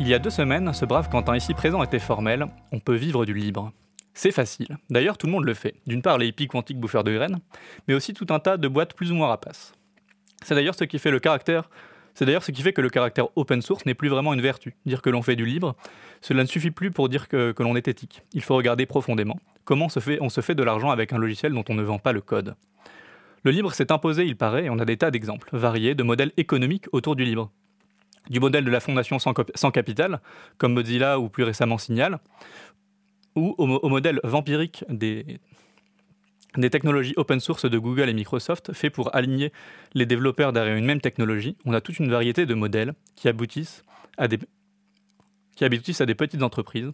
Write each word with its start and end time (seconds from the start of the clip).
Il 0.00 0.06
y 0.06 0.14
a 0.14 0.20
deux 0.20 0.30
semaines, 0.30 0.72
ce 0.72 0.84
brave 0.84 1.08
Quentin 1.08 1.36
ici 1.36 1.54
présent 1.54 1.82
était 1.82 1.98
formel 1.98 2.46
on 2.70 2.78
peut 2.78 2.94
vivre 2.94 3.26
du 3.26 3.34
libre. 3.34 3.72
C'est 4.14 4.30
facile. 4.30 4.78
D'ailleurs, 4.90 5.18
tout 5.18 5.26
le 5.26 5.32
monde 5.32 5.44
le 5.44 5.54
fait. 5.54 5.74
D'une 5.88 6.02
part, 6.02 6.18
les 6.18 6.28
hippies 6.28 6.46
quantiques 6.46 6.78
bouffeurs 6.78 7.02
de 7.02 7.12
graines, 7.12 7.40
mais 7.88 7.94
aussi 7.94 8.14
tout 8.14 8.26
un 8.30 8.38
tas 8.38 8.56
de 8.56 8.68
boîtes 8.68 8.94
plus 8.94 9.10
ou 9.10 9.16
moins 9.16 9.26
rapaces. 9.26 9.72
C'est 10.44 10.54
d'ailleurs 10.54 10.76
ce 10.76 10.84
qui 10.84 11.00
fait 11.00 11.10
le 11.10 11.18
caractère. 11.18 11.68
C'est 12.14 12.26
d'ailleurs 12.26 12.44
ce 12.44 12.52
qui 12.52 12.62
fait 12.62 12.72
que 12.72 12.80
le 12.80 12.90
caractère 12.90 13.26
open 13.34 13.60
source 13.60 13.86
n'est 13.86 13.94
plus 13.94 14.08
vraiment 14.08 14.32
une 14.34 14.40
vertu. 14.40 14.76
Dire 14.86 15.02
que 15.02 15.10
l'on 15.10 15.22
fait 15.22 15.34
du 15.34 15.44
libre, 15.44 15.74
cela 16.20 16.42
ne 16.42 16.48
suffit 16.48 16.70
plus 16.70 16.92
pour 16.92 17.08
dire 17.08 17.26
que, 17.26 17.52
l'on 17.58 17.74
est 17.74 17.88
éthique. 17.88 18.22
Il 18.32 18.42
faut 18.42 18.54
regarder 18.54 18.86
profondément 18.86 19.40
comment 19.64 19.88
se 19.88 19.98
fait, 19.98 20.18
on 20.20 20.28
se 20.28 20.40
fait 20.40 20.54
de 20.54 20.62
l'argent 20.62 20.90
avec 20.90 21.12
un 21.12 21.18
logiciel 21.18 21.52
dont 21.52 21.64
on 21.68 21.74
ne 21.74 21.82
vend 21.82 21.98
pas 21.98 22.12
le 22.12 22.20
code. 22.20 22.54
Le 23.42 23.50
libre 23.50 23.72
s'est 23.72 23.92
imposé, 23.92 24.24
il 24.24 24.36
paraît, 24.36 24.66
et 24.66 24.70
on 24.70 24.78
a 24.78 24.84
des 24.84 24.96
tas 24.96 25.10
d'exemples 25.10 25.48
variés 25.52 25.94
de 25.94 26.02
modèles 26.04 26.32
économiques 26.36 26.86
autour 26.92 27.16
du 27.16 27.24
libre 27.24 27.50
du 28.28 28.40
modèle 28.40 28.64
de 28.64 28.70
la 28.70 28.80
fondation 28.80 29.18
sans, 29.18 29.70
capital, 29.70 30.20
comme 30.58 30.74
Mozilla 30.74 31.18
ou 31.18 31.28
plus 31.28 31.44
récemment 31.44 31.78
Signal, 31.78 32.18
ou 33.36 33.54
au, 33.58 33.88
modèle 33.88 34.20
vampirique 34.24 34.84
des, 34.88 35.38
technologies 36.70 37.14
open 37.16 37.40
source 37.40 37.66
de 37.66 37.78
Google 37.78 38.08
et 38.08 38.14
Microsoft, 38.14 38.72
fait 38.72 38.90
pour 38.90 39.14
aligner 39.14 39.52
les 39.94 40.06
développeurs 40.06 40.52
derrière 40.52 40.76
une 40.76 40.84
même 40.84 41.00
technologie. 41.00 41.56
On 41.64 41.72
a 41.72 41.80
toute 41.80 41.98
une 41.98 42.10
variété 42.10 42.46
de 42.46 42.54
modèles 42.54 42.94
qui 43.14 43.28
aboutissent 43.28 43.82
à 44.16 44.28
des, 44.28 44.38
qui 45.56 45.64
aboutissent 45.64 46.00
à 46.00 46.06
des 46.06 46.14
petites 46.14 46.42
entreprises, 46.42 46.90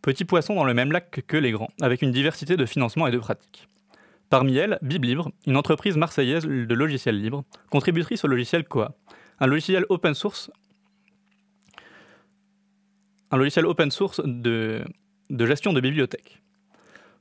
petits 0.00 0.24
poissons 0.24 0.54
dans 0.54 0.64
le 0.64 0.74
même 0.74 0.92
lac 0.92 1.22
que 1.26 1.36
les 1.36 1.50
grands, 1.50 1.70
avec 1.80 2.02
une 2.02 2.10
diversité 2.10 2.56
de 2.56 2.66
financement 2.66 3.06
et 3.06 3.10
de 3.10 3.18
pratiques. 3.18 3.68
Parmi 4.30 4.56
elles, 4.56 4.78
BibLibre, 4.80 5.30
une 5.46 5.58
entreprise 5.58 5.96
marseillaise 5.98 6.44
de 6.46 6.74
logiciels 6.74 7.20
libres, 7.20 7.44
contributrice 7.70 8.24
au 8.24 8.28
logiciel 8.28 8.64
Koa, 8.64 8.94
un 9.40 9.46
logiciel 9.46 9.84
open 9.88 10.14
source 10.14 10.50
un 13.32 13.38
logiciel 13.38 13.66
open 13.66 13.90
source 13.90 14.20
de, 14.24 14.84
gestion 15.30 15.72
de 15.72 15.80
bibliothèques. 15.80 16.42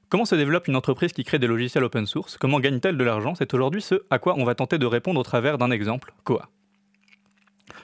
Comment 0.09 0.25
se 0.25 0.35
développe 0.35 0.67
une 0.67 0.75
entreprise 0.75 1.13
qui 1.13 1.23
crée 1.23 1.39
des 1.39 1.47
logiciels 1.47 1.85
open 1.85 2.05
source? 2.05 2.37
Comment 2.37 2.59
gagne-t-elle 2.59 2.97
de 2.97 3.03
l'argent? 3.03 3.33
C'est 3.33 3.53
aujourd'hui 3.53 3.81
ce 3.81 3.95
à 4.09 4.19
quoi 4.19 4.35
on 4.37 4.43
va 4.43 4.53
tenter 4.53 4.77
de 4.77 4.85
répondre 4.85 5.19
au 5.19 5.23
travers 5.23 5.57
d'un 5.57 5.71
exemple, 5.71 6.13
Koa. 6.25 6.49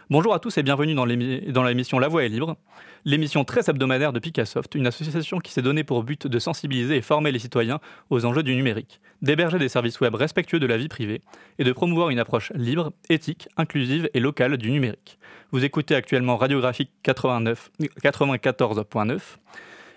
Bonjour 0.09 0.33
à 0.33 0.39
tous 0.39 0.57
et 0.57 0.63
bienvenue 0.63 0.93
dans 0.93 1.63
l'émission 1.63 1.99
La 1.99 2.07
Voix 2.07 2.23
est 2.23 2.29
libre, 2.29 2.55
l'émission 3.03 3.43
très 3.43 3.69
hebdomadaire 3.69 4.13
de 4.13 4.19
Picassoft, 4.19 4.75
une 4.75 4.87
association 4.87 5.39
qui 5.39 5.51
s'est 5.51 5.61
donnée 5.61 5.83
pour 5.83 6.03
but 6.03 6.27
de 6.27 6.39
sensibiliser 6.39 6.95
et 6.95 7.01
former 7.01 7.31
les 7.31 7.39
citoyens 7.39 7.79
aux 8.09 8.25
enjeux 8.25 8.43
du 8.43 8.55
numérique, 8.55 9.01
d'héberger 9.21 9.59
des 9.59 9.69
services 9.69 9.99
web 9.99 10.15
respectueux 10.15 10.59
de 10.59 10.65
la 10.65 10.77
vie 10.77 10.87
privée 10.87 11.21
et 11.59 11.63
de 11.63 11.71
promouvoir 11.73 12.09
une 12.09 12.19
approche 12.19 12.51
libre, 12.55 12.93
éthique, 13.09 13.49
inclusive 13.57 14.09
et 14.13 14.19
locale 14.19 14.57
du 14.57 14.71
numérique. 14.71 15.19
Vous 15.51 15.63
écoutez 15.63 15.95
actuellement 15.95 16.37
Radiographique 16.37 16.91
94.9 17.03 19.19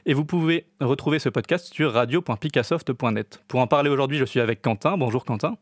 et 0.07 0.15
vous 0.15 0.25
pouvez 0.25 0.67
retrouver 0.81 1.19
ce 1.19 1.29
podcast 1.29 1.73
sur 1.73 1.93
radio.picassoft.net. 1.93 3.43
Pour 3.49 3.61
en 3.61 3.67
parler 3.67 3.91
aujourd'hui, 3.91 4.19
je 4.19 4.25
suis 4.25 4.41
avec 4.41 4.63
Quentin. 4.63 4.97
Bonjour 4.97 5.25
Quentin. 5.25 5.57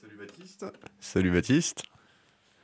Salut 0.00 0.16
Baptiste. 0.16 0.66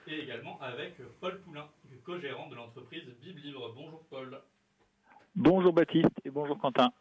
Et 0.08 0.18
également 0.20 0.58
avec 0.60 0.96
Paul 1.20 1.40
Poulain, 1.40 1.66
co-gérant 2.04 2.48
de 2.48 2.56
l'entreprise 2.56 3.04
Biblibre. 3.22 3.72
Bonjour 3.74 4.04
Paul. 4.10 4.40
Bonjour 5.36 5.72
Baptiste 5.72 6.08
et 6.24 6.30
bonjour 6.30 6.58
Quentin. 6.58 6.92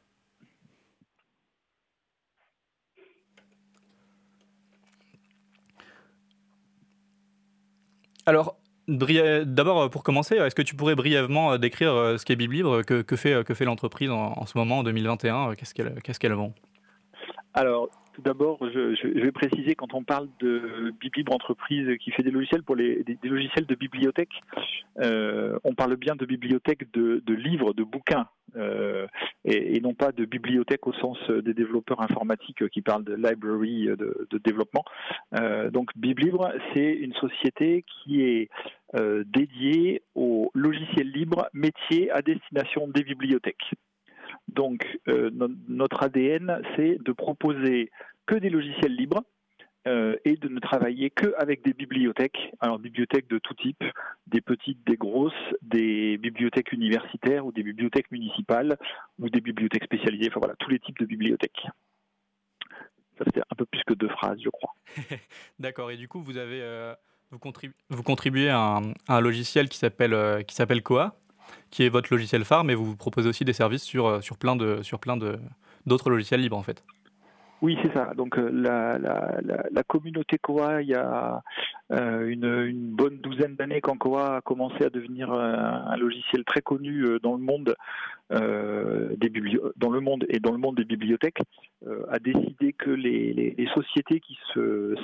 Alors, 8.28 8.56
d'abord, 8.88 9.90
pour 9.90 10.04
commencer, 10.04 10.36
est-ce 10.36 10.54
que 10.54 10.62
tu 10.62 10.76
pourrais 10.76 10.96
brièvement 10.96 11.58
décrire 11.58 11.94
euh, 11.94 12.18
ce 12.18 12.26
qu'est 12.26 12.36
Biblibre, 12.36 12.84
que, 12.84 13.02
que 13.02 13.16
fait, 13.16 13.44
que 13.44 13.54
fait 13.56 13.66
l'entreprise 13.66 14.12
en, 14.12 14.46
ce 14.46 14.58
moment, 14.58 14.80
en 14.80 14.84
2021 14.84 15.56
Qu'est-ce 15.56 15.74
qu'elle 15.74 16.02
qu'est-ce 16.04 16.20
qu'elle 16.20 16.34
vend? 16.34 16.54
Alors, 17.54 17.90
tout 18.14 18.22
d'abord, 18.22 18.60
je, 18.62 19.08
vais 19.08 19.32
préciser 19.32 19.76
quand 19.76 19.94
on 19.94 20.04
parle 20.04 20.28
de 20.40 20.94
Biblibre 21.00 21.34
Entreprise 21.34 21.98
qui 22.00 22.12
fait 22.12 22.24
des 22.24 22.32
logiciels 22.32 22.64
pour 22.64 22.76
les 22.76 23.04
des, 23.04 23.18
logiciels 23.30 23.66
de 23.66 23.76
bibliothèque, 23.76 24.34
euh, 25.00 25.58
on 25.64 25.74
parle 25.74 25.96
bien 25.96 26.16
de 26.16 26.26
bibliothèque 26.26 26.92
de, 26.92 27.22
livres, 27.34 27.74
de 27.74 27.84
bouquins, 27.84 28.28
euh, 28.58 29.08
et, 29.46 29.80
non 29.80 29.94
pas 29.94 30.12
de 30.12 30.26
bibliothèque 30.26 30.88
au 30.88 30.94
sens 30.94 31.18
des 31.30 31.54
développeurs 31.54 32.02
informatiques 32.02 32.68
qui 32.70 32.82
parlent 32.82 33.06
de 33.06 33.16
library 33.16 33.86
de, 33.86 34.38
développement. 34.44 34.84
Euh, 35.40 35.70
donc 35.70 35.90
Biblibre, 35.96 36.52
c'est 36.74 36.92
une 36.92 37.14
société 37.14 37.86
qui 38.04 38.22
est 38.22 38.50
dédiée 39.26 40.04
aux 40.16 40.52
logiciels 40.54 41.10
libres 41.10 41.48
métiers 41.54 42.12
à 42.12 42.22
destination 42.22 42.88
des 42.90 43.04
bibliothèques. 43.04 43.74
Donc 44.52 44.86
euh, 45.08 45.32
notre 45.68 46.04
ADN, 46.04 46.62
c'est 46.76 47.02
de 47.02 47.12
proposer 47.12 47.90
que 48.26 48.36
des 48.36 48.50
logiciels 48.50 48.96
libres 48.96 49.24
euh, 49.88 50.16
et 50.26 50.36
de 50.36 50.48
ne 50.48 50.60
travailler 50.60 51.10
qu'avec 51.10 51.64
des 51.64 51.74
bibliothèques, 51.74 52.52
alors 52.60 52.78
bibliothèques 52.78 53.28
de 53.30 53.40
tout 53.40 53.56
type, 53.56 53.84
des 54.28 54.42
petites, 54.42 54.86
des 54.86 54.98
grosses, 54.98 55.34
des 55.62 56.18
bibliothèques 56.18 56.72
universitaires 56.72 57.46
ou 57.46 57.52
des 57.52 57.64
bibliothèques 57.64 58.12
municipales 58.12 58.78
ou 59.18 59.30
des 59.30 59.42
bibliothèques 59.42 59.86
spécialisées, 59.86 60.28
enfin 60.30 60.40
voilà, 60.40 60.56
tous 60.60 60.70
les 60.70 60.80
types 60.80 61.00
de 61.00 61.06
bibliothèques. 61.06 61.66
Ça 63.18 63.26
fait 63.34 63.42
un 63.42 63.56
peu 63.56 63.66
plus 63.66 63.82
que 63.86 63.94
deux 63.94 64.10
phrases, 64.10 64.40
je 64.44 64.50
crois. 64.50 64.76
D'accord, 65.60 65.90
et 65.92 65.98
du 65.98 66.08
coup, 66.08 66.22
vous 66.22 66.38
avez... 66.38 66.62
Euh, 66.62 66.94
vous, 67.32 67.40
vous, 67.90 68.04
contribuez 68.04 68.50
à 68.50 68.82
un, 69.08 69.22
logiciel 69.22 69.70
qui 69.70 69.78
s'appelle 69.78 70.44
qui 70.46 70.54
s'appelle 70.54 70.84
Koa, 70.84 71.16
qui 71.70 71.84
est 71.84 71.90
votre 71.90 72.12
logiciel 72.12 72.44
phare, 72.44 72.64
mais 72.64 72.76
vous 72.76 72.96
proposez 72.96 73.30
aussi 73.30 73.46
des 73.46 73.54
services 73.54 73.84
sur, 73.84 74.06
euh, 74.06 74.22
sur 74.22 74.38
plein 74.38 74.56
de 74.56 74.82
sur 74.84 75.00
plein 75.00 75.18
de 75.18 75.38
d'autres 75.86 76.10
logiciels 76.10 76.42
libres 76.42 76.58
en 76.58 76.64
fait. 76.64 76.84
Oui, 77.62 77.78
c'est 77.84 77.94
ça. 77.94 78.14
Donc 78.16 78.40
euh, 78.40 78.50
la, 78.52 78.98
la, 78.98 79.84
communauté 79.84 80.40
Koa, 80.40 80.82
il 80.82 80.90
y 80.90 80.96
a 80.96 81.44
euh, 81.92 82.28
une, 82.28 82.90
bonne 82.96 83.20
douzaine 83.20 83.56
d'années 83.56 83.82
quand 83.82 83.98
Koa 83.98 84.38
a 84.38 84.42
commencé 84.42 84.84
à 84.84 84.90
devenir 84.90 85.32
un 85.32 85.96
logiciel 85.96 86.44
très 86.44 86.62
connu 86.62 87.20
dans 87.22 87.34
le 87.34 87.42
monde 87.42 87.76
dans 88.32 89.90
le 89.90 90.00
monde 90.00 90.26
et 90.30 90.40
dans 90.40 90.52
le 90.52 90.58
monde 90.58 90.78
des 90.78 90.86
bibliothèques, 90.86 91.42
a 92.10 92.20
décidé 92.20 92.74
que 92.74 92.92
les, 92.92 93.56
sociétés 93.74 94.20
qui 94.20 94.38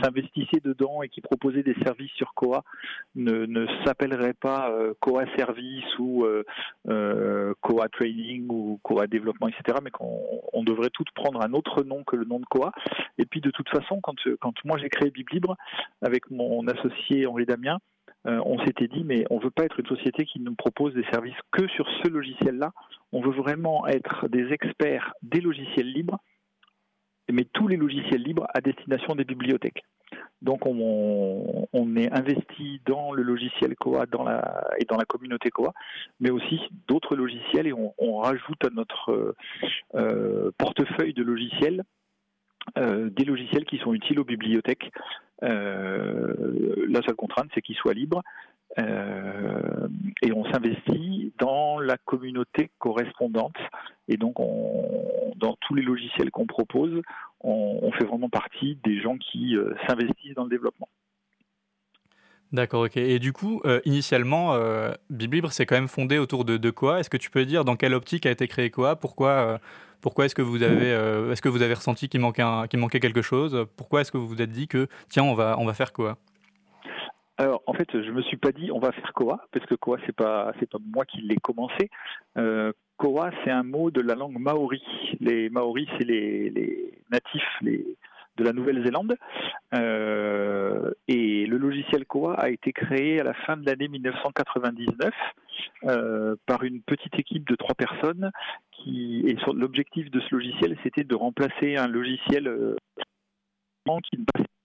s'investissaient 0.02 0.60
dedans 0.64 1.02
et 1.02 1.10
qui 1.10 1.22
proposaient 1.22 1.64
des 1.64 1.76
services 1.84 2.12
sur 2.12 2.34
Coa 2.34 2.64
ne, 3.16 3.46
ne 3.46 3.66
s'appelleraient 3.84 4.34
pas 4.34 4.70
euh, 4.72 4.94
Coa 5.00 5.26
Service 5.38 5.98
ou 6.00 6.26
Coa 7.62 7.90
Training 7.90 8.48
ou 8.50 8.80
Coa 8.84 9.08
Développement, 9.08 9.48
etc., 9.48 9.80
mais 9.84 9.92
qu'on 9.92 10.64
devrait 10.64 10.92
toutes 10.92 11.12
prendre 11.12 11.42
un 11.42 11.54
autre 11.54 11.84
nom 11.84 12.04
que 12.04 12.16
le 12.16 12.26
nom 12.26 12.40
de 12.40 12.46
Coa. 12.46 12.72
Et 13.18 13.26
puis 13.26 13.42
de 13.42 13.52
toute 13.52 13.70
façon, 13.70 14.00
quand, 14.02 14.16
quand 14.40 14.54
moi 14.66 14.78
j'ai 14.78 14.90
créé 14.90 15.10
Biblibre 15.10 15.56
avec 16.02 16.30
mon 16.30 16.68
associé 16.68 17.26
Henri 17.26 17.46
Damien, 17.46 17.80
euh, 18.28 18.42
on 18.46 18.60
s'était 18.66 18.88
dit, 18.88 19.04
mais 19.06 19.26
on 19.30 19.38
ne 19.38 19.44
veut 19.44 19.52
pas 19.52 19.64
être 19.64 19.80
une 19.80 19.86
société 19.86 20.26
qui 20.26 20.40
nous 20.40 20.56
propose 20.56 20.94
des 20.94 21.06
services 21.12 21.38
que 21.52 21.68
sur 21.70 21.88
ce 22.04 22.10
logiciel-là. 22.10 22.72
On 23.14 23.22
veut 23.22 23.32
vraiment 23.32 23.88
être 23.88 24.28
des 24.28 24.52
experts 24.52 25.14
des 25.22 25.40
logiciels 25.40 25.92
libres, 25.92 26.20
mais 27.32 27.46
tous 27.46 27.68
les 27.68 27.78
logiciels 27.78 28.22
libres 28.22 28.48
à 28.54 28.62
destination 28.62 29.16
des 29.16 29.26
bibliothèques. 29.26 29.84
Donc 30.42 30.66
on, 30.66 31.96
est 31.96 32.12
investi 32.14 32.80
dans 32.86 33.12
le 33.12 33.24
logiciel 33.24 33.76
Coa 33.76 34.04
et 34.04 34.86
dans 34.86 34.98
la 34.98 35.06
communauté 35.06 35.50
Coa, 35.50 35.74
mais 36.20 36.30
aussi 36.30 36.60
d'autres 36.88 37.16
logiciels 37.16 37.68
et 37.68 37.74
on, 37.74 38.18
rajoute 38.18 38.64
à 38.64 38.70
notre 38.70 39.36
euh, 39.96 40.52
portefeuille 40.58 41.14
de 41.14 41.24
logiciels 41.24 41.84
euh, 42.78 43.10
des 43.10 43.24
logiciels 43.24 43.66
qui 43.66 43.78
sont 43.78 43.94
utiles 43.94 44.20
aux 44.20 44.26
bibliothèques. 44.26 44.92
Euh, 45.44 46.86
la 46.90 47.02
seule 47.02 47.16
contrainte, 47.16 47.50
c'est 47.54 47.62
qu'ils 47.62 47.76
soient 47.76 47.94
libres. 47.94 48.24
Euh, 48.80 49.88
et 50.22 50.32
on 50.32 50.44
s'investit 50.52 51.34
dans 51.40 51.80
la 51.80 51.98
communauté 51.98 52.70
correspondante. 52.80 53.56
Et 54.08 54.18
donc, 54.18 54.36
dans 55.36 55.56
tous 55.62 55.74
les 55.74 55.82
logiciels 55.82 56.32
qu'on 56.32 56.48
propose, 56.48 57.02
on, 57.42 57.92
fait 57.92 58.06
vraiment 58.06 58.30
partie 58.30 58.78
des 58.84 59.00
gens 59.02 59.18
qui 59.18 59.56
s'investissent 59.88 60.36
dans 60.36 60.44
le 60.44 60.50
développement. 60.50 60.88
D'accord, 62.54 62.86
ok. 62.86 62.96
Et 62.96 63.20
du 63.20 63.34
coup, 63.34 63.62
initialement, 63.84 64.54
euh, 64.54 64.94
BibLibre 65.10 65.52
s'est 65.52 65.66
quand 65.66 65.76
même 65.76 65.90
fondé 65.90 66.18
autour 66.18 66.46
de, 66.46 66.58
de 66.58 66.70
quoi 66.70 67.00
Est-ce 67.00 67.10
que 67.10 67.18
tu 67.18 67.30
peux 67.30 67.46
dire 67.46 67.66
dans 67.66 67.76
quelle 67.76 67.94
optique 67.94 68.26
a 68.26 68.32
été 68.32 68.48
créé 68.48 68.70
quoi 68.70 68.96
Pourquoi 68.96 69.60
pourquoi 70.02 70.26
est-ce 70.26 70.36
que 70.36 70.42
vous 70.42 70.64
avez, 70.64 70.92
euh, 70.92 71.32
est-ce 71.32 71.42
que 71.42 71.50
vous 71.50 71.62
avez 71.62 71.74
ressenti 71.74 72.10
qu'il 72.10 72.20
manquait, 72.20 72.44
manquait 72.76 73.00
quelque 73.00 73.22
chose? 73.22 73.66
Pourquoi 73.76 74.02
est-ce 74.02 74.12
que 74.12 74.18
vous 74.18 74.28
vous 74.28 74.42
êtes 74.42 74.52
dit 74.52 74.68
que 74.68 74.88
tiens, 75.10 75.24
on 75.24 75.34
va, 75.34 75.56
on 75.60 75.66
va 75.66 75.74
faire 75.74 75.94
quoi 75.94 76.18
alors 77.38 77.62
en 77.68 77.74
fait, 77.74 77.88
je 77.94 78.12
me 78.12 78.22
suis 78.24 78.38
pas 78.38 78.52
dit 78.52 78.72
on 78.72 78.80
va 78.80 78.92
faire 78.92 79.14
Koa 79.14 79.46
parce 79.52 79.66
que 79.68 79.76
Koa 79.76 79.98
c'est 80.06 80.16
pas 80.16 80.54
c'est 80.60 80.70
pas 80.70 80.80
moi 80.94 81.06
qui 81.06 81.22
l'ai 81.22 81.36
commencé. 81.36 81.90
Euh, 82.38 82.72
Koa 82.98 83.30
c'est 83.44 83.52
un 83.52 83.64
mot 83.64 83.92
de 83.92 84.02
la 84.02 84.16
langue 84.16 84.40
maori. 84.40 84.82
Les 85.20 85.50
Maoris 85.50 85.88
c'est 85.98 86.06
les, 86.06 86.50
les, 86.50 87.00
natifs, 87.12 87.44
de 87.62 88.44
la 88.44 88.54
Nouvelle-Zélande. 88.54 89.18
Euh, 89.76 90.92
et 91.08 91.46
le 91.46 91.58
logiciel 91.58 92.06
Koa 92.06 92.34
a 92.34 92.50
été 92.50 92.74
créé 92.74 93.20
à 93.20 93.24
la 93.24 93.34
fin 93.34 93.56
de 93.56 93.66
l'année 93.66 93.88
1999 93.88 95.14
euh, 95.84 96.36
par 96.48 96.64
une 96.64 96.82
petite 96.82 97.20
équipe 97.20 97.48
de 97.48 97.56
trois 97.56 97.76
personnes. 97.76 98.32
Qui, 98.72 99.26
et 99.28 99.38
l'objectif 99.54 100.10
de 100.10 100.20
ce 100.20 100.34
logiciel, 100.34 100.76
c'était 100.84 101.04
de 101.04 101.16
remplacer 101.16 101.78
un 101.78 101.88
logiciel 101.88 102.76
qui 104.12 104.20
ne 104.20 104.26
passait 104.26 104.57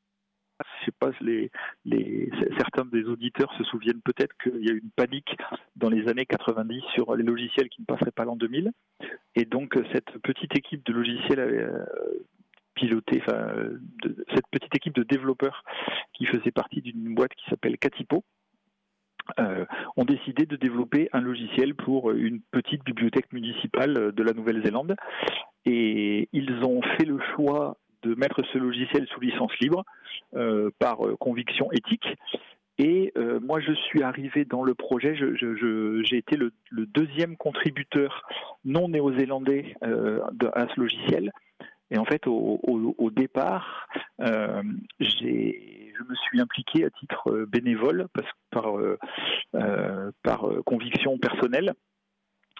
je 0.82 0.86
sais 0.86 0.92
pas, 0.98 1.10
certains 2.58 2.84
des 2.84 3.04
auditeurs 3.04 3.52
se 3.56 3.64
souviennent 3.64 4.02
peut-être 4.02 4.34
qu'il 4.42 4.64
y 4.64 4.70
a 4.70 4.74
eu 4.74 4.80
une 4.82 4.90
panique 4.90 5.36
dans 5.76 5.88
les 5.88 6.08
années 6.08 6.26
90 6.26 6.82
sur 6.94 7.14
les 7.16 7.24
logiciels 7.24 7.68
qui 7.68 7.80
ne 7.80 7.86
passeraient 7.86 8.10
pas 8.10 8.24
l'an 8.24 8.36
2000. 8.36 8.72
Et 9.36 9.44
donc, 9.44 9.78
cette 9.92 10.18
petite 10.22 10.56
équipe 10.56 10.84
de 10.84 10.92
logiciels 10.92 11.40
enfin, 13.20 13.52
cette 14.34 14.46
petite 14.50 14.74
équipe 14.74 14.94
de 14.94 15.02
développeurs 15.02 15.64
qui 16.14 16.26
faisait 16.26 16.50
partie 16.50 16.80
d'une 16.80 17.14
boîte 17.14 17.34
qui 17.34 17.48
s'appelle 17.48 17.78
Catipo, 17.78 18.24
euh, 19.38 19.64
ont 19.96 20.04
décidé 20.04 20.46
de 20.46 20.56
développer 20.56 21.08
un 21.12 21.20
logiciel 21.20 21.74
pour 21.74 22.10
une 22.10 22.40
petite 22.50 22.84
bibliothèque 22.84 23.32
municipale 23.32 24.12
de 24.12 24.22
la 24.22 24.32
Nouvelle-Zélande. 24.32 24.96
Et 25.64 26.28
ils 26.32 26.52
ont 26.64 26.82
fait 26.82 27.04
le 27.04 27.20
choix 27.34 27.76
de 28.02 28.14
mettre 28.14 28.42
ce 28.52 28.58
logiciel 28.58 29.06
sous 29.08 29.20
licence 29.20 29.52
libre 29.60 29.84
euh, 30.34 30.70
par 30.78 30.98
conviction 31.18 31.70
éthique. 31.72 32.06
Et 32.78 33.12
euh, 33.16 33.38
moi, 33.40 33.60
je 33.60 33.72
suis 33.72 34.02
arrivé 34.02 34.44
dans 34.44 34.64
le 34.64 34.74
projet, 34.74 35.14
j'ai 35.14 36.16
été 36.16 36.36
le, 36.36 36.52
deuxième 36.70 37.36
contributeur 37.36 38.26
non 38.64 38.88
néo-zélandais 38.88 39.76
à 39.82 40.66
ce 40.74 40.80
logiciel. 40.80 41.32
Et 41.92 41.98
en 41.98 42.06
fait, 42.06 42.26
au, 42.26 43.10
départ, 43.10 43.86
euh, 44.22 44.62
je 44.98 46.04
me 46.08 46.14
suis 46.14 46.40
impliqué 46.40 46.86
à 46.86 46.90
titre 46.90 47.30
euh, 47.30 47.44
bénévole 47.46 48.06
parce, 48.14 48.28
par, 48.50 48.78
euh, 48.78 48.98
par 50.22 50.48
conviction 50.64 51.18
personnelle. 51.18 51.74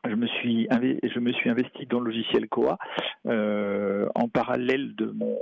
Je 0.05 0.15
me, 0.15 0.27
suis 0.27 0.69
je 0.71 1.19
me 1.21 1.33
suis 1.33 1.49
investi 1.49 1.87
dans 1.87 2.01
le 2.01 2.07
logiciel 2.07 2.49
Coa 2.49 2.79
en 3.25 4.29
parallèle 4.29 4.95
de 4.97 5.07
mon 5.07 5.39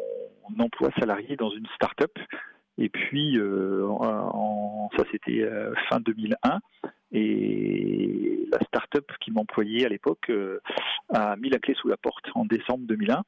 emploi 0.59 0.91
salarié 0.99 1.37
dans 1.37 1.51
une 1.51 1.67
start-up. 1.75 2.19
Et 2.79 2.89
puis, 2.89 3.39
ça 4.97 5.05
c'était 5.11 5.49
fin 5.89 6.01
2001. 6.01 6.61
Et 7.13 8.47
la 8.53 8.59
start-up 8.67 9.11
qui 9.21 9.31
m'employait 9.33 9.87
à 9.87 9.89
l'époque 9.89 10.31
a 11.13 11.37
mis 11.37 11.49
la 11.49 11.59
clé 11.59 11.75
sous 11.75 11.89
la 11.89 11.97
porte 11.97 12.27
en 12.35 12.45
décembre 12.45 12.87
2001. 12.87 13.23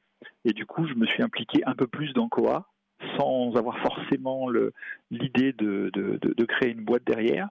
Et 0.45 0.53
du 0.53 0.65
coup, 0.65 0.87
je 0.87 0.93
me 0.93 1.05
suis 1.05 1.23
impliqué 1.23 1.63
un 1.65 1.73
peu 1.73 1.87
plus 1.87 2.13
dans 2.13 2.29
Coa, 2.29 2.67
sans 3.17 3.55
avoir 3.55 3.77
forcément 3.79 4.49
l'idée 5.11 5.53
de, 5.53 6.45
créer 6.45 6.71
une 6.71 6.83
boîte 6.83 7.03
derrière. 7.05 7.49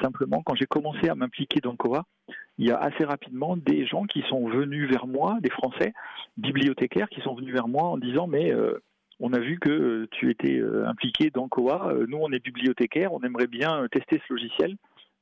Simplement, 0.00 0.42
quand 0.44 0.54
j'ai 0.54 0.66
commencé 0.66 1.08
à 1.08 1.14
m'impliquer 1.14 1.60
dans 1.60 1.76
Coa, 1.76 2.04
il 2.58 2.66
y 2.66 2.70
a 2.70 2.78
assez 2.78 3.04
rapidement 3.04 3.56
des 3.56 3.86
gens 3.86 4.04
qui 4.04 4.22
sont 4.28 4.48
venus 4.48 4.88
vers 4.88 5.06
moi, 5.06 5.38
des 5.40 5.50
Français, 5.50 5.92
bibliothécaires, 6.36 7.08
qui 7.08 7.20
sont 7.20 7.34
venus 7.34 7.52
vers 7.52 7.68
moi 7.68 7.84
en 7.84 7.98
disant 7.98 8.26
mais 8.26 8.52
euh, 8.52 8.82
on 9.20 9.32
a 9.32 9.38
vu 9.38 9.58
que 9.58 9.70
euh, 9.70 10.08
tu 10.12 10.30
étais 10.30 10.58
euh, 10.58 10.86
impliqué 10.86 11.30
dans 11.30 11.48
Coa, 11.48 11.92
nous 12.08 12.18
on 12.18 12.30
est 12.32 12.42
bibliothécaires, 12.42 13.12
on 13.12 13.22
aimerait 13.22 13.46
bien 13.46 13.86
tester 13.90 14.20
ce 14.26 14.32
logiciel 14.32 14.76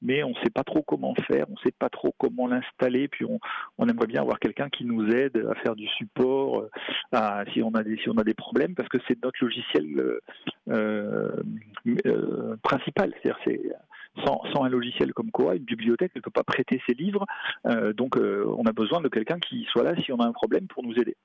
mais 0.05 0.23
on 0.23 0.31
ne 0.31 0.35
sait 0.45 0.51
pas 0.51 0.63
trop 0.63 0.83
comment 0.83 1.15
faire, 1.27 1.47
on 1.49 1.55
ne 1.55 1.65
sait 1.65 1.75
pas 1.77 1.89
trop 1.89 2.15
comment 2.19 2.47
l'installer, 2.47 3.09
puis 3.09 3.25
on, 3.25 3.89
aimerait 3.89 4.07
bien 4.07 4.21
avoir 4.21 4.39
quelqu'un 4.39 4.69
qui 4.69 4.85
nous 4.85 5.09
aide 5.09 5.37
à 5.51 5.55
faire 5.57 5.75
du 5.75 5.89
support 5.89 6.65
euh, 7.15 7.45
si, 7.53 7.63
on 7.63 7.71
a 7.71 7.83
des, 7.83 7.97
si 7.97 8.09
on 8.09 8.19
a 8.19 8.25
des 8.25 8.35
problèmes, 8.35 8.75
parce 8.75 8.89
que 8.89 8.99
c'est 9.09 9.23
notre 9.23 9.43
logiciel 9.43 10.21
euh, 10.69 11.43
euh, 12.07 12.57
principal. 12.63 13.13
C'est-à-dire 13.23 13.39
c'est 13.45 13.61
sans, 14.25 14.63
un 14.63 14.69
logiciel 14.69 15.13
comme 15.13 15.31
quoi, 15.31 15.57
une 15.57 15.65
bibliothèque 15.65 16.15
ne 16.15 16.21
peut 16.21 16.31
pas 16.31 16.45
prêter 16.45 16.81
ses 16.87 16.95
livres, 16.95 17.25
donc 17.97 18.17
on 18.17 18.65
a 18.65 18.73
besoin 18.73 19.01
de 19.01 19.09
quelqu'un 19.09 19.41
qui 19.41 19.67
soit 19.71 19.83
là 19.83 19.97
si 19.97 20.13
on 20.13 20.21
a 20.21 20.27
un 20.27 20.33
problème 20.33 20.69
pour 20.69 20.85
nous 20.85 20.95
aider. 20.95 21.17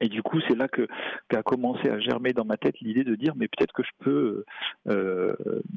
Et 0.00 0.08
du 0.08 0.22
coup, 0.22 0.40
c'est 0.48 0.56
là 0.56 0.68
que 0.68 0.88
qu'a 1.28 1.42
commencé 1.42 1.88
à 1.88 1.98
germer 1.98 2.32
dans 2.32 2.44
ma 2.44 2.56
tête 2.56 2.80
l'idée 2.80 3.04
de 3.04 3.14
dire, 3.14 3.34
mais 3.36 3.48
peut-être 3.48 3.72
que 3.72 3.82
je 3.82 3.90
peux 3.98 4.44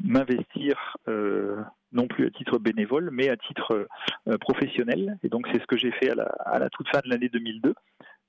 m'investir 0.03 0.97
non 1.93 2.07
plus 2.07 2.25
à 2.25 2.31
titre 2.31 2.57
bénévole, 2.57 3.09
mais 3.11 3.29
à 3.29 3.37
titre 3.37 3.87
euh, 4.27 4.37
professionnel. 4.37 5.17
Et 5.23 5.29
donc 5.29 5.47
c'est 5.51 5.61
ce 5.61 5.67
que 5.67 5.77
j'ai 5.77 5.91
fait 5.91 6.09
à 6.09 6.59
la, 6.59 6.69
toute 6.69 6.89
fin 6.89 6.99
de 7.03 7.09
l'année 7.09 7.29
2002. 7.29 7.73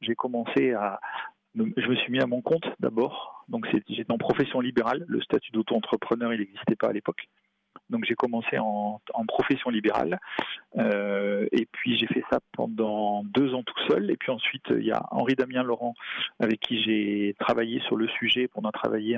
J'ai 0.03 0.15
commencé 0.15 0.73
à, 0.73 1.01
je 1.55 1.89
me 1.89 1.97
suis 1.97 2.13
mis 2.13 2.21
à 2.21 2.27
mon 2.27 2.43
compte 2.43 2.67
d'abord. 2.79 3.45
Donc 3.49 3.67
j'étais 3.89 4.13
en 4.13 4.19
profession 4.19 4.61
libérale. 4.61 5.05
Le 5.09 5.21
statut 5.23 5.51
d'auto-entrepreneur, 5.53 6.33
il 6.33 6.41
n'existait 6.41 6.77
pas 6.77 6.89
à 6.89 6.93
l'époque. 6.93 7.29
Donc 7.95 8.05
j'ai 8.07 8.17
commencé 8.17 8.59
en, 8.59 9.01
profession 9.29 9.71
libérale 9.71 10.19
euh, 10.77 11.47
et 11.53 11.67
puis 11.71 11.97
j'ai 11.97 12.09
fait 12.09 12.25
ça 12.29 12.41
pendant 12.53 13.23
deux 13.23 13.55
ans 13.55 13.63
tout 13.63 13.79
seul. 13.89 14.11
Et 14.11 14.17
puis 14.17 14.33
ensuite 14.33 14.65
il 14.71 14.85
y 14.85 14.91
a 14.91 15.07
Henri 15.13 15.37
Damien 15.37 15.63
Laurent 15.63 15.95
avec 16.41 16.59
qui 16.59 16.83
j'ai 16.83 17.37
travaillé 17.39 17.81
sur 17.83 17.95
le 17.95 18.09
sujet. 18.09 18.51
On 18.57 18.63
a 18.63 18.73
travaillé 18.73 19.17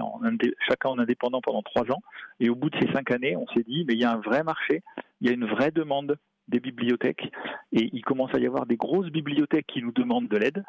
chacun 0.68 0.90
en 0.90 0.98
indépendant 0.98 1.40
pendant 1.40 1.62
trois 1.62 1.90
ans. 1.90 2.02
Et 2.38 2.50
au 2.50 2.54
bout 2.54 2.68
de 2.68 2.76
ces 2.78 2.92
cinq 2.92 3.10
années, 3.12 3.34
on 3.34 3.46
s'est 3.48 3.64
dit 3.66 3.86
mais 3.88 3.94
il 3.94 4.00
y 4.00 4.04
a 4.04 4.12
un 4.12 4.20
vrai 4.20 4.42
marché, 4.42 4.82
il 5.22 5.26
y 5.26 5.30
a 5.30 5.32
une 5.32 5.46
vraie 5.46 5.70
demande 5.70 6.18
des 6.48 6.60
bibliothèques 6.60 7.32
et 7.72 7.88
il 7.94 8.02
commence 8.02 8.34
à 8.34 8.38
y 8.38 8.46
avoir 8.46 8.66
des 8.66 8.76
grosses 8.76 9.10
bibliothèques 9.10 9.66
qui 9.66 9.80
nous 9.80 9.92
demandent 9.92 10.28
de 10.28 10.36
l'aide 10.36 10.64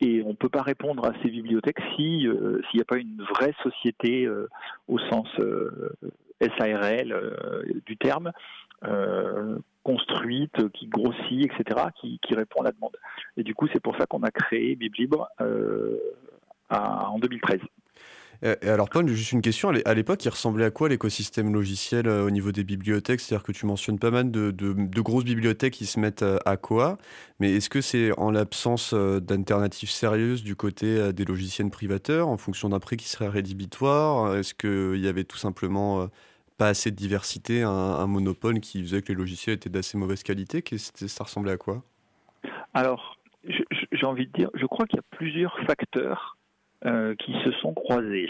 et 0.00 0.22
on 0.24 0.30
ne 0.30 0.34
peut 0.34 0.48
pas 0.48 0.62
répondre 0.62 1.06
à 1.06 1.12
ces 1.22 1.30
bibliothèques 1.30 1.80
si 1.94 2.26
euh, 2.26 2.60
s'il 2.68 2.78
n'y 2.78 2.82
a 2.82 2.84
pas 2.84 2.98
une 2.98 3.22
vraie 3.22 3.54
société 3.62 4.26
euh, 4.26 4.48
au 4.88 4.98
sens 4.98 5.28
SARL 6.40 7.12
euh, 7.12 7.62
du 7.86 7.96
terme, 7.96 8.32
euh, 8.84 9.58
construite, 9.82 10.70
qui 10.72 10.86
grossit, 10.86 11.50
etc., 11.50 11.86
qui, 12.00 12.34
répond 12.34 12.60
à 12.60 12.64
la 12.64 12.72
demande. 12.72 12.96
Et 13.36 13.42
du 13.42 13.54
coup, 13.54 13.68
c'est 13.72 13.80
pour 13.80 13.96
ça 13.96 14.06
qu'on 14.06 14.22
a 14.22 14.30
créé 14.30 14.74
BibLibre 14.74 15.28
euh, 15.40 15.98
en 16.70 17.18
2013. 17.18 17.60
Et 18.42 18.68
alors 18.68 18.88
Paul, 18.88 19.08
juste 19.08 19.32
une 19.32 19.42
question, 19.42 19.70
à 19.84 19.94
l'époque, 19.94 20.24
il 20.24 20.28
ressemblait 20.28 20.64
à 20.64 20.70
quoi 20.70 20.88
l'écosystème 20.88 21.52
logiciel 21.52 22.08
au 22.08 22.30
niveau 22.30 22.52
des 22.52 22.64
bibliothèques? 22.64 23.20
C'est-à-dire 23.20 23.44
que 23.44 23.52
tu 23.52 23.66
mentionnes 23.66 23.98
pas 23.98 24.10
mal 24.10 24.30
de, 24.30 25.00
grosses 25.00 25.24
bibliothèques 25.24 25.74
qui 25.74 25.86
se 25.86 25.98
mettent 25.98 26.24
à 26.44 26.56
quoi, 26.56 26.98
mais 27.40 27.54
est-ce 27.54 27.70
que 27.70 27.80
c'est 27.80 28.16
en 28.18 28.30
l'absence 28.30 28.94
d'alternatives 28.94 29.90
sérieuses 29.90 30.42
du 30.42 30.56
côté 30.56 31.12
des 31.12 31.24
logiciels 31.24 31.70
privateurs, 31.70 32.28
en 32.28 32.36
fonction 32.36 32.68
d'un 32.68 32.80
prix 32.80 32.96
qui 32.96 33.08
serait 33.08 33.28
rédhibitoire? 33.28 34.36
Est-ce 34.36 34.54
qu'il 34.54 35.00
y 35.00 35.08
avait 35.08 35.24
tout 35.24 35.38
simplement 35.38 36.08
pas 36.58 36.68
assez 36.68 36.90
de 36.90 36.96
diversité, 36.96 37.62
un, 37.62 38.06
monopole 38.06 38.60
qui 38.60 38.82
faisait 38.82 39.02
que 39.02 39.08
les 39.08 39.18
logiciels 39.18 39.56
étaient 39.56 39.70
d'assez 39.70 39.98
mauvaise 39.98 40.22
qualité? 40.22 40.62
Ça 40.76 41.24
ressemblait 41.24 41.52
à 41.52 41.56
quoi? 41.56 41.82
Alors, 42.74 43.16
j'ai 43.44 44.06
envie 44.06 44.26
de 44.26 44.32
dire, 44.32 44.50
je 44.54 44.66
crois 44.66 44.86
qu'il 44.86 44.96
y 44.96 45.00
a 45.00 45.16
plusieurs 45.16 45.58
facteurs 45.66 46.35
euh, 46.84 47.14
qui 47.14 47.32
se 47.42 47.50
sont 47.52 47.72
croisés. 47.72 48.28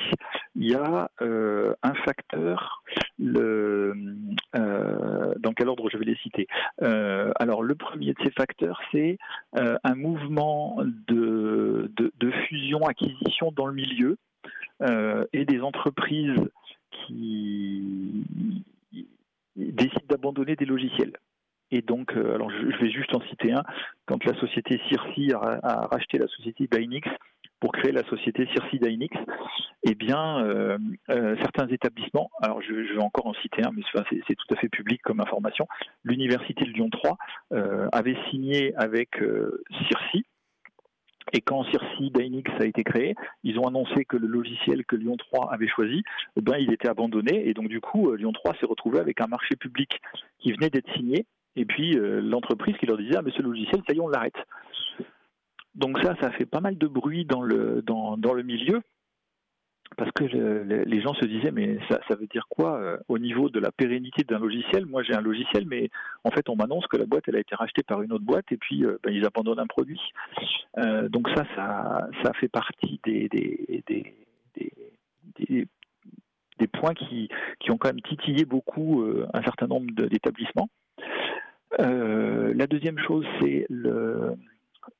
Il 0.55 0.71
y 0.71 0.75
a 0.76 1.11
euh, 1.21 1.75
un 1.83 1.95
facteur, 1.95 2.85
euh, 3.21 3.93
dans 4.55 5.53
quel 5.53 5.69
ordre 5.69 5.91
je 5.91 5.99
vais 5.99 6.05
les 6.05 6.15
citer 6.17 6.47
Alors 6.81 7.65
le 7.65 7.75
premier 7.75 8.12
de 8.12 8.19
ces 8.23 8.31
facteurs, 8.31 8.81
c'est 8.93 9.19
un 9.53 9.95
mouvement 9.97 10.76
de, 11.09 11.91
de, 11.97 12.31
fusion-acquisition 12.49 13.50
dans 13.50 13.67
le 13.67 13.75
milieu 13.75 14.17
et 15.33 15.45
des 15.45 15.61
entreprises 15.61 16.41
qui 16.93 18.25
décident 19.57 20.07
d'abandonner 20.09 20.55
des 20.55 20.67
logiciels. 20.67 21.17
Et 21.73 21.83
donc, 21.83 22.12
alors 22.12 22.50
je 22.50 22.76
vais 22.76 22.93
juste 22.93 23.12
en 23.12 23.21
citer 23.23 23.53
un. 23.53 23.65
Quand 24.07 24.25
la 24.25 24.38
société 24.38 24.81
Circi 24.88 25.33
a, 25.33 25.88
racheté 25.91 26.19
la 26.19 26.29
société 26.29 26.69
Dynix 26.71 27.09
pour 27.61 27.73
créer 27.73 27.93
la 27.93 28.05
société 28.09 28.47
Circi 28.53 28.79
Dynix, 28.79 29.17
eh 29.85 29.95
bien, 29.95 30.45
euh, 30.45 30.79
euh, 31.11 31.37
certains 31.41 31.69
établissements, 31.69 32.31
alors 32.43 32.61
je, 32.63 32.73
vais 32.73 33.03
encore 33.03 33.27
en 33.27 33.35
citer 33.35 33.63
un, 33.65 33.71
mais 33.73 33.83
c'est 34.27 34.35
tout 34.35 34.55
à 34.55 34.57
fait 34.57 34.69
public 34.69 35.01
comme 35.03 35.21
information, 35.21 35.67
l'université 36.05 36.65
de 36.65 36.71
Lyon 36.71 36.91
3 36.91 37.17
avait 37.93 38.17
signé 38.31 38.75
avec 38.77 39.21
Circi 39.89 40.25
et 41.33 41.41
quand 41.41 41.65
Circi 41.65 42.11
Dynix 42.11 42.51
a 42.61 42.67
été 42.67 42.85
créé, 42.85 43.15
ils 43.43 43.59
ont 43.59 43.67
annoncé 43.67 44.05
que 44.05 44.17
le 44.17 44.29
logiciel 44.29 44.85
que 44.85 44.95
Lyon 44.95 45.17
3 45.17 45.53
avait 45.53 45.67
choisi, 45.67 46.03
eh 46.37 46.41
ben, 46.41 46.57
il 46.59 46.73
était 46.73 46.89
abandonné. 46.89 47.49
Et 47.49 47.55
donc, 47.55 47.69
du 47.69 47.81
coup, 47.81 48.11
euh, 48.11 48.17
Lyon 48.17 48.33
3 48.33 48.55
s'est 48.61 48.67
retrouvé 48.67 49.01
avec 49.01 49.21
un 49.21 49.27
marché 49.27 49.57
public 49.57 49.91
qui 50.39 50.53
venait 50.53 50.71
d'être 50.71 50.91
signé. 50.95 51.27
Et 51.57 51.65
puis, 51.65 51.99
euh, 51.99 52.21
l'entreprise 52.21 52.77
qui 52.77 52.87
leur 52.87 52.97
disait, 52.97 53.17
ah, 53.17 53.23
mais 53.23 53.33
ce 53.33 53.43
logiciel, 53.43 53.83
ça 53.89 53.95
y 53.95 53.97
est, 53.97 54.01
on 54.01 54.09
l'arrête. 54.09 54.37
Donc 55.76 55.99
ça, 56.02 56.16
ça 56.21 56.30
fait 56.30 56.47
pas 56.47 56.61
mal 56.61 56.78
de 56.78 56.87
bruit 56.87 57.26
dans 57.26 57.42
le, 57.42 57.83
milieu 58.42 58.80
parce 59.97 60.11
que 60.12 60.25
les 60.25 61.00
gens 61.00 61.14
se 61.14 61.26
disaient 61.26 61.52
mais 61.52 61.78
ça, 61.88 62.00
veut 62.18 62.26
dire 62.26 62.47
quoi 62.49 62.78
euh, 62.80 62.99
au 63.09 63.18
niveau 63.18 63.50
de 63.50 63.61
la 63.61 63.71
pérennité 63.71 64.25
d'un 64.25 64.38
logiciel? 64.38 64.87
Moi 64.87 65.02
j'ai 65.02 65.14
un 65.14 65.21
logiciel 65.21 65.64
mais 65.66 65.90
en 66.25 66.30
fait 66.30 66.49
on 66.49 66.56
m'annonce 66.56 66.87
que 66.87 66.97
la 66.97 67.06
boîte 67.06 67.25
elle 67.28 67.37
a 67.37 67.40
été 67.40 67.54
rachetée 67.54 67.83
par 67.83 68.02
une 68.02 68.12
autre 68.12 68.25
boîte 68.25 68.50
et 68.50 68.56
puis 68.56 68.85
euh, 68.85 68.99
ben, 69.02 69.12
ils 69.12 69.25
abandonnent 69.25 69.61
un 69.61 69.66
produit. 69.66 70.00
Euh, 70.78 71.09
donc 71.09 71.28
ça, 71.37 71.45
ça 72.23 72.33
fait 72.40 72.49
partie 72.49 73.00
des, 73.04 73.28
points 76.73 76.95
qui, 76.95 77.28
qui, 77.61 77.71
ont 77.71 77.78
quand 77.78 77.88
même 77.88 78.02
titillé 78.02 78.45
beaucoup 78.45 79.04
un 79.33 79.42
certain 79.42 79.66
nombre 79.66 79.90
d'établissements. 79.92 80.68
la 81.78 82.66
deuxième 82.66 82.99
chose, 82.99 83.25
c'est 83.40 83.66
le, 83.71 84.37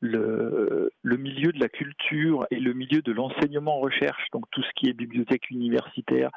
le, 0.01 0.91
milieu 1.05 1.53
de 1.53 1.61
la 1.61 1.69
culture 1.69 2.47
et 2.51 2.61
le 2.61 2.73
milieu 2.73 3.03
de 3.03 3.13
l'enseignement-recherche, 3.13 4.27
donc 4.33 4.45
tout 4.51 4.63
ce 4.63 4.71
qui 4.77 4.89
est 4.89 4.93
bibliothèque 4.93 5.51
universitaire, 5.51 6.31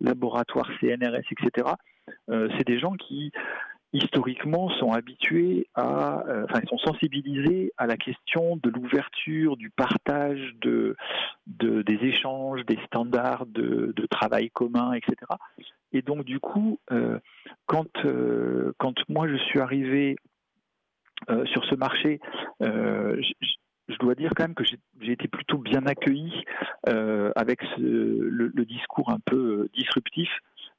laboratoire 0.00 0.68
CNRS, 0.80 1.24
etc., 1.30 1.68
euh, 2.30 2.48
c'est 2.56 2.66
des 2.66 2.78
gens 2.78 2.92
qui 2.92 3.32
historiquement 3.92 4.68
sont 4.70 4.92
habitués 4.92 5.68
à, 5.74 6.24
euh, 6.28 6.44
enfin, 6.44 6.60
ils 6.62 6.68
sont 6.68 6.78
sensibilisés 6.78 7.72
à 7.78 7.86
la 7.86 7.96
question 7.96 8.56
de 8.56 8.68
l'ouverture, 8.68 9.56
du 9.56 9.70
partage, 9.70 10.54
de, 10.60 10.96
de, 11.46 11.82
des 11.82 11.98
échanges, 12.02 12.64
des 12.66 12.78
standards 12.86 13.46
de, 13.46 13.94
travail 14.10 14.50
commun, 14.50 14.92
etc. 14.92 15.16
Et 15.92 16.02
donc, 16.02 16.24
du 16.24 16.40
coup, 16.40 16.78
euh, 16.92 17.18
quand, 17.66 17.90
quand 18.78 18.94
moi 19.08 19.28
je 19.28 19.36
suis 19.36 19.60
arrivé 19.60 20.16
sur 21.46 21.64
ce 21.64 21.74
marché, 21.74 22.20
euh, 22.62 23.20
je, 23.88 23.96
dois 23.98 24.14
dire 24.14 24.30
quand 24.36 24.44
même 24.44 24.54
que 24.54 24.64
j'ai 24.64 25.12
été 25.12 25.28
plutôt 25.28 25.58
bien 25.58 25.86
accueilli 25.86 26.44
euh, 26.88 27.32
avec 27.36 27.60
le, 27.78 28.64
discours 28.64 29.10
un 29.10 29.18
peu 29.24 29.68
disruptif 29.74 30.28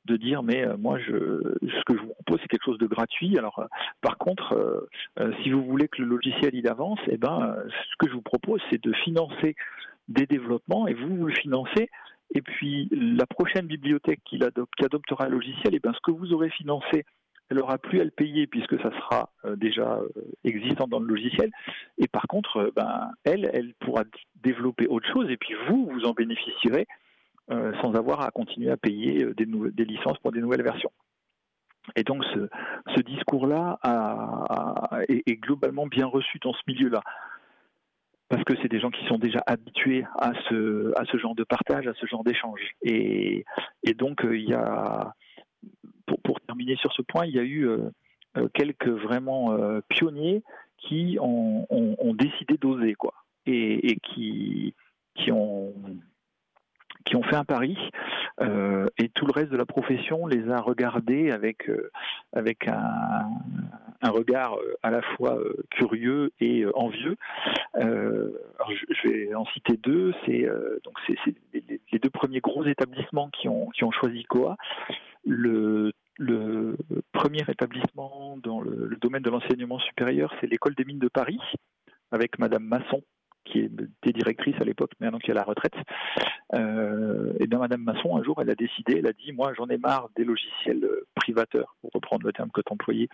de 0.06 0.15
dire 0.15 0.44
mais 0.44 0.65
moi 0.77 1.00
je, 1.00 1.41
ce 1.62 1.84
que 1.86 1.96
je 1.96 2.01
vous 2.01 2.13
propose 2.13 2.39
c'est 2.41 2.48
quelque 2.48 2.65
chose 2.65 2.77
de 2.77 2.86
gratuit. 2.86 3.38
Alors 3.38 3.65
par 4.01 4.17
contre 4.17 4.88
si 5.41 5.50
vous 5.51 5.63
voulez 5.63 5.88
que 5.88 6.01
le 6.01 6.08
logiciel 6.08 6.53
il 6.53 6.67
avance 6.67 7.00
eh 7.08 7.17
ben 7.17 7.58
ce 7.67 7.96
que 8.00 8.10
je 8.10 8.13
vous 8.13 8.22
propose 8.22 8.62
c'est 8.70 8.82
de 8.82 8.94
financer 8.94 9.56
des 10.08 10.25
développements 10.25 10.88
et 10.88 10.94
vous 10.94 11.25
le 11.25 11.34
financez. 11.34 11.89
Et 12.36 12.41
puis 12.41 12.89
la 12.91 13.25
prochaine 13.25 13.67
bibliothèque 13.67 14.20
qui, 14.25 14.39
adoptera 14.84 15.25
un 15.25 15.29
logiciel 15.29 15.74
eh 15.74 15.79
ben 15.79 15.94
ce 15.94 16.00
que 16.03 16.12
vous 16.12 16.34
aurez 16.34 16.50
financé 16.51 17.06
elle 17.50 17.60
aura 17.60 17.77
plus 17.77 18.01
à 18.01 18.04
le 18.04 18.12
payer 18.12 18.48
puisque 18.48 18.80
ça 18.82 18.92
sera 18.92 19.30
euh, 19.46 19.56
déjà 19.56 20.00
euh, 20.00 20.10
existant 20.44 20.88
dans 20.88 21.00
le 21.00 21.08
logiciel. 21.08 21.51
Et 21.98 22.08
par 22.08 22.27
contre, 22.27 22.58
euh, 22.58 22.72
ben, 22.75 23.12
elle, 23.24 23.50
elle 23.54 23.74
pourra 23.75 24.04
développer 24.44 24.88
autre 24.88 25.08
chose 25.12 25.30
et 25.30 25.38
puis 25.38 25.56
vous, 25.68 25.89
vous 25.92 26.06
en 26.06 26.13
bénéficierez 26.13 26.88
sans 27.82 27.94
avoir 27.96 28.20
à 28.20 28.30
continuer 28.30 28.70
à 28.70 28.75
payer 28.75 29.25
des, 29.34 29.86
licences 29.86 30.18
pour 30.18 30.34
des 30.34 30.42
nouvelles 30.42 30.63
versions. 30.63 30.92
Et 31.96 32.04
donc 32.04 32.25
ce, 32.25 33.01
discours-là 33.04 33.80
est, 35.08 35.36
globalement 35.38 35.88
bien 35.88 36.08
reçu 36.08 36.39
dans 36.39 36.51
ce 36.51 36.60
milieu-là. 36.68 37.00
Parce 38.27 38.44
que 38.44 38.54
c'est 38.62 38.68
des 38.68 38.82
gens 38.82 38.89
qui 38.89 39.06
sont 39.06 39.18
déjà 39.18 39.42
habitués 39.48 40.04
à 40.20 40.34
ce, 40.50 40.92
genre 41.13 41.36
de 41.36 41.46
partage, 41.46 41.88
à 41.88 41.94
ce 41.94 42.06
genre 42.06 42.25
d'échange. 42.25 42.60
Et, 42.82 43.46
et 43.84 43.94
donc 43.94 44.27
il 44.30 44.50
y 44.50 44.54
a 44.54 45.13
pour, 46.24 46.39
sur 46.78 46.94
ce 46.94 47.02
point, 47.02 47.26
il 47.26 47.36
y 47.36 47.40
a 47.40 47.44
eu 47.44 47.68
euh, 47.68 47.90
euh, 48.38 48.48
quelques 48.54 48.88
vraiment 48.88 49.54
euh, 49.54 49.82
pionniers 49.90 50.44
qui 50.78 51.18
ont, 51.20 51.66
décidé 52.14 52.58
d'oser, 52.58 52.96
quoi, 52.96 53.14
et, 53.46 53.98
qui, 54.04 54.74
ont 55.32 55.74
qui 57.06 57.16
ont 57.16 57.24
fait 57.24 57.36
un 57.36 57.44
pari 57.44 57.78
et 58.40 59.10
tout 59.10 59.26
le 59.26 59.32
reste 59.32 59.52
de 59.52 59.58
la 59.58 59.66
profession 59.66 60.28
les 60.28 60.50
a 60.50 60.62
regardés 60.62 61.32
avec 61.32 61.70
avec 62.34 62.68
un, 62.68 64.10
regard 64.10 64.56
à 64.84 64.92
la 64.92 65.02
fois 65.02 65.38
curieux 65.72 66.32
et 66.40 66.66
envieux. 66.76 67.18
je, 67.76 69.08
vais 69.08 69.34
en 69.36 69.46
citer 69.48 69.78
deux. 69.78 70.14
C'est 70.26 70.48
donc 70.84 70.96
les, 71.54 72.00
deux 72.00 72.10
premiers 72.10 72.40
gros 72.40 72.66
établissements 72.66 73.30
qui 73.30 73.48
ont 73.50 73.70
qui 73.70 73.84
ont 73.84 73.92
choisi 73.92 74.24
Coa. 74.24 74.58
Le 75.26 75.92
le 76.17 76.77
premier 77.12 77.43
établissement 77.47 78.38
dans 78.43 78.62
le, 78.62 78.97
domaine 79.01 79.24
de 79.24 79.29
l'enseignement 79.29 79.79
supérieur, 79.79 80.33
c'est 80.39 80.47
l'école 80.47 80.75
des 80.75 80.86
mines 80.86 81.00
de 81.00 81.07
Paris, 81.07 81.39
avec 82.12 82.39
Madame 82.39 82.63
Masson, 82.63 83.01
qui 83.45 83.59
était 83.59 84.13
directrice 84.13 84.55
à 84.59 84.63
l'époque, 84.63 84.91
maintenant 85.00 85.19
qui 85.19 85.29
est 85.29 85.33
à 85.33 85.36
la 85.36 85.43
retraite. 85.43 85.75
Euh, 86.53 87.33
et 87.39 87.47
bien 87.47 87.59
Madame 87.59 87.81
Masson, 87.81 88.17
un 88.17 88.24
jour, 88.24 88.41
elle 88.41 88.50
a 88.50 88.55
décidé, 88.55 88.97
elle 88.97 89.07
a 89.07 89.13
dit, 89.13 89.31
moi 89.31 89.53
j'en 89.55 89.67
ai 89.67 89.77
marre 89.77 90.09
des 90.15 90.24
logiciels 90.24 90.88
privateurs, 91.15 91.75
pour 91.81 91.91
reprendre 91.93 92.25
le 92.25 92.33
terme 92.33 92.51
que 92.51 92.62
tu 92.62 92.74
employais, 92.74 93.09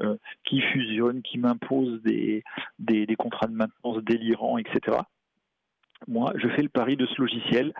euh, 0.00 0.16
qui 0.44 0.60
fusionnent, 0.60 1.22
qui 1.22 1.38
m'imposent 1.38 2.02
des, 2.02 2.42
des 2.78 3.16
contrats 3.16 3.46
de 3.46 3.54
maintenance 3.54 3.98
délirants, 4.02 4.58
etc. 4.58 4.98
Moi, 6.08 6.32
je 6.36 6.48
fais 6.48 6.62
le 6.62 6.68
pari 6.68 6.96
de 6.96 7.06
ce 7.06 7.20
logiciel 7.20 7.74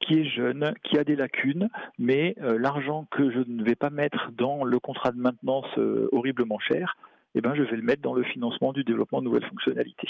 qui 0.00 0.20
est 0.20 0.24
jeune, 0.24 0.74
qui 0.82 0.98
a 0.98 1.04
des 1.04 1.16
lacunes, 1.16 1.68
mais 1.98 2.34
euh, 2.42 2.58
l'argent 2.58 3.06
que 3.10 3.30
je 3.30 3.40
ne 3.46 3.62
vais 3.64 3.74
pas 3.74 3.90
mettre 3.90 4.30
dans 4.32 4.64
le 4.64 4.78
contrat 4.78 5.10
de 5.10 5.18
maintenance 5.18 5.66
euh, 5.78 6.08
horriblement 6.12 6.58
cher, 6.58 6.96
eh 7.34 7.40
ben, 7.40 7.54
je 7.54 7.62
vais 7.62 7.76
le 7.76 7.82
mettre 7.82 8.02
dans 8.02 8.14
le 8.14 8.22
financement 8.22 8.72
du 8.72 8.84
développement 8.84 9.20
de 9.20 9.24
nouvelles 9.24 9.46
fonctionnalités. 9.46 10.08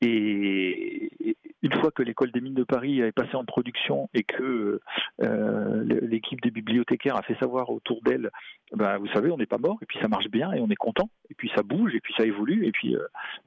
Et 0.00 1.36
une 1.62 1.72
fois 1.80 1.90
que 1.90 2.02
l'école 2.02 2.30
des 2.30 2.42
mines 2.42 2.54
de 2.54 2.64
Paris 2.64 3.00
est 3.00 3.12
passée 3.12 3.36
en 3.36 3.44
production 3.44 4.10
et 4.12 4.22
que 4.22 4.80
euh, 5.22 5.84
l'équipe 6.02 6.42
des 6.42 6.50
bibliothécaires 6.50 7.16
a 7.16 7.22
fait 7.22 7.36
savoir 7.36 7.70
autour 7.70 8.02
d'elle, 8.02 8.30
ben, 8.72 8.98
vous 8.98 9.06
savez, 9.08 9.30
on 9.30 9.38
n'est 9.38 9.46
pas 9.46 9.56
mort, 9.56 9.78
et 9.80 9.86
puis 9.86 9.98
ça 10.02 10.08
marche 10.08 10.28
bien, 10.28 10.52
et 10.52 10.60
on 10.60 10.68
est 10.68 10.76
content, 10.76 11.08
et 11.30 11.34
puis 11.34 11.50
ça 11.56 11.62
bouge, 11.62 11.94
et 11.94 12.00
puis 12.00 12.12
ça 12.18 12.26
évolue, 12.26 12.66
et 12.66 12.72
puis 12.72 12.96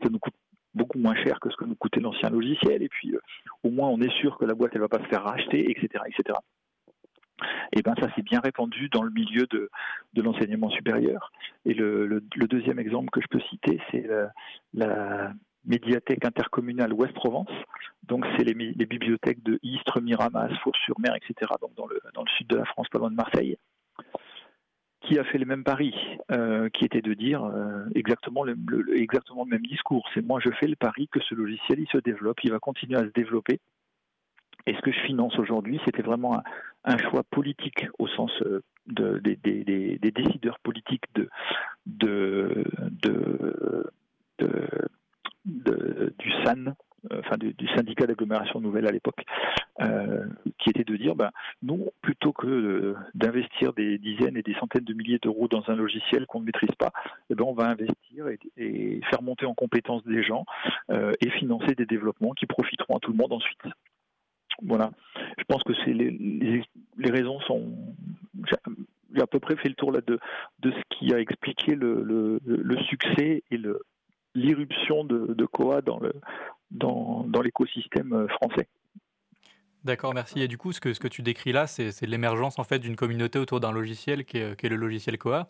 ça 0.02 0.10
nous 0.10 0.18
coûte 0.18 0.34
beaucoup 0.74 1.00
moins 1.00 1.16
cher 1.16 1.40
que 1.40 1.50
ce 1.50 1.56
que 1.56 1.66
nous 1.66 1.76
coûtait 1.76 2.00
l'ancien 2.00 2.30
logiciel, 2.30 2.82
et 2.82 2.90
puis 2.90 3.14
euh, 3.14 3.20
au 3.64 3.72
moins 3.72 3.90
on 3.90 4.00
est 4.02 4.12
sûr 4.20 4.38
que 4.38 4.46
la 4.46 4.54
boîte 4.54 4.72
elle 4.76 4.82
va 4.82 4.90
pas 4.90 5.00
se 5.00 5.08
faire 5.08 5.24
racheter, 5.24 5.70
etc., 5.72 6.04
etc. 6.08 6.38
Et 7.74 7.84
ben 7.84 7.94
ça 8.00 8.14
s'est 8.16 8.24
bien 8.24 8.40
répandu 8.40 8.90
dans 8.90 9.04
le 9.04 9.12
milieu 9.12 9.46
de, 9.48 9.70
de 10.14 10.22
l'enseignement 10.24 10.72
supérieur. 10.72 11.32
Et 11.66 11.74
le, 11.76 12.22
deuxième 12.50 12.80
exemple 12.80 13.10
que 13.12 13.22
je 13.22 13.28
peux 13.30 13.42
citer, 13.42 13.80
c'est 13.92 14.08
la, 14.74 15.34
médiathèque 15.66 16.26
intercommunale 16.26 16.94
Ouest-Provence. 16.94 17.52
Donc 18.04 18.26
c'est 18.38 18.44
les, 18.44 18.54
les, 18.54 18.86
bibliothèques 18.86 19.44
de 19.44 19.60
Istres, 19.64 20.02
Miramas, 20.02 20.50
Fours-sur-Mer, 20.64 21.14
etc. 21.16 21.52
Donc 21.62 21.76
dans 21.76 21.88
le, 21.88 22.00
dans 22.14 22.24
le 22.24 22.30
sud 22.38 22.48
de 22.48 22.56
la 22.56 22.66
France, 22.66 22.88
pas 22.90 23.00
loin 23.00 23.12
de 23.12 23.16
Marseille 23.16 23.58
qui 25.08 25.18
a 25.18 25.24
fait 25.24 25.38
les 25.38 25.46
mêmes 25.46 25.64
paris, 25.64 25.96
euh, 26.32 26.70
qui 26.70 26.84
était 26.84 27.02
de 27.02 27.14
dire 27.14 27.44
euh, 27.44 27.86
exactement, 27.96 28.44
le, 28.44 28.56
exactement 28.96 29.46
le 29.46 29.52
même 29.52 29.66
discours. 29.66 30.08
C'est 30.14 30.22
moi, 30.22 30.40
je 30.44 30.50
fais 30.60 30.68
le 30.68 30.76
pari 30.76 31.08
que 31.08 31.22
ce 31.22 31.34
logiciel, 31.34 31.80
il 31.80 31.88
se 31.88 31.98
développe, 31.98 32.44
il 32.44 32.52
va 32.52 32.60
continuer 32.60 32.98
à 32.98 33.04
se 33.04 33.14
développer. 33.14 33.60
Et 34.66 34.76
ce 34.76 34.82
que 34.82 34.92
je 34.92 35.00
finance 35.02 35.40
aujourd'hui, 35.40 35.80
c'était 35.86 36.02
vraiment 36.02 36.42
un, 36.84 36.98
choix 36.98 37.24
politique 37.24 37.88
au 38.00 38.08
sens 38.08 38.32
euh, 38.42 38.62
de, 38.88 39.20
des, 39.20 40.12
décideurs 40.12 40.60
politiques 40.60 41.06
de, 41.16 41.30
de, 41.86 42.66
de, 45.46 46.14
du 46.20 46.32
SAN, 46.44 46.74
enfin 47.12 47.38
du, 47.38 47.54
syndicat 47.76 48.06
d'agglomération 48.08 48.60
nouvelle 48.60 48.88
à 48.88 48.92
l'époque, 48.92 49.24
euh, 49.82 50.26
qui 50.58 50.70
était 50.70 50.84
de 50.84 50.96
dire, 50.96 51.16
ben, 51.16 51.32
nous, 51.62 51.90
plutôt 52.02 52.34
que 52.34 52.96
d'investir 53.14 53.74
des 53.74 53.98
dizaines 53.98 54.38
et 54.38 54.44
des 54.44 54.56
centaines 54.56 54.84
de 54.84 54.94
milliers 54.94 55.20
d'euros 55.20 55.48
dans 55.48 55.64
un 55.68 55.76
logiciel 55.76 56.26
qu'on 56.26 56.40
ne 56.40 56.46
maîtrise 56.46 56.76
pas, 56.78 56.92
eh 57.30 57.36
ben, 57.36 57.46
on 57.46 57.54
va 57.54 57.70
investir 57.70 58.28
et, 58.58 59.02
faire 59.10 59.22
monter 59.22 59.46
en 59.46 59.54
compétence 59.54 60.04
des 60.06 60.24
gens 60.24 60.46
euh, 60.92 61.14
et 61.22 61.30
financer 61.32 61.76
des 61.76 61.86
développements 61.86 62.32
qui 62.32 62.46
profiteront 62.46 62.98
à 62.98 63.00
tout 63.00 63.12
le 63.12 63.18
monde 63.18 63.34
ensuite. 63.34 63.62
Voilà. 64.64 64.92
Je 65.38 65.44
pense 65.48 65.64
que 65.64 65.74
c'est 65.86 65.94
les, 65.94 66.12
les, 66.98 67.12
raisons 67.12 67.40
sont. 67.42 67.72
J'ai 69.14 69.22
à 69.22 69.28
peu 69.28 69.40
près 69.40 69.56
fait 69.56 69.70
le 69.70 69.76
tour 69.76 69.92
là 69.92 70.02
de, 70.06 70.20
de 70.60 70.72
ce 70.72 70.98
qui 70.98 71.14
a 71.14 71.20
expliqué 71.20 71.76
le, 71.76 72.02
le, 72.04 72.40
le 72.44 72.78
succès 72.84 73.44
et 73.52 73.58
le, 73.58 73.82
l'irruption 74.36 75.04
de, 75.04 75.34
de, 75.34 75.46
Coa 75.46 75.82
dans, 75.82 77.42
l'écosystème 77.42 78.14
euh, 78.14 78.28
français. 78.28 78.68
D'accord, 79.84 80.14
merci. 80.14 80.42
Et 80.42 80.48
du 80.48 80.58
coup, 80.58 80.72
ce 80.74 80.80
que, 80.80 81.08
tu 81.08 81.22
décris 81.22 81.52
là, 81.52 81.68
c'est, 81.68 82.02
l'émergence 82.06 82.60
en 82.60 82.64
fait 82.64 82.80
d'une 82.80 82.96
communauté 82.96 83.40
autour 83.40 83.60
d'un 83.60 83.72
logiciel 83.72 84.26
qui 84.26 84.38
est, 84.38 84.64
le 84.64 84.76
logiciel 84.76 85.18
Coa. 85.18 85.50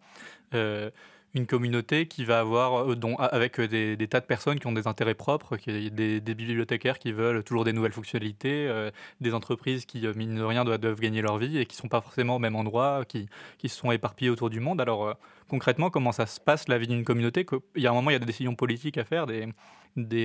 Euh, 0.53 0.89
une 1.34 1.46
communauté 1.46 2.07
qui 2.07 2.24
va 2.24 2.39
avoir, 2.39 2.89
euh, 2.89 2.96
avec 3.19 3.60
des, 3.60 4.07
tas 4.07 4.22
de 4.22 4.25
personnes 4.25 4.60
qui 4.60 4.67
ont 4.67 4.72
des 4.72 4.88
intérêts 4.88 5.13
propres, 5.13 5.57
qui, 5.57 5.91
des, 5.91 6.19
bibliothécaires 6.22 7.00
qui 7.00 7.12
veulent 7.12 7.43
toujours 7.43 7.63
des 7.63 7.74
nouvelles 7.74 7.91
fonctionnalités, 7.91 8.89
des 9.22 9.34
entreprises 9.34 9.86
qui, 9.86 10.07
mine 10.15 10.36
de 10.36 10.43
rien, 10.43 10.63
doivent, 10.63 11.00
gagner 11.00 11.22
leur 11.22 11.38
vie 11.38 11.57
et 11.57 11.65
qui 11.65 11.75
ne 11.75 11.81
sont 11.81 11.89
pas 11.89 12.01
forcément 12.01 12.38
au 12.38 12.39
même 12.39 12.55
endroit, 12.55 13.03
qui, 13.05 13.27
se 13.63 13.75
sont 13.75 13.91
éparpillés 13.91 14.31
autour 14.31 14.50
du 14.50 14.60
monde. 14.60 14.79
Alors, 14.79 15.17
concrètement, 15.47 15.89
comment 15.89 16.11
ça 16.11 16.25
se 16.25 16.39
passe 16.39 16.67
la 16.67 16.77
vie 16.77 16.87
d'une 16.87 17.03
communauté 17.03 17.45
Il 17.75 17.81
y 17.81 17.87
a 17.87 17.91
un 17.91 17.93
moment, 17.93 18.09
il 18.09 18.13
y 18.13 18.15
a 18.15 18.19
des 18.19 18.25
décisions 18.25 18.55
politiques 18.55 18.97
à 18.97 19.03
faire, 19.03 19.27
des, 19.27 19.47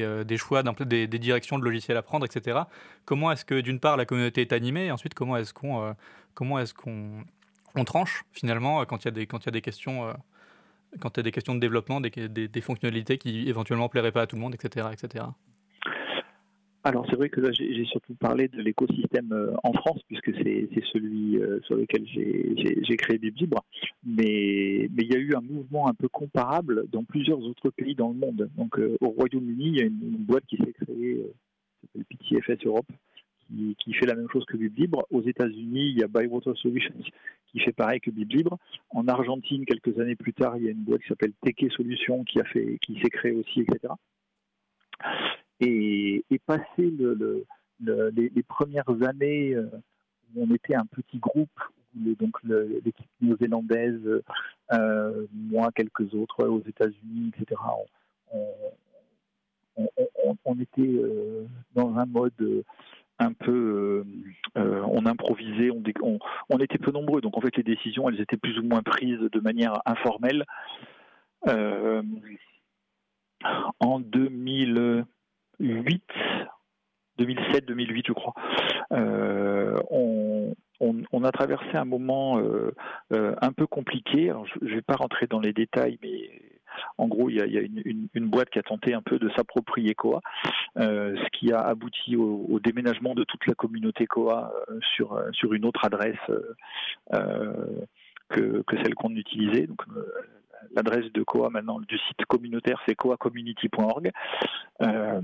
euh, 0.02 0.36
choix, 0.36 0.62
des, 0.62 1.06
directions 1.06 1.58
de 1.58 1.64
logiciels 1.64 1.96
à 1.96 2.02
prendre, 2.02 2.26
etc. 2.26 2.60
Comment 3.04 3.32
est-ce 3.32 3.44
que, 3.44 3.60
d'une 3.60 3.80
part, 3.80 3.96
la 3.96 4.04
communauté 4.04 4.40
est 4.40 4.52
animée, 4.52 4.86
et 4.86 4.90
ensuite, 4.90 5.14
comment 5.14 5.36
est-ce 5.36 5.54
qu'on 5.54 5.82
euh, 5.84 6.58
est-ce 6.60 7.84
tranche, 7.84 8.24
finalement, 8.32 8.84
quand 8.84 9.04
il 9.04 9.06
y 9.06 9.08
a 9.08 9.12
des, 9.12 9.26
quand 9.26 9.44
il 9.44 9.46
y 9.46 9.48
a 9.48 9.52
des 9.52 9.62
questions 9.62 10.08
euh, 10.08 10.12
quand 11.00 11.16
il 11.16 11.20
y 11.20 11.20
a 11.20 11.22
des 11.22 11.32
questions 11.32 11.54
de 11.54 11.60
développement, 11.60 12.00
des, 12.00 12.60
fonctionnalités 12.60 13.18
qui 13.18 13.48
éventuellement 13.48 13.88
plairaient 13.88 14.12
pas 14.12 14.22
à 14.22 14.26
tout 14.26 14.36
le 14.36 14.42
monde, 14.42 14.54
etc., 14.54 14.88
etc. 14.92 15.24
alors 16.84 17.06
c'est 17.08 17.16
vrai 17.16 17.28
que 17.28 17.52
j'ai 17.52 17.84
surtout 17.84 18.14
parlé 18.14 18.48
de 18.48 18.60
l'écosystème 18.60 19.32
euh, 19.32 19.54
en 19.62 19.72
France 19.72 20.00
puisque 20.08 20.34
c'est 20.34 20.68
celui 20.92 21.38
euh, 21.38 21.60
sur 21.62 21.76
lequel 21.76 22.04
j'ai 22.08 22.96
créé 22.96 23.18
Biblibre, 23.18 23.64
mais 24.04 24.88
mais 24.92 25.04
il 25.04 25.12
y 25.12 25.16
a 25.16 25.20
eu 25.20 25.34
un 25.36 25.40
mouvement 25.40 25.88
un 25.88 25.94
peu 25.94 26.08
comparable 26.08 26.86
dans 26.90 27.04
plusieurs 27.04 27.40
autres 27.40 27.70
pays 27.70 27.94
dans 27.94 28.08
le 28.08 28.14
monde. 28.14 28.50
Donc 28.56 28.78
euh, 28.78 28.96
au 29.00 29.10
Royaume-Uni, 29.10 29.66
il 29.66 29.76
y 29.76 29.82
a 29.82 29.84
une, 29.84 30.16
boîte 30.18 30.44
qui 30.46 30.56
s'est 30.56 30.72
créée, 30.72 31.24
qui 31.80 31.86
s'appelle 31.86 32.04
PTFS 32.04 32.66
Europe, 32.66 32.90
qui, 33.78 33.92
fait 33.92 34.06
la 34.06 34.14
même 34.14 34.28
chose 34.32 34.44
que 34.46 34.56
Biblibre. 34.56 35.06
Aux 35.10 35.22
États-Unis, 35.22 35.90
il 35.90 35.98
y 35.98 36.02
a 36.02 36.08
Bywater 36.08 36.56
Solutions 36.56 36.94
qui 37.46 37.60
fait 37.60 37.72
pareil 37.72 38.00
que 38.00 38.10
Biblibre. 38.10 38.58
En 38.90 39.06
Argentine, 39.06 39.66
quelques 39.66 39.98
années 40.00 40.16
plus 40.16 40.32
tard, 40.32 40.56
il 40.56 40.64
y 40.64 40.68
a 40.68 40.72
une 40.72 40.82
boîte 40.82 41.02
qui 41.02 41.08
s'appelle 41.08 41.32
Teke 41.42 41.70
Solutions 41.72 42.24
qui 42.24 42.40
qui 42.80 43.00
s'est 43.00 43.10
créée 43.10 43.32
aussi, 43.32 43.60
etc. 43.60 43.94
Et, 45.64 46.25
passer 46.45 46.90
le, 46.99 47.47
les, 47.81 48.42
premières 48.42 48.90
années 49.07 49.54
euh, 49.54 49.71
où 50.35 50.45
on 50.45 50.54
était 50.54 50.75
un 50.75 50.87
petit 50.87 51.19
groupe, 51.19 51.61
donc 51.95 52.37
l'équipe 52.42 53.07
néo-zélandaise, 53.21 54.23
euh, 54.73 55.26
moi, 55.33 55.71
quelques 55.73 56.12
autres 56.14 56.45
aux 56.47 56.62
États-Unis, 56.66 57.33
etc., 57.35 57.61
on, 60.45 60.59
était 60.61 60.83
euh, 60.83 61.47
dans 61.75 61.95
un 61.97 62.07
mode 62.07 62.64
un 63.19 63.33
peu, 63.33 64.04
on 64.57 65.07
improvisait, 65.07 65.71
on, 65.71 66.59
était 66.59 66.78
peu 66.78 66.90
nombreux, 66.90 67.21
donc 67.21 67.37
en 67.37 67.40
fait 67.40 67.57
les 67.57 67.62
décisions, 67.62 68.09
elles 68.09 68.21
étaient 68.21 68.37
plus 68.37 68.59
ou 68.59 68.64
moins 68.64 68.83
prises 68.83 69.21
de 69.21 69.40
manière 69.40 69.81
informelle. 69.87 70.45
en 73.81 74.00
2000, 74.00 75.04
2008, 75.62 76.02
2007-2008 77.19 78.02
je 78.09 78.12
crois, 78.12 78.35
euh, 78.92 79.78
on, 79.90 81.25
a 81.25 81.31
traversé 81.31 81.76
un 81.76 81.85
moment 81.85 82.40
euh, 82.40 82.75
euh, 83.12 83.37
un 83.40 83.52
peu 83.52 83.69
compliqué. 83.69 84.33
je 84.61 84.64
ne 84.64 84.75
vais 84.75 84.83
pas 84.83 84.97
rentrer 84.97 85.28
dans 85.28 85.38
les 85.38 85.52
détails, 85.52 85.99
mais 86.02 86.31
en 86.99 87.07
gros, 87.07 87.31
il 87.31 87.37
y 87.37 87.59
a, 87.59 87.62
une, 87.85 88.26
boîte 88.26 88.50
qui 88.50 88.59
a 88.59 88.62
tenté 88.62 88.92
un 88.92 89.02
peu 89.02 89.21
de 89.21 89.31
s'approprier 89.37 89.95
Coa, 89.95 90.21
ce 90.76 91.28
qui 91.31 91.52
a 91.52 91.61
abouti 91.61 92.16
au, 92.16 92.59
déménagement 92.59 93.14
de 93.14 93.23
toute 93.23 93.47
la 93.47 93.54
communauté 93.54 94.07
Coa 94.07 94.52
sur, 94.97 95.52
une 95.52 95.64
autre 95.64 95.85
adresse 95.85 96.19
que, 98.31 98.64
celle 98.83 98.95
qu'on 98.95 99.14
utilisait. 99.14 99.69
L'adresse 100.75 101.11
de 101.12 101.23
Coa 101.23 101.50
maintenant 101.50 101.81
du 101.81 101.99
site 101.99 102.25
communautaire 102.26 102.81
c'est 102.87 102.95
coacommunity.org 102.95 104.11
euh, 104.83 105.21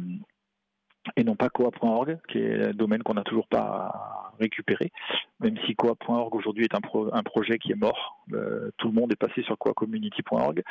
et 1.16 1.24
non 1.24 1.36
pas 1.36 1.48
coa.org 1.48 2.18
qui 2.28 2.38
est 2.38 2.68
un 2.68 2.72
domaine 2.72 3.02
qu'on 3.02 3.14
n'a 3.14 3.22
toujours 3.22 3.48
pas 3.48 4.32
récupéré. 4.38 4.92
Même 5.40 5.56
si 5.66 5.74
coa.org 5.74 6.34
aujourd'hui 6.34 6.64
est 6.64 6.74
un, 6.74 6.80
un, 7.12 7.22
projet 7.22 7.58
qui 7.58 7.72
est 7.72 7.76
mort 7.76 8.24
euh, 8.32 8.70
tout 8.78 8.88
le 8.88 8.94
monde 8.94 9.12
est 9.12 9.16
passé 9.16 9.42
sur 9.42 9.56
coacommunity.org 9.58 10.62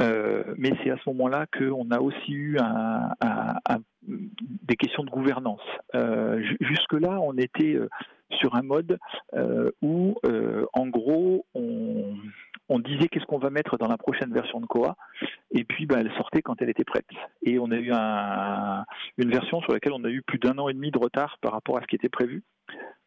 euh, 0.00 0.54
mais 0.56 0.72
c'est 0.82 0.90
à 0.90 0.96
ce 0.98 1.10
moment-là 1.10 1.46
qu'on 1.46 1.90
a 1.90 1.98
aussi 1.98 2.32
eu 2.32 2.56
des 4.06 4.76
questions 4.76 5.02
de 5.02 5.10
gouvernance. 5.10 5.62
Jusque-là, 6.60 7.18
on 7.20 7.36
était 7.36 7.76
sur 8.30 8.54
un 8.54 8.62
mode 8.62 8.98
où, 9.82 10.14
en 10.72 10.86
gros, 10.86 11.46
on, 11.54 12.14
on 12.68 12.78
disait 12.78 13.08
qu'est-ce 13.08 13.26
qu'on 13.26 13.38
va 13.38 13.50
mettre 13.50 13.78
dans 13.78 13.88
la 13.88 13.96
prochaine 13.96 14.32
version 14.32 14.60
de 14.60 14.66
Koa, 14.66 14.96
et 15.50 15.64
puis 15.64 15.86
bah, 15.86 15.96
elle 16.00 16.12
sortait 16.14 16.42
quand 16.42 16.60
elle 16.60 16.70
était 16.70 16.84
prête. 16.84 17.08
Et 17.42 17.58
on 17.58 17.70
a 17.70 17.76
eu 17.76 17.92
une 19.18 19.30
version 19.30 19.60
sur 19.62 19.72
laquelle 19.72 19.92
on 19.92 20.04
a 20.04 20.10
eu 20.10 20.22
plus 20.22 20.38
d'un 20.38 20.58
an 20.58 20.68
et 20.68 20.74
demi 20.74 20.90
de 20.90 20.98
retard 20.98 21.38
par 21.40 21.52
rapport 21.52 21.78
à 21.78 21.82
ce 21.82 21.86
qui 21.86 21.96
était 21.96 22.08
prévu. 22.08 22.42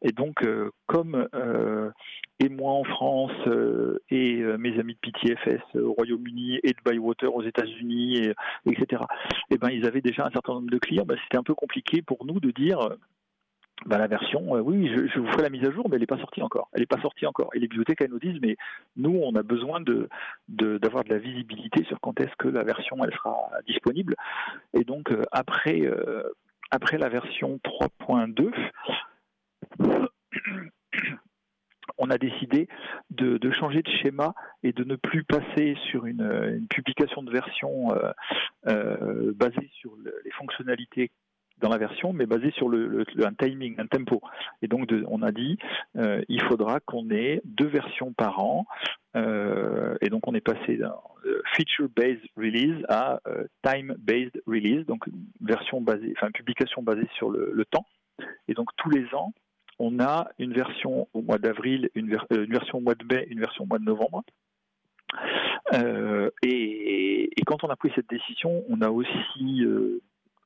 Et 0.03 0.11
donc, 0.11 0.43
euh, 0.43 0.71
comme 0.87 1.27
euh, 1.35 1.91
et 2.39 2.49
moi 2.49 2.71
en 2.71 2.83
France 2.83 3.31
euh, 3.45 4.01
et 4.09 4.41
mes 4.57 4.79
amis 4.79 4.95
de 4.95 5.11
PTFS 5.11 5.61
au 5.75 5.93
Royaume-Uni 5.93 6.59
et 6.63 6.71
de 6.71 6.77
Bywater 6.83 7.33
aux 7.33 7.43
États-Unis, 7.43 8.29
etc. 8.65 9.03
Et 9.51 9.57
ben 9.57 9.69
ils 9.69 9.85
avaient 9.85 10.01
déjà 10.01 10.25
un 10.25 10.31
certain 10.31 10.53
nombre 10.53 10.71
de 10.71 10.79
clients. 10.79 11.05
Bah, 11.05 11.15
c'était 11.23 11.37
un 11.37 11.43
peu 11.43 11.53
compliqué 11.53 12.01
pour 12.01 12.25
nous 12.25 12.39
de 12.39 12.49
dire 12.49 12.79
bah, 13.85 13.97
la 13.97 14.07
version, 14.07 14.55
euh, 14.55 14.59
oui, 14.59 14.87
je, 14.87 15.19
vous 15.19 15.27
ferai 15.27 15.41
la 15.41 15.49
mise 15.49 15.65
à 15.65 15.71
jour, 15.71 15.89
mais 15.89 15.95
elle 15.95 16.01
n'est 16.01 16.07
pas 16.07 16.19
sortie 16.19 16.41
encore. 16.43 16.69
Elle 16.73 16.81
n'est 16.81 16.87
pas 16.87 17.01
sortie 17.01 17.25
encore. 17.25 17.49
Et 17.55 17.59
les 17.59 17.67
bibliothèques, 17.67 18.07
nous 18.09 18.19
disent, 18.19 18.39
mais 18.41 18.55
nous, 18.95 19.19
on 19.23 19.35
a 19.35 19.43
besoin 19.43 19.81
d'avoir 20.47 21.03
de, 21.03 21.09
la 21.09 21.17
visibilité 21.17 21.83
sur 21.85 21.99
quand 21.99 22.19
est-ce 22.19 22.35
que 22.37 22.47
la 22.47 22.63
version, 22.63 22.97
sera 23.11 23.35
disponible. 23.67 24.15
Et 24.73 24.83
donc, 24.83 25.11
euh, 25.11 25.23
euh, 25.67 26.23
après 26.69 26.97
la 26.97 27.09
version 27.09 27.59
3.2, 27.63 28.51
on 31.97 32.09
a 32.09 32.17
décidé 32.17 32.67
de, 33.09 33.51
changer 33.51 33.81
de 33.81 33.89
schéma 33.89 34.35
et 34.63 34.73
de 34.73 34.83
ne 34.83 34.95
plus 34.95 35.23
passer 35.23 35.75
sur 35.89 36.05
une, 36.05 36.67
publication 36.69 37.23
de 37.23 37.31
version 37.31 37.89
basée 38.63 39.69
sur 39.73 39.91
les 40.23 40.31
fonctionnalités 40.31 41.11
dans 41.61 41.69
la 41.69 41.77
version, 41.77 42.11
mais 42.11 42.25
basé 42.25 42.51
sur 42.51 42.67
le, 42.67 43.05
un 43.23 43.33
timing, 43.33 43.75
un 43.79 43.87
tempo. 43.87 44.21
Et 44.61 44.67
donc, 44.67 44.89
on 45.07 45.21
a 45.21 45.31
dit, 45.31 45.57
euh, 45.97 46.21
il 46.27 46.41
faudra 46.43 46.79
qu'on 46.79 47.09
ait 47.11 47.41
deux 47.45 47.67
versions 47.67 48.13
par 48.13 48.39
an. 48.39 48.65
Euh, 49.15 49.95
et 50.01 50.09
donc, 50.09 50.27
on 50.27 50.33
est 50.33 50.41
passé 50.41 50.77
d'un 50.77 50.95
feature-based 51.55 52.25
release 52.35 52.83
à 52.89 53.19
euh, 53.27 53.45
time-based 53.63 54.41
release, 54.47 54.85
donc 54.85 55.05
version 55.41 55.81
basée, 55.81 56.13
enfin 56.17 56.31
publication 56.31 56.81
basée 56.81 57.07
sur 57.15 57.29
le, 57.29 57.65
temps. 57.65 57.85
Et 58.47 58.53
donc, 58.53 58.69
tous 58.77 58.89
les 58.89 59.05
ans, 59.13 59.33
on 59.79 59.99
a 59.99 60.29
une 60.39 60.53
version 60.53 61.07
au 61.13 61.21
mois 61.21 61.37
d'avril, 61.37 61.89
une, 61.95 62.09
version 62.09 62.77
au 62.77 62.81
mois 62.81 62.95
de 62.95 63.05
mai, 63.05 63.27
une 63.29 63.39
version 63.39 63.63
au 63.63 63.67
mois 63.67 63.79
de 63.79 63.85
novembre. 63.85 64.23
et, 66.43 67.29
quand 67.45 67.63
on 67.65 67.69
a 67.69 67.75
pris 67.75 67.91
cette 67.95 68.09
décision, 68.09 68.63
on 68.69 68.81
a 68.81 68.89
aussi 68.89 69.65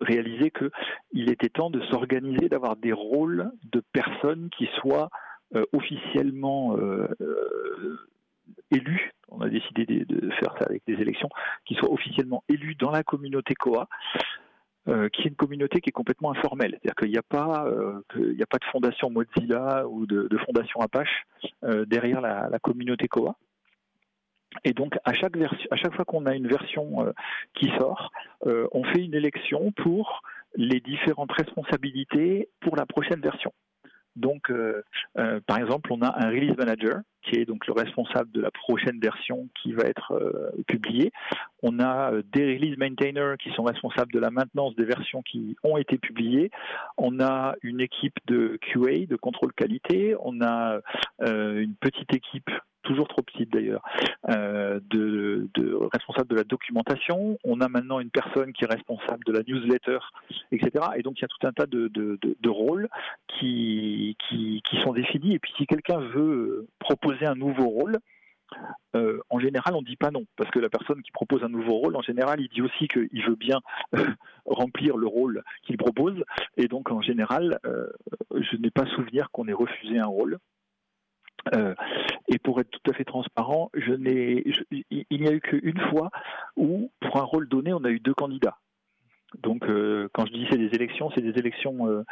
réaliser 0.01 0.51
qu'il 0.51 1.29
était 1.29 1.49
temps 1.49 1.69
de 1.69 1.81
s'organiser, 1.85 2.49
d'avoir 2.49 2.75
des 2.75 2.93
rôles 2.93 3.51
de 3.71 3.81
personnes 3.93 4.49
qui 4.57 4.67
soient 4.79 5.09
euh, 5.55 5.63
officiellement 5.73 6.75
euh, 6.75 7.07
euh, 7.21 7.99
élus. 8.71 9.11
On 9.29 9.41
a 9.41 9.49
décidé 9.49 9.85
de, 9.85 10.29
faire 10.31 10.55
ça 10.59 10.65
avec 10.65 10.81
des 10.87 10.95
élections, 10.95 11.29
qui 11.65 11.75
soient 11.75 11.91
officiellement 11.91 12.43
élus 12.49 12.75
dans 12.75 12.91
la 12.91 13.03
communauté 13.03 13.53
COA. 13.53 13.87
qui 14.85 15.21
est 15.21 15.29
une 15.29 15.35
communauté 15.35 15.81
qui 15.81 15.89
est 15.89 15.93
complètement 15.93 16.31
informelle. 16.31 16.71
C'est-à-dire 16.71 16.95
qu'il 16.95 17.11
n'y 17.11 17.17
a 17.17 17.23
pas, 17.23 17.67
il 18.15 18.41
a 18.41 18.45
pas 18.45 18.57
de 18.57 18.65
fondation 18.65 19.09
Mozilla 19.09 19.87
ou 19.87 20.05
de, 20.05 20.37
fondation 20.45 20.79
Apache 20.79 21.25
derrière 21.87 22.21
la, 22.21 22.59
communauté 22.59 23.07
Coa. 23.07 23.35
Et 24.63 24.73
donc, 24.73 24.97
à 25.03 25.13
chaque, 25.13 25.35
fois 25.95 26.05
qu'on 26.05 26.25
a 26.25 26.35
une 26.35 26.47
version 26.47 27.05
euh, 27.05 27.11
qui 27.53 27.69
sort, 27.77 28.11
euh, 28.45 28.67
on 28.71 28.83
fait 28.83 29.03
une 29.03 29.13
élection 29.13 29.71
pour 29.71 30.21
les 30.55 30.79
différentes 30.79 31.31
responsabilités 31.31 32.49
pour 32.61 32.75
la 32.75 32.85
prochaine 32.85 33.19
version. 33.19 33.53
Donc, 34.15 34.49
euh, 34.49 34.81
par 35.45 35.57
exemple, 35.57 35.91
on 35.91 36.01
a 36.01 36.25
un 36.25 36.29
release 36.29 36.55
manager 36.57 37.01
qui 37.25 37.39
est 37.39 37.45
donc 37.45 37.67
le 37.67 37.73
responsable 37.73 38.31
de 38.31 38.41
la 38.41 38.51
prochaine 38.51 38.99
version 38.99 39.47
qui 39.61 39.73
va 39.73 39.83
être 39.83 40.13
publiée. 40.67 41.11
On 41.63 41.79
a 41.79 42.11
des 42.33 42.55
release 42.55 42.77
maintainers 42.77 43.37
qui 43.37 43.51
sont 43.51 43.63
responsables 43.63 44.11
de 44.11 44.19
la 44.19 44.31
maintenance 44.31 44.75
des 44.75 44.85
versions 44.85 45.21
qui 45.21 45.55
ont 45.63 45.77
été 45.77 45.97
publiées. 45.97 46.51
On 46.97 47.19
a 47.19 47.55
une 47.61 47.81
équipe 47.81 48.17
de 48.27 48.57
QA, 48.61 49.05
de 49.07 49.15
contrôle 49.15 49.53
qualité. 49.53 50.15
On 50.19 50.41
a 50.41 50.79
une 51.21 51.75
petite 51.75 52.13
équipe 52.13 52.49
toujours 52.85 53.07
trop 53.07 53.21
petite 53.21 53.51
d'ailleurs, 53.51 53.81
euh, 54.29 54.79
de, 54.89 55.49
responsable 55.91 56.29
de 56.29 56.35
la 56.35 56.43
documentation. 56.43 57.37
On 57.43 57.59
a 57.59 57.67
maintenant 57.67 57.99
une 57.99 58.11
personne 58.11 58.53
qui 58.53 58.63
est 58.63 58.71
responsable 58.71 59.25
de 59.25 59.33
la 59.33 59.41
newsletter, 59.45 59.99
etc. 60.51 60.85
Et 60.95 61.01
donc 61.01 61.19
il 61.19 61.23
y 61.23 61.25
a 61.25 61.27
tout 61.27 61.45
un 61.45 61.51
tas 61.51 61.65
de, 61.65 62.49
rôles 62.49 62.87
qui, 63.27 64.15
qui, 64.29 64.61
sont 64.83 64.93
définis. 64.93 65.33
Et 65.33 65.39
puis 65.39 65.51
si 65.57 65.65
quelqu'un 65.65 65.99
veut 65.99 66.67
proposer 66.79 67.14
un 67.23 67.35
nouveau 67.35 67.67
rôle, 67.67 67.99
euh, 68.95 69.19
en 69.29 69.39
général, 69.39 69.75
on 69.75 69.81
ne 69.81 69.85
dit 69.85 69.95
pas 69.95 70.11
non, 70.11 70.25
parce 70.37 70.49
que 70.51 70.59
la 70.59 70.69
personne 70.69 71.01
qui 71.01 71.11
propose 71.11 71.43
un 71.43 71.49
nouveau 71.49 71.73
rôle, 71.73 71.95
en 71.95 72.01
général, 72.01 72.39
il 72.39 72.49
dit 72.49 72.61
aussi 72.61 72.87
qu'il 72.87 73.25
veut 73.25 73.35
bien 73.35 73.59
remplir 74.45 74.97
le 74.97 75.07
rôle 75.07 75.43
qu'il 75.63 75.77
propose. 75.77 76.23
Et 76.57 76.67
donc, 76.67 76.91
en 76.91 77.01
général, 77.01 77.59
euh, 77.65 77.87
je 78.31 78.57
n'ai 78.57 78.71
pas 78.71 78.85
souvenir 78.95 79.29
qu'on 79.31 79.47
ait 79.47 79.53
refusé 79.53 79.99
un 79.99 80.07
rôle. 80.07 80.37
Euh, 81.53 81.75
et 82.27 82.39
pour 82.39 82.59
être 82.59 82.71
tout 82.71 82.91
à 82.91 82.93
fait 82.93 83.03
transparent, 83.03 83.69
je 83.75 83.93
n'ai, 83.93 84.43
il 84.89 85.21
n'y 85.21 85.27
a 85.27 85.31
eu 85.31 85.41
qu'une 85.41 85.79
fois 85.91 86.09
où, 86.55 86.91
pour 87.01 87.17
un 87.17 87.23
rôle 87.23 87.47
donné, 87.47 87.73
on 87.73 87.83
a 87.83 87.89
eu 87.89 87.99
deux 87.99 88.15
candidats. 88.15 88.57
Donc, 89.41 89.65
euh, 89.65 90.07
quand 90.13 90.25
je 90.25 90.31
dis 90.31 90.47
c'est 90.49 90.57
des 90.57 90.73
élections, 90.75 91.11
c'est 91.13 91.21
des 91.21 91.37
élections 91.39 91.87
euh, 91.87 92.03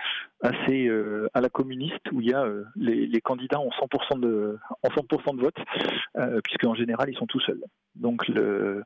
assez 0.42 0.90
à 1.34 1.42
la 1.42 1.50
communiste 1.50 2.12
où 2.12 2.22
il 2.22 2.30
y 2.30 2.34
a 2.34 2.46
les, 2.76 3.22
candidats 3.22 3.60
ont 3.60 3.70
100% 3.70 4.20
de, 4.20 4.58
en 4.84 4.90
100% 4.90 5.38
de 5.38 5.42
vote, 5.42 6.42
puisque 6.44 6.66
en 6.66 6.76
général 6.76 7.10
ils 7.10 7.18
sont 7.18 7.28
tout 7.28 7.40
seuls. 7.40 7.64
Donc, 7.96 8.28
le, 8.28 8.84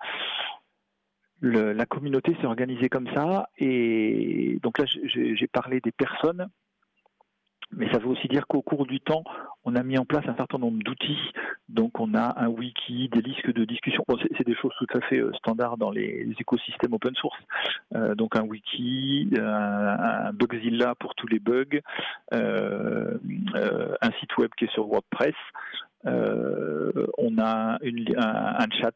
la 1.41 1.86
communauté 1.86 2.36
s'est 2.39 2.47
organisée 2.47 2.89
comme 2.89 3.08
ça. 3.13 3.50
Et 3.58 4.60
donc 4.63 4.80
là, 4.80 4.86
j'ai 4.86 5.47
parlé 5.47 5.80
des 5.82 5.91
personnes 5.91 6.47
mais 7.75 7.91
ça 7.91 7.99
veut 7.99 8.08
aussi 8.08 8.27
dire 8.27 8.47
qu'au 8.47 8.62
cours 8.62 8.86
du 8.86 8.99
temps, 8.99 9.23
on 9.65 9.75
a 9.75 9.84
mis 9.84 9.97
en 9.97 10.06
place 10.06 10.23
un 10.27 10.36
certain 10.36 10.58
nombre 10.58 10.82
d'outils. 10.84 11.32
Donc, 11.67 11.99
on 11.99 12.13
a 12.13 12.41
un 12.41 12.47
wiki, 12.47 13.10
des 13.10 13.21
listes 13.21 13.49
de 13.49 13.65
discussion. 13.65 14.03
c'est 14.38 14.47
des 14.47 14.56
choses 14.56 14.71
tout 14.77 14.88
à 14.93 15.01
fait 15.01 15.19
euh, 15.19 15.34
standards 15.34 15.77
dans 15.77 15.91
les, 15.91 16.34
écosystèmes 16.39 16.93
open 16.93 17.13
source. 17.15 17.39
Euh, 17.95 18.15
donc, 18.15 18.38
un 18.38 18.43
wiki, 18.43 19.30
un, 19.38 20.32
Bugzilla 20.34 20.95
pour 20.95 21.15
tous 21.15 21.27
les 21.27 21.39
bugs, 21.39 21.82
euh, 22.34 23.17
un 24.01 24.12
site 24.19 24.38
web 24.38 24.51
qui 24.58 24.65
est 24.65 24.71
sur 24.71 24.88
WordPress. 24.88 25.36
on 26.06 27.38
a 27.38 27.77
un, 27.82 28.69
chat 28.82 28.95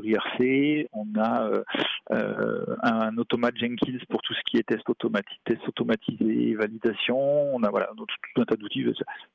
IRC, 0.00 0.88
on 0.92 1.06
a 1.18 1.46
euh, 1.46 1.64
euh, 2.12 2.76
un 2.82 3.16
automate 3.18 3.56
Jenkins 3.56 3.98
pour 4.08 4.22
tout 4.22 4.34
ce 4.34 4.40
qui 4.46 4.56
est 4.56 4.62
test, 4.62 4.88
automatique, 4.88 5.40
test 5.44 5.60
automatisé, 5.66 6.54
validation, 6.54 7.54
on 7.54 7.62
a 7.62 7.70
voilà, 7.70 7.90
tout, 7.96 8.06
un 8.40 8.44
tas 8.44 8.56
d'outils, 8.56 8.84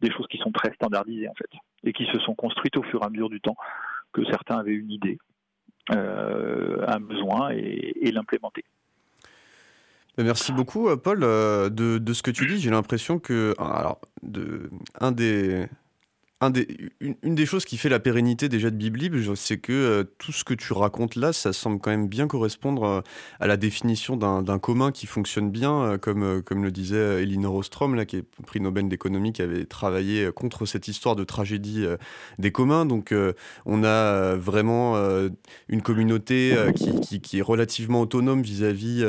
des 0.02 0.12
choses 0.12 0.28
qui 0.28 0.38
sont 0.38 0.52
très 0.52 0.74
standardisées 0.74 1.30
en 1.30 1.34
fait, 1.34 1.50
et 1.84 1.94
qui 1.94 2.06
se 2.06 2.20
sont 2.20 2.36
construites 2.36 2.78
au 2.78 2.84
fur 2.84 3.02
et 3.02 3.06
à 3.06 3.10
mesure 3.10 3.30
du 3.30 3.42
temps, 3.42 3.56
que 4.14 4.24
certains 4.26 4.58
avaient 4.58 4.74
une 4.74 4.92
idée, 4.92 5.18
euh, 5.92 6.84
un 6.88 7.00
besoin 7.00 7.52
et, 7.52 8.12
l'implémenter. 8.12 8.64
Merci 10.18 10.52
beaucoup, 10.52 10.90
Paul. 10.98 11.20
De, 11.20 12.14
ce 12.14 12.24
que 12.24 12.32
tu 12.32 12.48
dis, 12.48 12.60
j'ai 12.60 12.72
l'impression 12.72 13.20
que 13.20 13.54
un 13.60 15.12
des, 15.12 15.68
une, 16.40 17.36
des 17.36 17.46
choses 17.48 17.66
qui 17.66 17.78
fait 17.78 17.90
la 17.90 18.00
pérennité 18.00 18.48
déjà 18.48 18.70
de 18.70 18.76
Biblib, 18.76 19.16
c'est 19.34 19.58
que 19.58 19.74
euh, 19.74 20.04
tout 20.20 20.32
ce 20.32 20.44
que 20.44 20.54
tu 20.54 20.72
racontes 20.74 21.16
là, 21.16 21.34
ça 21.34 21.52
semble 21.52 21.80
quand 21.80 21.90
même 21.90 22.08
bien 22.08 22.28
correspondre 22.28 22.84
euh, 22.84 23.02
à 23.40 23.48
la 23.48 23.58
définition 23.58 24.18
d'un 24.18 24.60
commun 24.60 24.92
qui 24.92 25.08
fonctionne 25.08 25.50
bien, 25.50 25.82
euh, 25.82 25.98
comme, 25.98 26.44
comme 26.44 26.64
le 26.64 26.70
disait 26.70 27.24
Elinor 27.24 27.56
Ostrom, 27.56 27.96
là, 27.96 28.06
qui 28.06 28.18
est 28.18 28.26
prix 28.46 28.62
Nobel 28.62 28.88
d'économie, 28.88 29.34
qui 29.34 29.42
avait 29.42 29.66
travaillé 29.66 30.32
contre 30.32 30.68
cette 30.68 30.88
histoire 30.88 31.16
de 31.16 31.24
tragédie 31.24 31.86
des 32.38 32.52
communs. 32.52 32.86
Donc 32.86 33.14
on 33.66 33.84
a 33.84 34.36
vraiment 34.36 34.96
une 35.68 35.82
communauté 35.82 36.56
qui, 36.76 37.40
est 37.40 37.42
relativement 37.42 38.02
autonome 38.02 38.42
vis-à-vis 38.42 39.04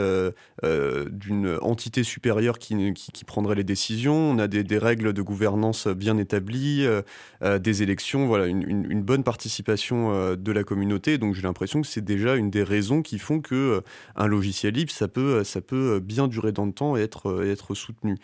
d'une 0.62 1.58
entité 1.60 2.02
supérieure 2.02 2.58
qui, 2.58 2.94
qui, 2.94 3.24
prendrait 3.24 3.54
les 3.54 3.64
décisions. 3.64 4.16
On 4.16 4.38
a 4.38 4.48
des 4.48 4.78
règles 4.78 5.12
de 5.12 5.22
gouvernance 5.22 5.86
bien 5.88 6.16
établies. 6.16 6.86
Euh, 7.42 7.58
des 7.58 7.82
élections, 7.82 8.26
voilà, 8.26 8.46
une, 8.46 9.02
bonne 9.02 9.22
participation 9.22 10.12
euh, 10.12 10.34
de 10.34 10.50
la 10.50 10.64
communauté. 10.64 11.18
Donc 11.18 11.34
j'ai 11.34 11.42
l'impression 11.42 11.80
que 11.80 11.86
c'est 11.86 12.04
déjà 12.04 12.34
une 12.34 12.50
des 12.50 12.64
raisons 12.64 13.00
qui 13.00 13.18
font 13.18 13.40
que 13.40 13.54
euh, 13.54 13.80
un 14.16 14.26
logiciel 14.26 14.74
libre, 14.74 14.90
ça 14.90 15.06
peut, 15.06 15.44
ça 15.44 15.60
peut 15.60 16.00
bien 16.00 16.26
durer 16.26 16.50
dans 16.50 16.66
le 16.66 16.72
temps 16.72 16.96
et 16.96 17.02
être, 17.02 17.74
soutenu. 17.74 18.16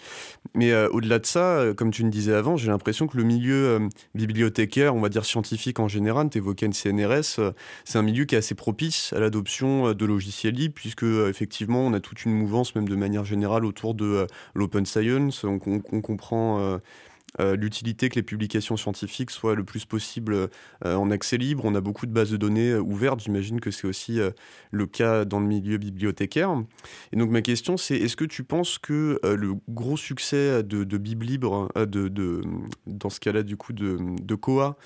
Mais 0.54 0.74
au-delà 0.86 1.18
de 1.18 1.26
ça, 1.26 1.64
comme 1.76 1.90
tu 1.90 2.04
me 2.04 2.10
disais 2.10 2.34
avant, 2.34 2.56
j'ai 2.56 2.68
l'impression 2.68 3.06
que 3.06 3.16
le 3.16 3.24
milieu 3.24 3.88
bibliothécaire, 4.14 4.94
on 4.94 5.00
va 5.00 5.08
dire 5.08 5.24
scientifique 5.24 5.78
en 5.78 5.88
général, 5.88 6.30
tu 6.30 6.38
évoquais 6.38 6.66
une 6.66 6.72
CNRS, 6.72 7.40
c'est 7.84 7.98
un 7.98 8.02
milieu 8.02 8.24
qui 8.24 8.34
est 8.34 8.38
assez 8.38 8.54
propice 8.54 9.12
à 9.12 9.20
l'adoption 9.20 9.92
de 9.92 10.04
logiciels 10.04 10.54
libres, 10.54 10.74
puisque 10.74 11.04
effectivement, 11.04 11.80
on 11.86 11.92
a 11.92 12.00
toute 12.00 12.24
une 12.24 12.32
mouvance, 12.32 12.74
même 12.74 12.88
de 12.88 12.96
manière 12.96 13.24
générale, 13.24 13.64
autour 13.64 13.94
de 13.94 14.26
l'open 14.54 14.86
science. 14.86 15.44
On 15.44 15.58
comprend 15.58 16.80
euh, 17.40 17.56
l'utilité 17.56 18.08
que 18.08 18.14
les 18.14 18.22
publications 18.22 18.76
scientifiques 18.76 19.30
soient 19.30 19.54
le 19.54 19.64
plus 19.64 19.84
possible 19.84 20.34
euh, 20.84 20.94
en 20.94 21.10
accès 21.10 21.36
libre. 21.36 21.64
On 21.64 21.74
a 21.74 21.80
beaucoup 21.80 22.06
de 22.06 22.12
bases 22.12 22.30
de 22.30 22.36
données 22.36 22.70
euh, 22.70 22.80
ouvertes. 22.80 23.20
J'imagine 23.20 23.60
que 23.60 23.70
c'est 23.70 23.86
aussi 23.86 24.20
le 24.70 24.86
cas 24.86 25.24
dans 25.24 25.40
le 25.40 25.46
milieu 25.46 25.78
bibliothécaire. 25.78 26.54
Et 27.12 27.16
donc 27.16 27.30
ma 27.30 27.42
question, 27.42 27.76
c'est 27.76 27.96
est-ce 27.96 28.16
que 28.16 28.24
tu 28.24 28.44
penses 28.44 28.78
que 28.78 29.18
le 29.24 29.54
gros 29.68 29.96
succès 29.96 30.62
de, 30.62 30.98
Biblibre, 30.98 31.68
de, 31.76 32.08
de, 32.08 32.42
dans 32.86 33.10
ce 33.10 33.20
cas-là 33.20 33.42
du 33.42 33.56
coup 33.56 33.72
de, 33.72 33.98
de 34.22 34.34
Coa, 34.34 34.76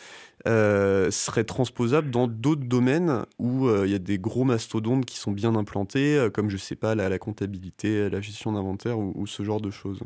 serait 0.47 1.45
transposable 1.45 2.11
dans 2.11 2.27
d'autres 2.27 2.65
domaines 2.65 3.25
où 3.39 3.69
il 3.85 3.91
y 3.91 3.95
a 3.95 3.99
des 3.99 4.19
gros 4.19 4.45
mastodontes 4.45 5.05
qui 5.05 5.19
sont 5.19 5.33
bien 5.33 5.55
implantés, 5.55 6.29
comme 6.33 6.49
je 6.49 6.57
sais 6.57 6.77
pas 6.77 6.95
la, 6.95 7.09
la 7.09 7.19
comptabilité, 7.19 8.09
la 8.09 8.21
gestion 8.21 8.53
d'inventaire 8.53 8.99
ou, 8.99 9.27
ce 9.27 9.43
genre 9.43 9.61
de 9.61 9.71
choses? 9.71 10.01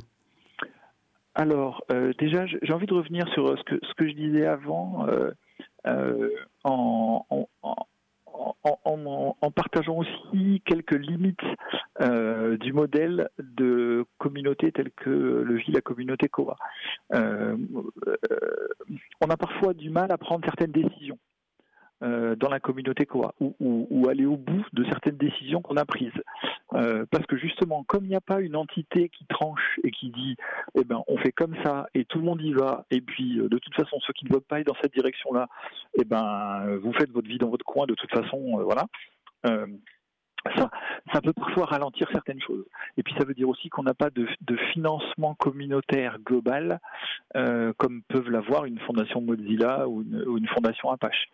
Alors, 1.35 1.85
euh, 1.91 2.13
déjà, 2.19 2.47
j'ai 2.47 2.73
envie 2.73 2.87
de 2.87 2.95
revenir 2.95 3.27
sur 3.29 3.57
ce 3.59 3.63
que, 3.65 3.79
ce 3.83 3.95
que 3.95 4.07
je 4.07 4.13
disais 4.13 4.47
avant 4.47 5.07
euh, 5.09 5.31
euh, 5.87 6.29
en, 6.65 7.47
partageant 9.55 9.99
aussi 9.99 10.63
quelques 10.65 10.95
limites 10.95 11.39
du 12.61 12.73
modèle 12.73 13.29
de 13.39 14.07
communauté 14.19 14.73
tel 14.73 14.91
que 14.93 15.11
le 15.11 15.57
vit 15.57 15.73
la 15.73 15.83
communauté 15.83 16.29
Cova. 16.29 16.57
on 17.11 17.91
a 19.29 19.37
parfois 19.37 19.75
du 19.75 19.91
mal 19.91 20.11
à 20.11 20.19
prendre 20.19 20.45
certaines 20.45 20.73
décisions. 20.73 21.19
Euh, 22.03 22.35
dans 22.35 22.49
la 22.49 22.59
communauté 22.59 23.07
quoi, 23.07 23.33
ou, 23.39 24.09
aller 24.09 24.27
au 24.27 24.37
bout 24.37 24.65
de 24.73 24.83
certaines 24.85 25.17
décisions 25.19 25.63
qu'on 25.63 25.77
a 25.77 25.85
prises. 25.85 26.11
Euh, 26.73 27.05
parce 27.13 27.25
que 27.27 27.37
justement, 27.37 27.85
comme 27.85 28.05
il 28.05 28.09
n'y 28.09 28.17
a 28.17 28.21
pas 28.21 28.41
une 28.41 28.57
entité 28.57 29.09
qui 29.09 29.25
tranche 29.27 29.79
et 29.85 29.93
qui 29.93 30.11
dit, 30.11 30.37
eh 30.75 30.83
ben, 30.83 31.03
on 31.07 31.17
fait 31.19 31.31
comme 31.31 31.55
ça 31.63 31.87
et 31.95 32.05
tout 32.05 32.19
le 32.19 32.25
monde 32.25 32.43
y 32.43 32.53
va, 32.55 32.87
et 32.91 33.01
puis 33.01 33.39
euh, 33.39 33.49
de 33.49 33.57
toute 33.59 33.75
façon, 33.77 34.01
ceux 34.01 34.13
qui 34.15 34.25
ne 34.25 34.33
votent 34.33 34.49
pas 34.49 34.65
dans 34.65 34.75
cette 34.83 34.93
direction-là, 34.95 35.47
eh 35.97 36.05
ben, 36.05 36.77
vous 36.83 36.93
faites 36.93 37.11
votre 37.11 37.29
vie 37.29 37.39
dans 37.39 37.51
votre 37.51 37.65
coin 37.65 37.87
de 37.87 37.95
toute 37.95 38.11
façon, 38.11 38.61
voilà. 38.65 38.87
Ça, 40.57 40.71
ça, 41.13 41.21
peut 41.21 41.33
parfois 41.33 41.67
ralentir 41.67 42.09
certaines 42.11 42.41
choses. 42.41 42.65
Et 42.97 43.05
puis 43.05 43.15
ça 43.17 43.25
veut 43.25 43.35
dire 43.35 43.49
aussi 43.49 43.69
qu'on 43.69 43.85
n'a 43.85 43.95
pas 43.95 44.11
de, 44.11 44.27
financement 44.73 45.37
communautaire 45.37 46.19
global 46.19 46.81
comme 47.33 48.03
peuvent 48.09 48.29
l'avoir 48.29 48.65
une 48.65 48.81
fondation 48.81 49.21
Mozilla 49.21 49.89
ou 49.89 50.03
une 50.03 50.49
fondation 50.49 50.91
Apache. 50.91 51.29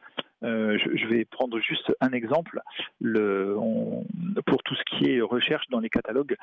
Euh, 0.45 0.79
je, 0.79 1.07
vais 1.09 1.25
prendre 1.25 1.59
juste 1.61 1.93
un 2.01 2.11
exemple. 2.11 2.61
Le, 3.01 3.57
pour 4.47 4.63
tout 4.63 4.75
ce 4.75 4.83
qui 4.85 5.11
est 5.11 5.21
recherche 5.21 5.67
dans 5.71 5.81
les 5.81 5.91
catalogues, 5.91 6.37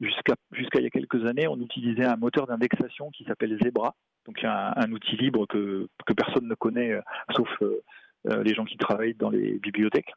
jusqu'à 0.00 0.34
il 0.78 0.82
y 0.82 0.86
a 0.86 0.90
quelques 0.90 1.26
années, 1.26 1.46
on 1.48 1.60
utilisait 1.60 2.04
un 2.04 2.16
moteur 2.16 2.46
d'indexation 2.46 3.10
qui 3.10 3.24
s'appelle 3.24 3.58
Zebra, 3.62 3.94
donc 4.26 4.42
un, 4.44 4.72
un 4.76 4.92
outil 4.92 5.16
libre 5.16 5.46
que, 5.46 5.88
personne 6.16 6.48
ne 6.48 6.54
connaît, 6.54 6.92
euh, 6.92 7.00
sauf 7.36 7.48
euh, 7.62 8.42
les 8.42 8.54
gens 8.54 8.64
qui 8.64 8.76
travaillent 8.76 9.14
dans 9.14 9.30
les 9.30 9.58
bibliothèques. 9.58 10.12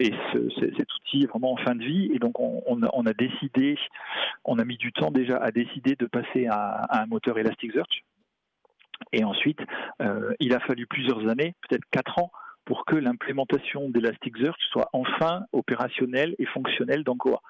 Et 0.00 0.10
ce, 0.32 0.50
cet 0.76 0.92
outil 0.94 1.22
est 1.22 1.26
vraiment 1.26 1.52
en 1.52 1.56
fin 1.56 1.74
de 1.74 1.84
vie. 1.84 2.10
Et 2.12 2.18
donc, 2.18 2.40
on, 2.40 2.62
on, 2.66 3.06
a 3.06 3.12
décidé, 3.12 3.78
on 4.44 4.58
a 4.58 4.64
mis 4.64 4.76
du 4.76 4.92
temps 4.92 5.12
déjà 5.12 5.36
à 5.36 5.52
décider 5.52 5.94
de 5.94 6.06
passer 6.06 6.46
à, 6.48 6.84
à 6.90 7.02
un 7.02 7.06
moteur 7.06 7.38
Elasticsearch. 7.38 8.04
Et 9.12 9.24
ensuite, 9.24 9.60
euh, 10.02 10.32
il 10.40 10.54
a 10.54 10.60
fallu 10.60 10.86
plusieurs 10.86 11.26
années, 11.28 11.54
peut-être 11.68 11.84
quatre 11.90 12.18
ans, 12.18 12.30
pour 12.64 12.84
que 12.84 12.96
l'implémentation 12.96 13.88
d'Elasticsearch 13.90 14.60
soit 14.70 14.88
enfin 14.92 15.44
opérationnelle 15.52 16.34
et 16.38 16.46
fonctionnelle 16.46 17.04
dans 17.04 17.14
Goa. 17.14 17.40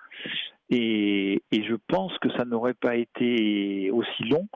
Et, 0.69 1.43
je 1.53 1.75
pense 1.89 2.17
que 2.19 2.31
ça 2.37 2.45
n'aurait 2.45 2.75
pas 2.75 2.97
été 2.97 3.91
aussi 3.91 4.25
long 4.25 4.47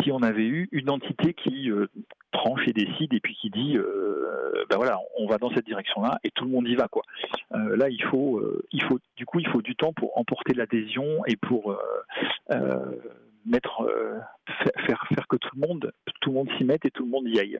si 0.00 0.10
on 0.10 0.22
avait 0.22 0.46
eu 0.46 0.68
une 0.72 0.88
entité 0.88 1.34
qui 1.34 1.70
euh, 1.70 1.86
tranche 2.30 2.66
et 2.66 2.72
décide 2.72 3.12
et 3.12 3.20
puis 3.20 3.34
qui 3.34 3.50
dit 3.50 3.76
euh, 3.76 4.64
ben 4.70 4.76
voilà 4.76 4.98
on 5.18 5.26
va 5.26 5.36
dans 5.36 5.50
cette 5.50 5.66
direction 5.66 6.00
là 6.00 6.18
et 6.24 6.30
tout 6.30 6.44
le 6.44 6.50
monde 6.50 6.66
y 6.66 6.74
va 6.74 6.88
quoi 6.88 7.02
là 7.50 7.90
il 7.90 8.02
faut 8.04 8.42
il 8.70 8.82
faut 8.84 8.98
du 9.16 9.26
coup 9.26 9.40
il 9.40 9.48
faut 9.48 9.60
du 9.60 9.76
temps 9.76 9.92
pour 9.92 10.16
emporter 10.16 10.54
l'adhésion 10.54 11.26
et 11.26 11.36
pour 11.36 11.76
mettre, 13.46 13.82
euh, 13.82 14.18
faire, 14.86 15.04
faire 15.14 15.26
que 15.28 15.36
tout 15.36 15.50
le 15.54 15.66
monde, 15.66 15.92
tout 16.20 16.30
le 16.30 16.36
monde 16.36 16.48
s'y 16.56 16.64
mette 16.64 16.84
et 16.84 16.90
tout 16.90 17.04
le 17.04 17.10
monde 17.10 17.28
y 17.28 17.38
aille. 17.38 17.58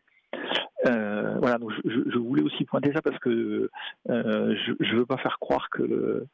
Euh, 0.86 1.38
voilà, 1.38 1.58
donc 1.58 1.72
je, 1.84 2.18
voulais 2.18 2.42
aussi 2.42 2.64
pointer 2.64 2.92
ça 2.92 3.02
parce 3.02 3.18
que 3.18 3.70
euh, 4.08 4.56
je 4.56 4.94
ne 4.94 4.98
veux 4.98 5.06
pas 5.06 5.18
faire 5.18 5.38
croire 5.38 5.68
que 5.70 5.82
le, 5.82 6.26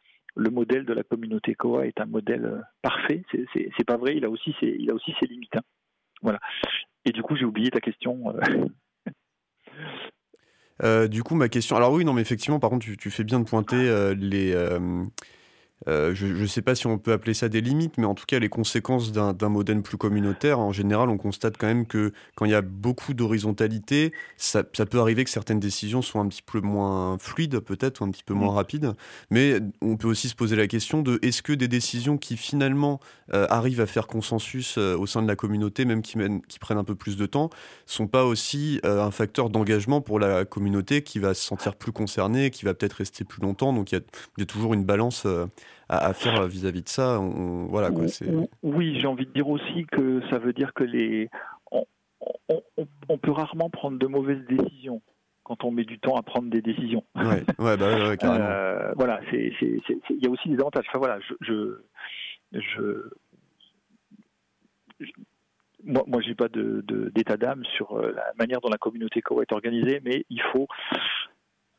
modèle 0.50 0.84
de 0.84 0.94
la 0.94 1.02
communauté 1.02 1.54
Koa 1.54 1.86
est 1.86 2.00
un 2.00 2.06
modèle 2.06 2.64
parfait. 2.82 3.24
C'est 3.32 3.84
pas 3.86 3.96
vrai. 3.96 4.16
Il 4.16 4.24
a 4.24 4.30
aussi 4.30 4.54
ses, 4.60 4.76
il 4.78 4.90
a 4.90 4.94
aussi 4.94 5.12
ses 5.20 5.26
limites. 5.26 5.56
Hein. 5.56 5.62
Voilà. 6.22 6.40
Et 7.04 7.12
du 7.12 7.22
coup, 7.22 7.36
j'ai 7.36 7.44
oublié 7.44 7.70
ta 7.70 7.80
question. 7.80 8.34
du 11.10 11.22
coup, 11.22 11.34
ma 11.34 11.48
question. 11.48 11.76
Alors 11.76 11.92
oui, 11.92 12.04
non, 12.04 12.12
mais 12.12 12.22
effectivement, 12.22 12.60
par 12.60 12.70
contre, 12.70 12.86
tu, 12.86 12.96
tu 12.96 13.10
fais 13.10 13.24
bien 13.24 13.40
de 13.40 13.44
pointer 13.44 14.14
les 14.16 14.54
euh, 15.88 16.14
je 16.14 16.26
ne 16.26 16.46
sais 16.46 16.60
pas 16.60 16.74
si 16.74 16.86
on 16.86 16.98
peut 16.98 17.12
appeler 17.12 17.34
ça 17.34 17.48
des 17.48 17.60
limites, 17.60 17.96
mais 17.96 18.04
en 18.04 18.14
tout 18.14 18.26
cas 18.26 18.38
les 18.38 18.48
conséquences 18.48 19.10
d'un 19.12 19.48
modèle 19.48 19.80
plus 19.82 19.96
communautaire. 19.96 20.58
En 20.58 20.72
général, 20.72 21.08
on 21.08 21.16
constate 21.16 21.56
quand 21.56 21.66
même 21.66 21.86
que 21.86 22.12
quand 22.36 22.44
il 22.44 22.50
y 22.50 22.54
a 22.54 22.60
beaucoup 22.60 23.14
d'horizontalité, 23.14 24.12
ça, 24.36 24.62
peut 24.62 25.00
arriver 25.00 25.24
que 25.24 25.30
certaines 25.30 25.60
décisions 25.60 26.02
soient 26.02 26.20
un 26.20 26.28
petit 26.28 26.42
peu 26.42 26.60
moins 26.60 27.16
fluides 27.18 27.60
peut-être, 27.60 28.00
ou 28.00 28.04
un 28.04 28.10
petit 28.10 28.22
peu 28.22 28.34
moins 28.34 28.52
rapides. 28.52 28.92
Mais 29.30 29.60
on 29.80 29.96
peut 29.96 30.08
aussi 30.08 30.28
se 30.28 30.34
poser 30.34 30.56
la 30.56 30.66
question 30.66 31.02
de 31.02 31.18
est-ce 31.22 31.42
que 31.42 31.52
des 31.52 31.68
décisions 31.68 32.18
qui 32.18 32.36
finalement 32.36 33.00
euh, 33.32 33.46
arrivent 33.48 33.80
à 33.80 33.86
faire 33.86 34.06
consensus 34.06 34.76
euh, 34.76 34.96
au 34.96 35.06
sein 35.06 35.22
de 35.22 35.28
la 35.28 35.36
communauté, 35.36 35.84
même 35.84 36.02
qui, 36.02 36.18
mènent, 36.18 36.42
qui 36.42 36.58
prennent 36.58 36.78
un 36.78 36.84
peu 36.84 36.94
plus 36.94 37.16
de 37.16 37.26
temps, 37.26 37.50
sont 37.86 38.06
pas 38.06 38.24
aussi 38.24 38.80
un 38.84 39.10
facteur 39.10 39.48
d'engagement 39.48 40.00
pour 40.00 40.18
la 40.18 40.44
communauté 40.44 41.02
qui 41.02 41.18
va 41.18 41.32
se 41.34 41.42
sentir 41.42 41.76
plus 41.76 41.92
concernée, 41.92 42.50
qui 42.50 42.64
va 42.64 42.74
peut-être 42.74 42.94
rester 42.94 43.24
plus 43.24 43.40
longtemps? 43.42 43.72
Donc 43.72 43.92
il 43.92 43.98
y, 43.98 44.40
y, 44.40 44.42
a 44.42 44.46
toujours 44.46 44.74
une 44.74 44.84
balance 44.84 45.26
à, 45.88 46.12
faire 46.12 46.46
vis-à-vis 46.46 46.82
de 46.82 46.88
ça. 46.88 47.18
voilà, 47.68 47.90
quoi, 47.90 48.04
oui, 48.62 48.98
j'ai 49.00 49.06
envie 49.06 49.26
de 49.26 49.32
dire 49.32 49.48
aussi 49.48 49.86
que 49.90 50.20
ça 50.30 50.38
veut 50.38 50.52
dire 50.52 50.74
que 50.74 50.84
les, 50.84 51.30
on, 53.08 53.18
peut 53.18 53.30
rarement 53.30 53.70
prendre 53.70 53.98
de 53.98 54.06
mauvaises 54.06 54.44
décisions 54.46 55.02
quand 55.42 55.64
on 55.64 55.70
met 55.70 55.84
du 55.84 55.98
temps 55.98 56.16
à 56.16 56.22
prendre 56.22 56.50
des 56.50 56.60
décisions. 56.60 57.04
Ouais, 57.14 57.44
ouais, 57.58 57.76
bah, 57.76 58.16
carrément. 58.18 58.44
Euh, 58.44 58.92
voilà, 58.96 59.20
il 59.32 59.80
y 60.10 60.26
a 60.26 60.30
aussi 60.30 60.48
des 60.48 60.60
avantages. 60.60 60.84
Enfin, 60.88 60.98
voilà, 60.98 61.18
je, 61.40 61.80
je, 62.52 63.10
moi, 65.84 66.04
moi 66.06 66.20
j'ai 66.20 66.34
pas 66.34 66.48
de, 66.48 66.84
d'état 67.14 67.36
d'âme 67.36 67.64
sur 67.76 67.96
euh, 67.96 68.12
la 68.14 68.32
manière 68.38 68.60
dont 68.60 68.68
la 68.68 68.78
communauté 68.78 69.22
co 69.22 69.40
est 69.42 69.52
organisée, 69.52 70.00
mais 70.04 70.24
il 70.28 70.42
faut 70.52 70.68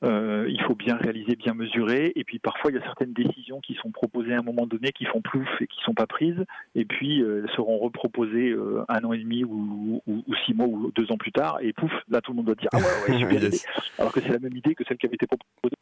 euh, 0.03 0.45
il 0.47 0.61
faut 0.63 0.75
bien 0.75 0.95
réaliser, 0.95 1.35
bien 1.35 1.53
mesurer. 1.53 2.11
Et 2.15 2.23
puis 2.23 2.39
parfois, 2.39 2.71
il 2.71 2.75
y 2.75 2.79
a 2.79 2.83
certaines 2.83 3.13
décisions 3.13 3.59
qui 3.59 3.75
sont 3.75 3.91
proposées 3.91 4.33
à 4.33 4.39
un 4.39 4.43
moment 4.43 4.65
donné, 4.65 4.91
qui 4.91 5.05
font 5.05 5.21
plouf 5.21 5.47
et 5.61 5.67
qui 5.67 5.79
sont 5.83 5.93
pas 5.93 6.07
prises. 6.07 6.45
Et 6.75 6.85
puis, 6.85 7.21
euh, 7.21 7.43
elles 7.43 7.55
seront 7.55 7.77
reproposées 7.79 8.49
euh, 8.49 8.83
un 8.87 9.03
an 9.03 9.13
et 9.13 9.19
demi 9.19 9.43
ou, 9.43 10.01
six 10.45 10.53
mois 10.53 10.67
ou 10.67 10.91
deux 10.95 11.11
ans 11.11 11.17
plus 11.17 11.31
tard. 11.31 11.59
Et 11.61 11.73
pouf, 11.73 11.91
là, 12.09 12.21
tout 12.21 12.31
le 12.31 12.37
monde 12.37 12.45
doit 12.45 12.55
dire 12.55 12.69
Ah 12.73 12.77
ouais, 12.77 13.13
ouais, 13.13 13.19
super 13.19 13.41
Alors 13.99 14.11
que 14.13 14.21
c'est 14.21 14.29
la 14.29 14.39
même 14.39 14.55
idée 14.55 14.75
que 14.75 14.83
celle 14.87 14.97
qui 14.97 15.05
avait 15.05 15.15
été 15.15 15.27
proposée. 15.27 15.75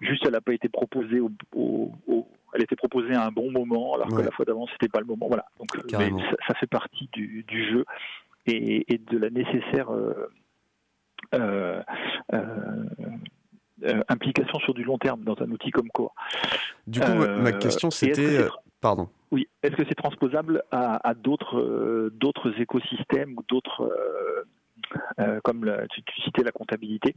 Juste, 0.00 0.24
elle 0.26 0.32
n'a 0.32 0.40
pas 0.40 0.52
été 0.52 0.68
proposée 0.68 1.20
au, 1.20 1.30
elle 2.54 2.62
était 2.62 2.76
proposée 2.76 3.14
à 3.14 3.24
un 3.24 3.30
bon 3.30 3.50
moment, 3.50 3.94
alors 3.94 4.08
que 4.08 4.20
la 4.20 4.30
fois 4.30 4.44
d'avant, 4.44 4.66
c'était 4.72 4.88
pas 4.88 5.00
le 5.00 5.06
moment. 5.06 5.26
Voilà. 5.28 5.46
Donc, 5.58 5.68
ça, 5.88 6.54
fait 6.54 6.66
partie 6.66 7.08
du, 7.12 7.44
jeu 7.48 7.84
et, 8.46 9.00
de 9.10 9.18
la 9.18 9.30
nécessaire 9.30 9.90
euh, 9.90 10.12
euh, 10.12 10.14
euh, 10.14 10.26
implication 14.08 14.58
sur 14.60 14.74
du 14.74 14.84
long 14.84 14.98
terme 14.98 15.22
dans 15.24 15.36
un 15.40 15.50
outil 15.50 15.70
comme 15.70 15.88
Core. 15.90 16.14
Du 16.86 17.00
coup, 17.00 17.12
ma 17.12 17.52
question 17.52 17.90
c'était, 17.90 18.46
pardon. 18.80 19.08
Oui, 19.30 19.48
est-ce 19.62 19.74
que 19.76 19.84
c'est 19.88 19.94
transposable 19.94 20.62
à, 20.70 21.14
d'autres 21.14 22.10
d'autres 22.14 22.60
écosystèmes 22.60 23.34
ou 23.38 23.42
d'autres, 23.48 23.90
comme 25.44 25.70
tu, 25.90 26.02
citais 26.24 26.42
la 26.42 26.52
comptabilité? 26.52 27.14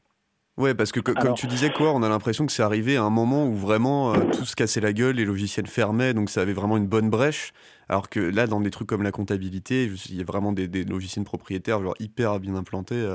Ouais, 0.57 0.73
parce 0.73 0.93
que 0.93 1.01
comme 1.01 1.33
tu 1.33 1.47
disais, 1.47 1.69
quoi, 1.69 1.91
on 1.91 2.01
a 2.01 2.07
l'impression 2.07 2.45
que 2.45 2.51
c'est 2.53 2.63
arrivé 2.63 2.95
à 2.95 3.03
un 3.03 3.09
moment 3.09 3.45
où 3.45 3.55
vraiment 3.55 4.13
tout 4.31 4.45
se 4.45 4.55
cassait 4.55 4.79
la 4.79 4.93
gueule, 4.93 5.17
les 5.17 5.25
logiciels 5.25 5.67
fermaient, 5.67 6.13
donc 6.13 6.29
ça 6.29 6.41
avait 6.41 6.53
vraiment 6.53 6.77
une 6.77 6.87
bonne 6.87 7.09
brèche. 7.09 7.51
Alors 7.89 8.09
que 8.09 8.21
là, 8.21 8.47
dans 8.47 8.61
des 8.61 8.71
trucs 8.71 8.87
comme 8.87 9.03
la 9.03 9.11
comptabilité, 9.11 9.85
il 9.85 10.15
y 10.15 10.21
a 10.21 10.23
vraiment 10.23 10.53
des, 10.53 10.67
des 10.67 10.85
logiciels 10.85 11.25
propriétaires 11.25 11.81
genre 11.81 11.95
hyper 11.99 12.39
bien 12.39 12.55
implantés 12.55 13.05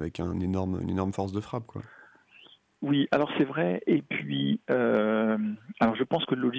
avec 0.00 0.18
une 0.18 0.42
énorme 0.42 1.12
force 1.12 1.32
de 1.32 1.40
frappe. 1.40 1.66
Quoi. 1.66 1.82
Oui, 2.82 3.08
alors 3.10 3.30
c'est 3.36 3.44
vrai. 3.44 3.82
Et 3.86 4.00
puis, 4.00 4.60
euh, 4.70 5.36
je 5.82 6.02
pense 6.04 6.24
que 6.24 6.34
le, 6.34 6.50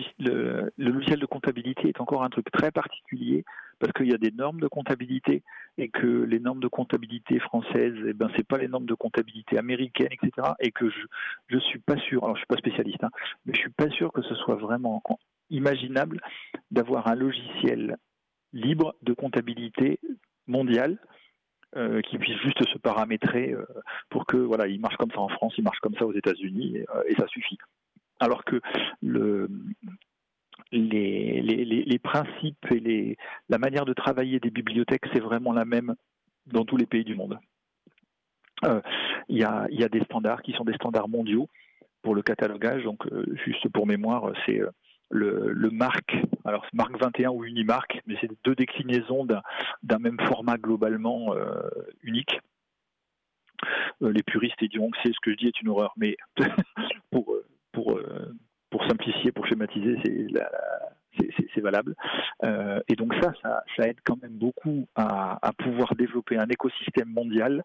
logiciel 0.77 1.19
de 1.19 1.25
comptabilité 1.25 1.89
est 1.89 1.99
encore 1.99 2.23
un 2.23 2.29
truc 2.29 2.51
très 2.51 2.71
particulier 2.71 3.43
parce 3.79 3.91
qu'il 3.93 4.11
y 4.11 4.13
a 4.13 4.19
des 4.19 4.29
normes 4.29 4.59
de 4.59 4.67
comptabilité 4.67 5.41
et 5.79 5.89
que 5.89 6.05
les 6.05 6.39
normes 6.39 6.59
de 6.59 6.67
comptabilité 6.67 7.39
françaises, 7.39 7.95
eh 8.05 8.13
ben 8.13 8.29
c'est 8.35 8.45
pas 8.45 8.59
les 8.59 8.67
normes 8.67 8.85
de 8.85 8.93
comptabilité 8.93 9.57
américaines, 9.57 10.11
etc. 10.11 10.49
Et 10.59 10.71
que 10.71 10.91
je 10.91 10.99
je 11.47 11.57
suis 11.57 11.79
pas 11.79 11.97
sûr. 11.97 12.23
Alors 12.23 12.35
je 12.35 12.41
suis 12.41 12.47
pas 12.47 12.57
spécialiste, 12.57 13.03
hein, 13.03 13.09
mais 13.45 13.53
je 13.55 13.61
suis 13.61 13.71
pas 13.71 13.89
sûr 13.89 14.13
que 14.13 14.21
ce 14.21 14.35
soit 14.35 14.55
vraiment 14.55 15.01
imaginable 15.49 16.21
d'avoir 16.69 17.07
un 17.07 17.15
logiciel 17.15 17.97
libre 18.53 18.93
de 19.01 19.13
comptabilité 19.13 19.99
mondiale 20.45 20.99
euh, 21.77 22.01
qui 22.01 22.17
puisse 22.17 22.37
juste 22.39 22.67
se 22.67 22.77
paramétrer 22.77 23.53
euh, 23.53 23.65
pour 24.09 24.25
que 24.25 24.35
voilà, 24.35 24.67
il 24.67 24.81
marche 24.81 24.97
comme 24.97 25.11
ça 25.11 25.21
en 25.21 25.29
France, 25.29 25.53
il 25.57 25.63
marche 25.63 25.79
comme 25.79 25.95
ça 25.95 26.05
aux 26.05 26.11
États-Unis 26.11 26.75
et, 26.75 26.85
euh, 26.93 27.15
ça 27.17 27.27
suffit. 27.27 27.57
Alors 28.19 28.43
que 28.43 28.59
le, 29.01 29.49
les, 30.73 31.99
principes 32.03 32.65
et 32.71 32.79
les, 32.81 33.17
la 33.47 33.57
manière 33.57 33.85
de 33.85 33.93
travailler 33.93 34.41
des 34.41 34.49
bibliothèques, 34.49 35.05
c'est 35.13 35.21
vraiment 35.21 35.53
la 35.53 35.63
même 35.63 35.95
dans 36.45 36.65
tous 36.65 36.75
les 36.75 36.85
pays 36.85 37.05
du 37.05 37.15
monde. 37.15 37.39
Il 39.29 39.37
y, 39.37 39.45
a, 39.45 39.67
des 39.69 40.03
standards 40.03 40.41
qui 40.41 40.51
sont 40.51 40.65
des 40.65 40.73
standards 40.73 41.07
mondiaux 41.07 41.47
pour 42.01 42.15
le 42.15 42.21
catalogage. 42.21 42.83
Donc, 42.83 43.07
juste 43.45 43.69
pour 43.69 43.87
mémoire, 43.87 44.29
c'est 44.45 44.59
le, 45.11 45.51
le 45.51 45.69
marque, 45.69 46.15
alors 46.45 46.65
marque 46.73 46.97
21 46.99 47.29
ou 47.29 47.43
Unimarque, 47.45 48.01
mais 48.07 48.15
c'est 48.21 48.29
deux 48.43 48.55
déclinaisons 48.55 49.25
d'un 49.25 49.99
même 49.99 50.19
format 50.27 50.57
globalement 50.57 51.33
euh, 51.35 51.69
unique. 52.01 52.39
Euh, 54.01 54.11
les 54.11 54.23
puristes 54.23 54.63
diront 54.63 54.89
que 54.89 54.97
c'est 55.03 55.13
ce 55.13 55.19
que 55.21 55.31
je 55.31 55.37
dis 55.37 55.47
est 55.47 55.61
une 55.61 55.69
horreur, 55.69 55.93
mais 55.97 56.17
pour, 57.11 57.35
pour, 57.71 57.99
pour 58.69 58.85
simplifier, 58.87 59.31
pour 59.31 59.45
schématiser, 59.47 59.97
c'est 60.03 60.27
la, 60.31 60.49
c'est 61.17 61.61
valable. 61.61 61.95
Euh, 62.43 62.79
et 62.87 62.95
donc 62.95 63.13
ça, 63.21 63.33
ça, 63.75 63.87
aide 63.87 63.97
quand 64.03 64.21
même 64.21 64.33
beaucoup 64.33 64.87
à, 64.95 65.51
pouvoir 65.57 65.95
développer 65.95 66.37
un 66.37 66.47
écosystème 66.47 67.09
mondial 67.09 67.63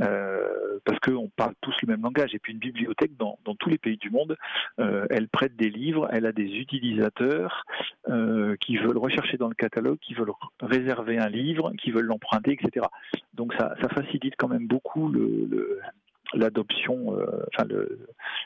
euh, 0.00 0.78
parce 0.84 0.98
qu'on 1.00 1.28
parle 1.28 1.54
tous 1.60 1.74
le 1.82 1.88
même 1.88 2.02
langage. 2.02 2.34
Et 2.34 2.38
puis 2.38 2.52
une 2.52 2.58
bibliothèque 2.58 3.16
dans, 3.16 3.38
tous 3.58 3.68
les 3.68 3.78
pays 3.78 3.96
du 3.96 4.10
monde, 4.10 4.36
euh, 4.78 5.06
elle 5.10 5.28
prête 5.28 5.56
des 5.56 5.70
livres, 5.70 6.08
elle 6.12 6.26
a 6.26 6.32
des 6.32 6.56
utilisateurs 6.56 7.64
qui 8.60 8.76
veulent 8.76 8.98
rechercher 8.98 9.36
dans 9.36 9.48
le 9.48 9.54
catalogue, 9.54 9.98
qui 9.98 10.14
veulent 10.14 10.32
réserver 10.60 11.18
un 11.18 11.28
livre, 11.28 11.72
qui 11.78 11.90
veulent 11.90 12.06
l'emprunter, 12.06 12.52
etc. 12.52 12.86
Donc 13.34 13.52
ça, 13.54 13.74
facilite 13.94 14.34
quand 14.36 14.48
même 14.48 14.66
beaucoup 14.66 15.12
l'adoption, 16.34 17.16
enfin 17.52 17.66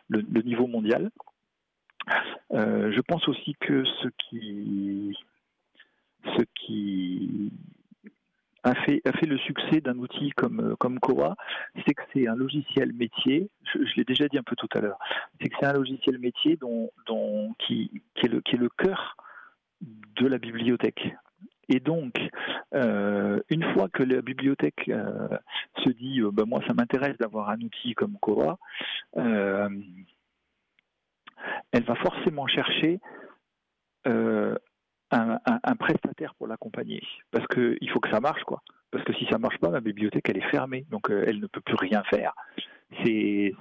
le 0.08 0.42
niveau 0.42 0.66
mondial. 0.66 1.10
Euh, 2.52 2.92
je 2.92 3.00
pense 3.00 3.26
aussi 3.28 3.56
que 3.60 3.84
ce 3.84 4.08
qui, 4.18 5.16
a 8.62 8.74
fait, 8.74 9.02
le 9.26 9.38
succès 9.38 9.80
d'un 9.80 9.98
outil 9.98 10.30
comme, 10.30 10.76
comme 10.78 11.00
Koa, 11.00 11.36
c'est 11.86 11.94
que 11.94 12.02
c'est 12.12 12.28
un 12.28 12.34
logiciel 12.34 12.92
métier, 12.92 13.48
je, 13.74 13.78
l'ai 13.96 14.04
déjà 14.04 14.28
dit 14.28 14.38
un 14.38 14.42
peu 14.42 14.56
tout 14.56 14.68
à 14.74 14.80
l'heure, 14.80 14.98
c'est 15.40 15.48
que 15.48 15.56
c'est 15.58 15.66
un 15.66 15.72
logiciel 15.72 16.18
métier 16.18 16.56
dont, 16.56 16.90
dont, 17.06 17.54
qui, 17.58 18.02
qui, 18.14 18.26
est 18.26 18.28
le, 18.28 18.40
qui 18.40 18.56
est 18.56 18.58
le 18.58 18.68
cœur 18.68 19.16
de 19.80 20.26
la 20.26 20.38
bibliothèque. 20.38 21.14
Et 21.72 21.78
donc, 21.78 22.14
euh, 22.74 23.40
une 23.48 23.62
fois 23.72 23.88
que 23.88 24.02
la 24.02 24.20
bibliothèque 24.22 24.88
euh, 24.88 25.28
se 25.84 25.90
dit, 25.90 26.20
ben 26.32 26.44
moi 26.44 26.60
ça 26.66 26.74
m'intéresse 26.74 27.16
d'avoir 27.18 27.48
un 27.48 27.60
outil 27.60 27.94
comme 27.94 28.18
Koa, 28.18 28.58
elle 31.72 31.84
va 31.84 31.94
forcément 31.96 32.46
chercher 32.46 33.00
euh, 34.06 34.56
un, 35.12 35.76
prestataire 35.76 36.34
pour 36.36 36.46
l'accompagner. 36.46 37.02
Parce 37.32 37.46
qu'il 37.48 37.90
faut 37.90 37.98
que 37.98 38.10
ça 38.10 38.20
marche, 38.20 38.44
quoi. 38.44 38.62
Parce 38.92 39.04
que 39.04 39.12
si 39.14 39.26
ça 39.26 39.38
marche 39.38 39.58
pas, 39.58 39.68
ma 39.68 39.80
bibliothèque, 39.80 40.28
elle 40.28 40.36
est 40.36 40.50
fermée. 40.50 40.86
Donc, 40.90 41.10
euh, 41.10 41.24
elle 41.26 41.40
ne 41.40 41.46
peut 41.46 41.60
plus 41.60 41.74
rien 41.74 42.02
faire. 42.04 42.32
C'est, 43.04 43.52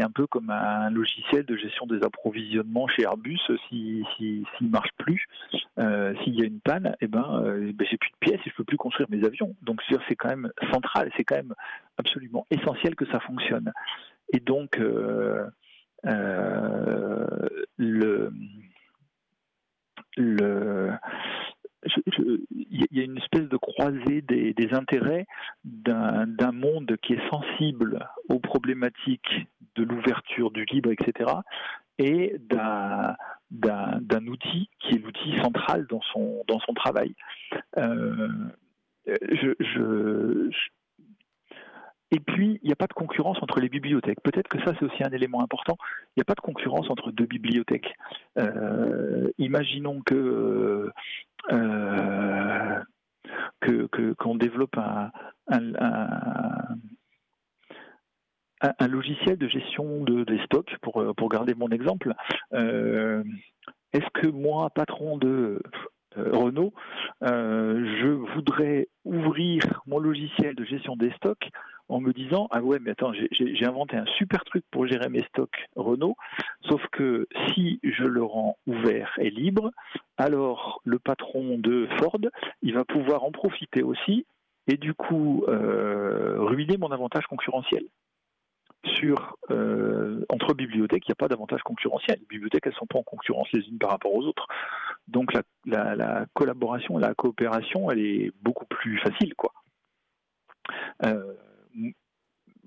un 0.00 0.10
peu 0.10 0.26
comme 0.26 0.50
un 0.50 0.88
logiciel 0.90 1.44
de 1.44 1.56
gestion 1.56 1.86
des 1.86 2.02
approvisionnements 2.02 2.86
chez 2.88 3.02
Airbus. 3.02 3.38
S'il 3.68 4.06
si, 4.16 4.46
si, 4.56 4.64
marche 4.64 4.90
plus, 4.98 5.26
euh, 5.78 6.14
s'il 6.22 6.34
y 6.36 6.42
a 6.42 6.46
une 6.46 6.60
panne, 6.60 6.96
eh 7.00 7.06
ben, 7.06 7.42
ben, 7.74 7.86
j'ai 7.90 7.98
plus 7.98 8.10
de 8.10 8.18
pièces 8.20 8.40
et 8.46 8.50
je 8.50 8.54
peux 8.54 8.64
plus 8.64 8.76
construire 8.78 9.10
mes 9.10 9.24
avions. 9.26 9.54
Donc, 9.62 9.82
c'est 10.08 10.16
quand 10.16 10.28
même 10.28 10.50
central, 10.72 11.10
c'est 11.16 11.24
quand 11.24 11.36
même 11.36 11.54
absolument 11.98 12.46
essentiel 12.50 12.94
que 12.94 13.06
ça 13.06 13.20
fonctionne. 13.20 13.72
Et 14.32 14.40
donc, 14.40 14.78
le, 17.78 18.32
le, 20.16 20.92
il 22.50 22.86
y 22.90 23.00
a 23.00 23.04
une 23.04 23.18
espèce 23.18 23.48
de 23.48 23.56
croisée 23.56 24.22
des, 24.22 24.68
intérêts 24.72 25.26
d'un 25.64 26.52
monde 26.52 26.96
qui 27.02 27.14
est 27.14 27.30
sensible 27.30 28.06
aux 28.28 28.40
problématiques 28.40 29.46
de 29.76 29.84
l'ouverture 29.84 30.50
du 30.50 30.64
libre, 30.64 30.90
etc., 30.90 31.30
et 31.98 32.36
d'un 32.50 34.26
outil 34.26 34.68
qui 34.80 34.96
est 34.96 34.98
l'outil 34.98 35.38
central 35.42 35.86
dans 35.88 36.02
son, 36.12 36.44
dans 36.46 36.60
son 36.60 36.74
travail. 36.74 37.14
Euh, 37.78 38.28
je, 39.06 40.50
et 42.12 42.20
puis, 42.20 42.60
il 42.62 42.66
n'y 42.66 42.72
a 42.72 42.76
pas 42.76 42.86
de 42.86 42.92
concurrence 42.92 43.38
entre 43.42 43.58
les 43.60 43.68
bibliothèques. 43.68 44.20
Peut-être 44.22 44.48
que 44.48 44.60
ça, 44.60 44.72
c'est 44.78 44.84
aussi 44.84 45.02
un 45.02 45.10
élément 45.10 45.42
important. 45.42 45.76
Il 46.10 46.18
n'y 46.18 46.22
a 46.22 46.24
pas 46.24 46.34
de 46.34 46.40
concurrence 46.40 46.88
entre 46.88 47.10
deux 47.10 47.26
bibliothèques. 47.26 47.92
Euh, 48.38 49.28
imaginons 49.38 50.00
que 50.02 50.92
euh, 51.52 52.80
qu'on 54.18 54.36
développe 54.36 54.78
un, 54.78 55.10
un, 55.48 55.62
logiciel 58.86 59.36
de 59.36 59.48
gestion 59.48 60.04
de, 60.04 60.22
des 60.24 60.38
stocks, 60.44 60.76
pour, 60.82 61.04
pour 61.16 61.28
garder 61.28 61.54
mon 61.54 61.70
exemple. 61.70 62.14
Euh, 62.52 63.24
est-ce 63.92 64.08
que 64.14 64.28
moi, 64.28 64.70
patron 64.70 65.18
de 65.18 65.60
euh, 66.16 66.30
Renault, 66.32 66.72
je 67.20 68.08
voudrais 68.34 68.88
ouvrir 69.04 69.82
mon 69.86 69.98
logiciel 69.98 70.54
de 70.54 70.64
gestion 70.64 70.96
des 70.96 71.10
stocks 71.12 71.50
en 71.88 72.00
me 72.00 72.12
disant 72.12 72.48
ah 72.50 72.62
ouais 72.62 72.78
mais 72.80 72.90
attends 72.90 73.12
j'ai 73.12 73.66
inventé 73.66 73.96
un 73.96 74.06
super 74.18 74.44
truc 74.44 74.64
pour 74.70 74.86
gérer 74.86 75.08
mes 75.08 75.22
stocks 75.24 75.66
Renault 75.76 76.16
sauf 76.68 76.82
que 76.92 77.28
si 77.48 77.78
je 77.82 78.04
le 78.04 78.22
rends 78.22 78.58
ouvert 78.66 79.12
et 79.18 79.30
libre 79.30 79.70
alors 80.16 80.80
le 80.84 80.98
patron 80.98 81.58
de 81.58 81.88
Ford 81.98 82.20
il 82.62 82.74
va 82.74 82.84
pouvoir 82.84 83.24
en 83.24 83.30
profiter 83.30 83.82
aussi 83.82 84.26
et 84.66 84.76
du 84.76 84.94
coup 84.94 85.44
euh, 85.48 86.36
ruiner 86.38 86.76
mon 86.76 86.90
avantage 86.90 87.26
concurrentiel 87.26 87.84
sur 88.94 89.36
euh, 89.50 90.24
entre 90.28 90.54
bibliothèques, 90.54 91.04
il 91.06 91.10
n'y 91.10 91.14
a 91.14 91.16
pas 91.16 91.28
d'avantage 91.28 91.62
concurrentiel. 91.62 92.18
Les 92.20 92.26
bibliothèques, 92.26 92.66
elles 92.66 92.72
ne 92.72 92.78
sont 92.78 92.86
pas 92.86 92.98
en 92.98 93.02
concurrence 93.02 93.48
les 93.52 93.66
unes 93.68 93.78
par 93.78 93.90
rapport 93.90 94.14
aux 94.14 94.24
autres. 94.24 94.46
Donc 95.08 95.32
la, 95.32 95.94
la, 95.94 96.26
collaboration, 96.34 96.98
la 96.98 97.14
coopération, 97.14 97.90
elle 97.90 98.00
est 98.00 98.32
beaucoup 98.42 98.66
plus 98.66 98.98
facile, 98.98 99.34
quoi. 99.34 99.52
Euh, 101.04 101.34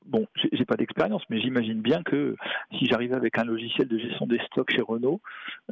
bon, 0.09 0.25
j'ai 0.51 0.65
pas 0.65 0.75
d'expérience, 0.75 1.23
mais 1.29 1.39
j'imagine 1.39 1.81
bien 1.81 2.03
que 2.03 2.35
si 2.77 2.85
j'arrivais 2.85 3.15
avec 3.15 3.37
un 3.37 3.43
logiciel 3.43 3.87
de 3.87 3.97
gestion 3.97 4.25
des 4.25 4.39
stocks 4.47 4.71
chez 4.71 4.81
Renault 4.81 5.21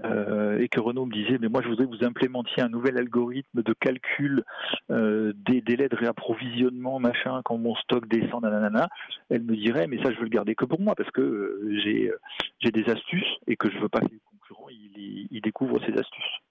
euh, 0.05 0.59
et 0.59 0.69
que 0.69 0.79
Renault 0.79 1.05
me 1.05 1.13
disait, 1.13 1.37
mais 1.39 1.49
moi 1.49 1.61
je 1.63 1.67
voudrais 1.67 1.85
que 1.85 1.95
vous 1.95 2.05
implémentiez 2.05 2.63
un 2.63 2.69
nouvel 2.69 2.97
algorithme 2.97 3.63
de 3.63 3.73
calcul 3.73 4.43
euh, 4.91 5.33
des 5.35 5.61
délais 5.61 5.89
de 5.89 5.95
réapprovisionnement, 5.95 6.99
machin, 6.99 7.41
quand 7.43 7.57
mon 7.57 7.75
stock 7.75 8.07
descend, 8.07 8.43
nanana, 8.43 8.87
elle 9.29 9.43
me 9.43 9.55
dirait, 9.55 9.87
mais 9.87 10.01
ça 10.03 10.11
je 10.11 10.17
veux 10.17 10.23
le 10.23 10.29
garder 10.29 10.55
que 10.55 10.65
pour 10.65 10.79
moi 10.79 10.95
parce 10.95 11.11
que 11.11 11.21
euh, 11.21 12.11
j'ai 12.59 12.71
des 12.71 12.89
astuces 12.89 13.37
et 13.47 13.55
que 13.55 13.69
je 13.71 13.77
veux 13.79 13.89
pas 13.89 13.99
que 13.99 14.11
les 14.11 14.21
concurrents 14.29 14.69
ils 14.69 15.41
découvrent 15.41 15.79
ces 15.85 15.97
astuces. 15.97 16.41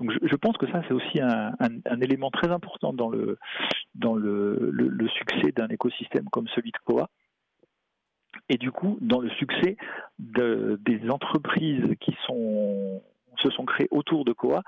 Donc 0.00 0.12
je, 0.22 0.36
pense 0.36 0.56
que 0.56 0.66
ça, 0.70 0.82
c'est 0.86 0.94
aussi 0.94 1.20
un, 1.20 2.00
élément 2.00 2.30
très 2.30 2.50
important 2.50 2.92
dans 2.92 3.08
le, 3.10 3.38
succès 5.16 5.52
d'un 5.52 5.68
écosystème 5.68 6.28
comme 6.30 6.48
celui 6.48 6.70
de 6.70 6.78
Coa. 6.84 7.08
Et 8.48 8.56
du 8.56 8.70
coup, 8.70 8.98
dans 9.00 9.20
le 9.20 9.30
succès 9.30 9.76
des 10.18 11.10
entreprises 11.10 11.96
qui 12.00 12.16
sont, 12.26 13.02
se 13.38 13.50
sont 13.50 13.64
créées 13.64 13.88
autour 13.90 14.24
de 14.24 14.32
Coa, 14.32 14.62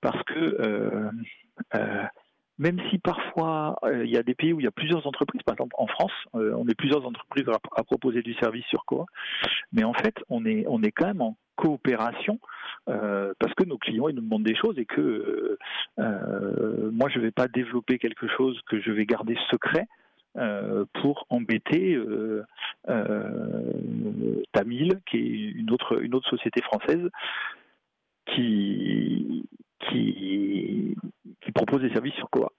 parce 0.00 0.22
que 0.24 0.38
euh, 0.38 1.10
euh, 1.74 2.04
même 2.58 2.78
si 2.90 2.98
parfois 2.98 3.78
euh, 3.84 4.04
il 4.04 4.10
y 4.10 4.18
a 4.18 4.22
des 4.22 4.34
pays 4.34 4.52
où 4.52 4.60
il 4.60 4.64
y 4.64 4.68
a 4.68 4.72
plusieurs 4.72 5.06
entreprises, 5.06 5.42
par 5.42 5.54
exemple 5.54 5.74
en 5.78 5.86
France, 5.86 6.12
on 6.34 6.68
est 6.68 6.74
plusieurs 6.74 7.06
entreprises 7.06 7.48
à, 7.48 7.58
à, 7.76 7.84
proposer 7.84 8.22
du 8.22 8.34
service 8.34 8.66
sur 8.66 8.84
Coa, 8.84 9.06
mais 9.72 9.82
en 9.82 9.94
fait 9.94 10.14
on 10.28 10.44
est, 10.44 10.66
on 10.68 10.82
est 10.82 10.92
quand 10.92 11.06
même 11.06 11.22
en 11.22 11.36
coopération 11.56 12.38
parce 12.86 13.54
que 13.54 13.64
nos 13.64 13.78
clients 13.78 14.08
ils 14.08 14.14
nous 14.14 14.22
demandent 14.22 14.44
des 14.44 14.56
choses 14.56 14.78
et 14.78 14.84
que 14.84 15.58
euh, 15.98 16.90
moi 16.92 17.08
je 17.08 17.18
ne 17.18 17.24
vais 17.24 17.30
pas 17.30 17.48
développer 17.48 17.98
quelque 17.98 18.28
chose 18.28 18.60
que 18.66 18.80
je 18.80 18.90
vais 18.90 19.06
garder 19.06 19.36
secret 19.50 19.86
euh, 20.36 20.84
pour 21.00 21.26
embêter 21.30 21.98
Tamil, 24.52 25.00
qui 25.06 25.16
est 25.16 25.50
une 25.52 25.70
autre, 25.70 26.02
une 26.02 26.14
autre 26.14 26.28
société 26.28 26.60
française 26.62 27.08
qui, 28.26 29.46
qui, 29.88 30.96
qui 31.40 31.52
propose 31.52 31.82
des 31.82 31.90
services 31.90 32.14
sur 32.14 32.30
Coa. 32.30 32.52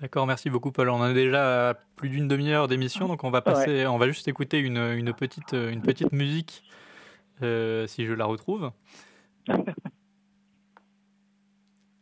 D'accord, 0.00 0.26
merci 0.26 0.48
beaucoup 0.48 0.72
Paul. 0.72 0.88
On 0.88 1.02
a 1.02 1.12
déjà 1.12 1.78
plus 1.96 2.08
d'une 2.08 2.26
demi-heure 2.26 2.68
d'émission, 2.68 3.06
donc 3.06 3.22
on 3.22 3.30
va 3.30 3.42
passer, 3.42 3.86
on 3.86 3.98
va 3.98 4.06
juste 4.06 4.28
écouter 4.28 4.58
une, 4.58 4.78
une 4.78 5.12
petite, 5.12 5.52
une 5.52 5.82
petite 5.82 6.12
musique, 6.12 6.62
euh, 7.42 7.86
si 7.86 8.06
je 8.06 8.12
la 8.12 8.26
retrouve. 8.26 8.70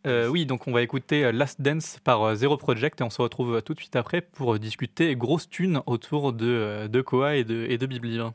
Euh, 0.07 0.29
oui, 0.29 0.47
donc 0.47 0.69
on 0.69 0.73
va 0.73 0.81
écouter 0.81 1.33
Last 1.33 1.61
Dance 1.61 1.99
par 2.03 2.35
Zero 2.37 2.57
Project 2.57 3.01
et 3.01 3.05
on 3.05 3.11
se 3.11 3.21
retrouve 3.21 3.61
tout 3.61 3.75
de 3.75 3.81
suite 3.81 3.97
après 3.97 4.23
pour 4.23 4.59
discuter 4.59 5.15
grosse 5.17 5.51
thune 5.51 5.83
autour 5.87 6.33
de, 6.33 6.87
de 6.87 7.01
Koa 7.03 7.35
et 7.35 7.45
de, 7.45 7.67
et 7.69 7.77
de 7.77 7.85
Bibliv. 7.85 8.31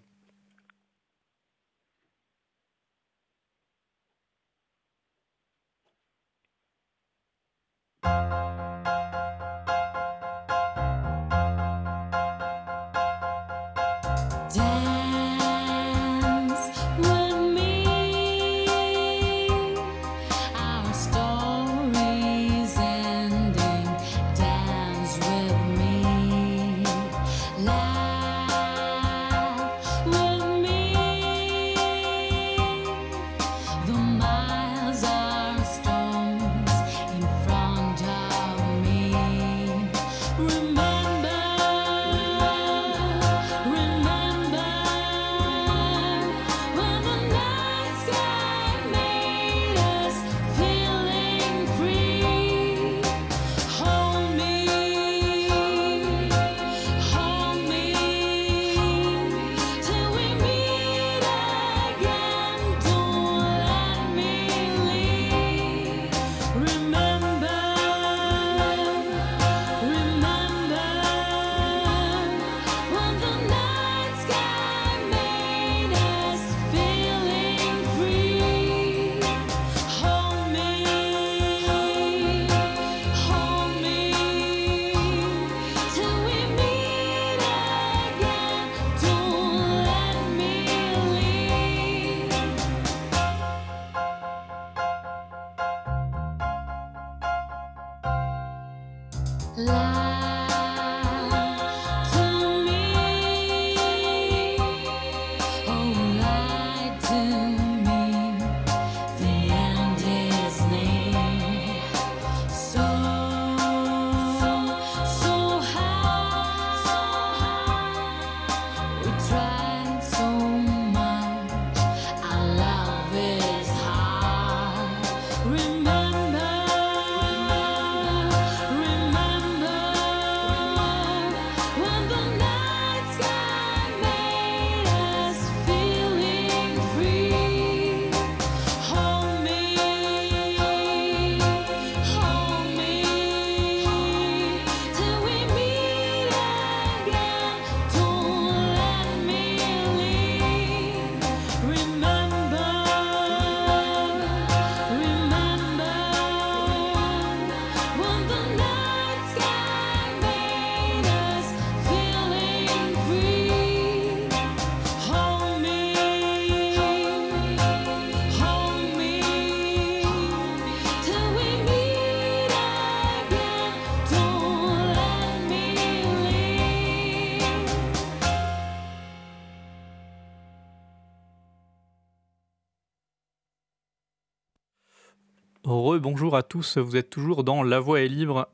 Rebonjour 186.14 186.36
à 186.36 186.44
tous, 186.44 186.78
vous 186.78 186.96
êtes 186.96 187.10
toujours 187.10 187.44
dans 187.44 187.64
La 187.64 187.80
Voix 187.80 188.00
est 188.00 188.08
libre, 188.08 188.48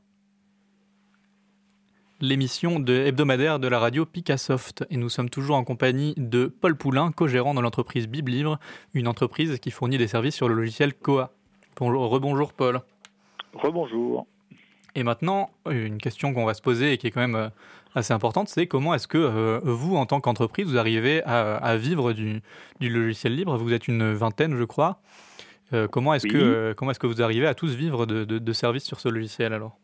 l'émission 2.21 2.79
de 2.79 2.93
hebdomadaire 2.93 3.59
de 3.59 3.67
la 3.67 3.79
radio 3.79 4.05
Picassoft. 4.05 4.85
Et 4.89 4.95
nous 4.95 5.09
sommes 5.09 5.29
toujours 5.29 5.57
en 5.57 5.65
compagnie 5.65 6.13
de 6.15 6.45
Paul 6.45 6.77
Poulain, 6.77 7.11
co-gérant 7.11 7.53
dans 7.53 7.59
l'entreprise 7.59 8.07
BibLibre, 8.07 8.59
une 8.93 9.09
entreprise 9.09 9.59
qui 9.59 9.71
fournit 9.71 9.97
des 9.97 10.07
services 10.07 10.35
sur 10.35 10.47
le 10.47 10.55
logiciel 10.55 10.93
Koa. 10.93 11.33
Bonjour, 11.75 12.09
rebonjour 12.09 12.53
Paul. 12.53 12.79
Rebonjour. 13.53 14.25
Et 14.95 15.03
maintenant, 15.03 15.49
une 15.69 15.97
question 15.97 16.33
qu'on 16.33 16.45
va 16.45 16.53
se 16.53 16.61
poser 16.61 16.93
et 16.93 16.97
qui 16.97 17.07
est 17.07 17.11
quand 17.11 17.19
même 17.19 17.35
euh, 17.35 17.49
assez 17.93 18.13
importante, 18.13 18.47
c'est 18.47 18.67
comment 18.67 18.93
est-ce 18.93 19.09
que 19.09 19.17
euh, 19.17 19.59
vous, 19.65 19.97
en 19.97 20.05
tant 20.05 20.21
qu'entreprise, 20.21 20.65
vous 20.65 20.77
arrivez 20.77 21.21
à, 21.25 21.75
vivre 21.75 22.13
du, 22.13 22.41
logiciel 22.79 23.35
libre? 23.35 23.57
Vous 23.57 23.73
êtes 23.73 23.89
une 23.89 24.13
vingtaine, 24.13 24.55
je 24.55 24.63
crois. 24.63 25.01
Euh, 25.73 25.87
comment 25.87 26.13
est-ce 26.13 26.27
que 26.27 26.73
comment 26.73 26.91
est-ce 26.91 26.99
que 26.99 27.07
vous 27.07 27.21
arrivez 27.21 27.47
à 27.47 27.53
tous 27.53 27.75
vivre 27.75 28.05
de 28.05 28.53
services 28.53 28.85
sur 28.85 28.99
ce 28.99 29.09
logiciel 29.09 29.53
alors? 29.53 29.77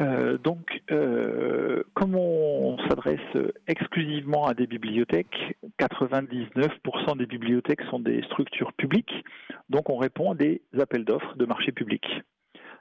Euh, 0.00 0.38
donc, 0.38 0.82
euh, 0.90 1.84
comme 1.94 2.16
on 2.16 2.78
s'adresse 2.88 3.20
exclusivement 3.68 4.46
à 4.46 4.54
des 4.54 4.66
bibliothèques, 4.66 5.56
99% 5.78 7.16
des 7.16 7.26
bibliothèques 7.26 7.82
sont 7.90 8.00
des 8.00 8.22
structures 8.22 8.72
publiques, 8.72 9.24
donc 9.68 9.90
on 9.90 9.96
répond 9.96 10.32
à 10.32 10.34
des 10.34 10.62
appels 10.80 11.04
d'offres 11.04 11.36
de 11.36 11.46
marché 11.46 11.70
public. 11.72 12.04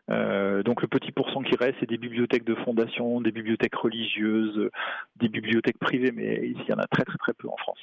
Euh, 0.09 0.63
donc 0.63 0.81
le 0.81 0.87
petit 0.87 1.11
pourcent 1.11 1.43
qui 1.43 1.55
reste, 1.55 1.75
c'est 1.79 1.89
des 1.89 1.97
bibliothèques 1.97 2.43
de 2.43 2.55
fondation, 2.55 3.21
des 3.21 3.31
bibliothèques 3.31 3.75
religieuses, 3.75 4.69
des 5.15 5.29
bibliothèques 5.29 5.79
privées, 5.79 6.11
mais 6.11 6.47
ici 6.47 6.61
il 6.67 6.71
y 6.71 6.73
en 6.73 6.79
a 6.79 6.87
très 6.87 7.03
très 7.03 7.17
très 7.17 7.33
peu 7.33 7.47
en 7.47 7.55
France. 7.57 7.79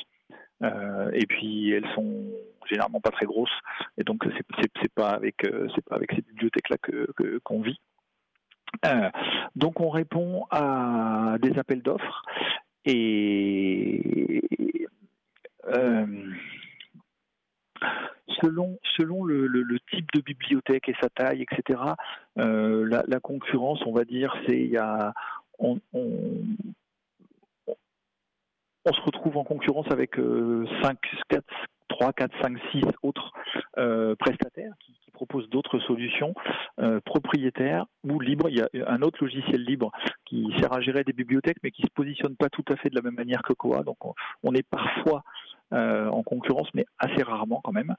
Et 0.62 1.26
puis 1.26 1.70
elles 1.70 1.88
sont 1.94 2.24
généralement 2.68 3.00
pas 3.00 3.10
très 3.10 3.26
grosses, 3.26 3.58
et 3.98 4.04
donc 4.04 4.24
c'est 4.80 4.92
pas 4.94 5.10
avec 5.10 5.36
c'est 5.42 5.84
pas 5.84 5.96
avec 5.96 6.12
ces 6.12 6.22
bibliothèques 6.22 6.68
là 6.68 6.76
que 6.78 7.38
qu'on 7.44 7.60
vit. 7.62 7.80
Euh, 8.86 9.10
donc 9.56 9.80
on 9.80 9.90
répond 9.90 10.46
à 10.50 11.36
des 11.40 11.58
appels 11.58 11.82
d'offres 11.82 12.22
et 12.84 14.42
euh, 15.66 16.06
selon, 18.40 18.78
selon 18.96 19.24
le, 19.24 19.78
type 19.90 20.06
de 20.14 20.20
bibliothèque 20.20 20.88
et 20.88 20.94
sa 21.00 21.08
taille, 21.10 21.42
etc., 21.42 21.80
euh, 22.38 23.02
la, 23.06 23.20
concurrence, 23.20 23.82
on 23.86 23.92
va 23.92 24.04
dire, 24.04 24.34
c'est 24.46 24.72
on, 25.58 25.78
se 28.86 29.00
retrouve 29.02 29.36
en 29.36 29.44
concurrence 29.44 29.90
avec 29.90 30.16
5, 30.16 30.98
4, 31.28 31.44
3, 31.88 32.12
4, 32.12 32.42
5, 32.42 32.58
6 32.72 32.82
autres 33.02 33.32
euh, 33.78 34.14
prestataires 34.16 34.72
qui, 34.80 34.94
proposent 35.12 35.50
d'autres 35.50 35.78
solutions 35.80 36.32
euh, 36.80 36.98
propriétaires 37.04 37.84
ou 38.04 38.20
libres. 38.20 38.48
Il 38.48 38.56
y 38.56 38.62
a 38.62 38.90
un 38.90 39.02
autre 39.02 39.22
logiciel 39.22 39.62
libre 39.62 39.92
qui 40.24 40.50
sert 40.58 40.72
à 40.72 40.80
gérer 40.80 41.04
des 41.04 41.12
bibliothèques, 41.12 41.58
mais 41.62 41.70
qui 41.70 41.82
ne 41.82 41.88
se 41.88 41.92
positionne 41.92 42.36
pas 42.36 42.48
tout 42.48 42.64
à 42.68 42.76
fait 42.76 42.88
de 42.88 42.94
la 42.94 43.02
même 43.02 43.16
manière 43.16 43.42
que 43.42 43.52
Koa. 43.52 43.82
Donc 43.82 43.98
on, 44.42 44.54
est 44.54 44.66
parfois 44.66 45.24
euh, 45.74 46.08
en 46.08 46.22
concurrence, 46.22 46.68
mais 46.72 46.86
assez 46.98 47.22
rarement 47.22 47.60
quand 47.62 47.72
même. 47.72 47.94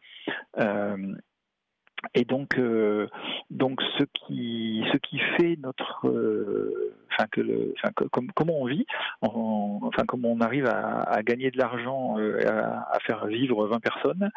Et 2.13 2.25
donc, 2.25 2.57
euh, 2.57 3.07
donc 3.49 3.81
ce 3.97 4.03
qui, 4.03 4.83
ce 4.91 4.97
qui 4.97 5.19
fait 5.37 5.57
notre, 5.61 6.07
euh, 6.07 6.93
que 7.31 7.41
le, 7.41 7.73
enfin 7.77 7.91
comment 8.33 8.59
on 8.59 8.65
vit, 8.65 8.85
enfin 9.21 10.03
comment 10.07 10.31
on 10.31 10.41
arrive 10.41 10.65
à, 10.65 11.21
gagner 11.23 11.51
de 11.51 11.57
l'argent, 11.57 12.17
euh, 12.17 12.41
à, 12.47 12.97
faire 13.05 13.27
vivre 13.27 13.67
20 13.67 13.79
personnes, 13.79 14.31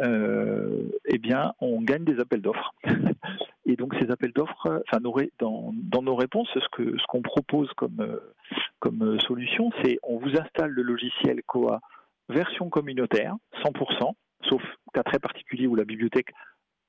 eh 0.00 1.18
bien, 1.18 1.52
on 1.60 1.82
gagne 1.82 2.04
des 2.04 2.18
appels 2.20 2.40
d'offres. 2.40 2.74
Et 3.66 3.76
donc 3.76 3.94
ces 4.00 4.10
appels 4.10 4.32
d'offres, 4.32 4.82
enfin 4.88 4.98
dans, 5.38 5.72
dans 5.74 6.02
nos 6.02 6.16
réponses, 6.16 6.48
ce 6.54 6.68
que 6.72 6.98
ce 6.98 7.04
qu'on 7.06 7.22
propose 7.22 7.70
comme 7.74 8.18
comme 8.80 9.20
solution, 9.20 9.70
c'est 9.82 9.98
on 10.02 10.18
vous 10.18 10.36
installe 10.36 10.70
le 10.70 10.82
logiciel 10.82 11.42
Coa 11.46 11.80
version 12.28 12.70
communautaire, 12.70 13.36
100%, 13.62 14.14
sauf 14.48 14.62
cas 14.92 15.02
très 15.02 15.18
particulier 15.18 15.66
où 15.66 15.74
la 15.74 15.84
bibliothèque 15.84 16.32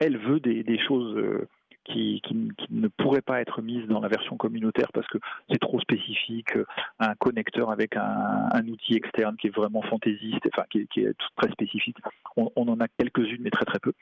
elle 0.03 0.17
veut 0.17 0.39
des, 0.39 0.79
choses 0.79 1.15
euh, 1.17 1.47
qui, 1.85 2.21
ne 2.69 2.87
pourraient 2.87 3.21
pas 3.21 3.41
être 3.41 3.61
mises 3.61 3.87
dans 3.87 3.99
la 3.99 4.07
version 4.07 4.37
communautaire 4.37 4.91
parce 4.93 5.07
que 5.07 5.17
c'est 5.49 5.59
trop 5.59 5.79
spécifique, 5.79 6.55
euh, 6.55 6.65
un 6.99 7.15
connecteur 7.15 7.71
avec 7.71 7.95
un, 7.95 8.67
outil 8.67 8.95
externe 8.95 9.35
qui 9.37 9.47
est 9.47 9.55
vraiment 9.55 9.81
fantaisiste, 9.81 10.47
enfin 10.51 10.65
qui, 10.69 10.79
est 10.79 11.15
très 11.35 11.51
spécifique. 11.51 11.97
On, 12.35 12.49
en 12.55 12.79
a 12.79 12.87
quelques-unes, 12.87 13.41
mais 13.41 13.49
très 13.49 13.65
très 13.65 13.79
peu. 13.79 13.93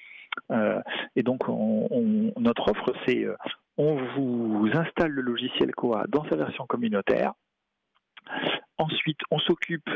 Euh, 0.52 0.82
et 1.16 1.24
donc 1.24 1.48
notre 2.38 2.70
offre, 2.70 2.94
c'est 3.06 3.26
on 3.78 3.96
vous 4.16 4.70
installe 4.74 5.12
le 5.12 5.22
logiciel 5.22 5.72
Koa 5.72 6.06
dans 6.08 6.28
sa 6.30 6.36
version 6.36 6.66
communautaire. 6.66 7.34
Ensuite, 8.78 9.20
on 9.30 9.40
s'occupe 9.40 9.90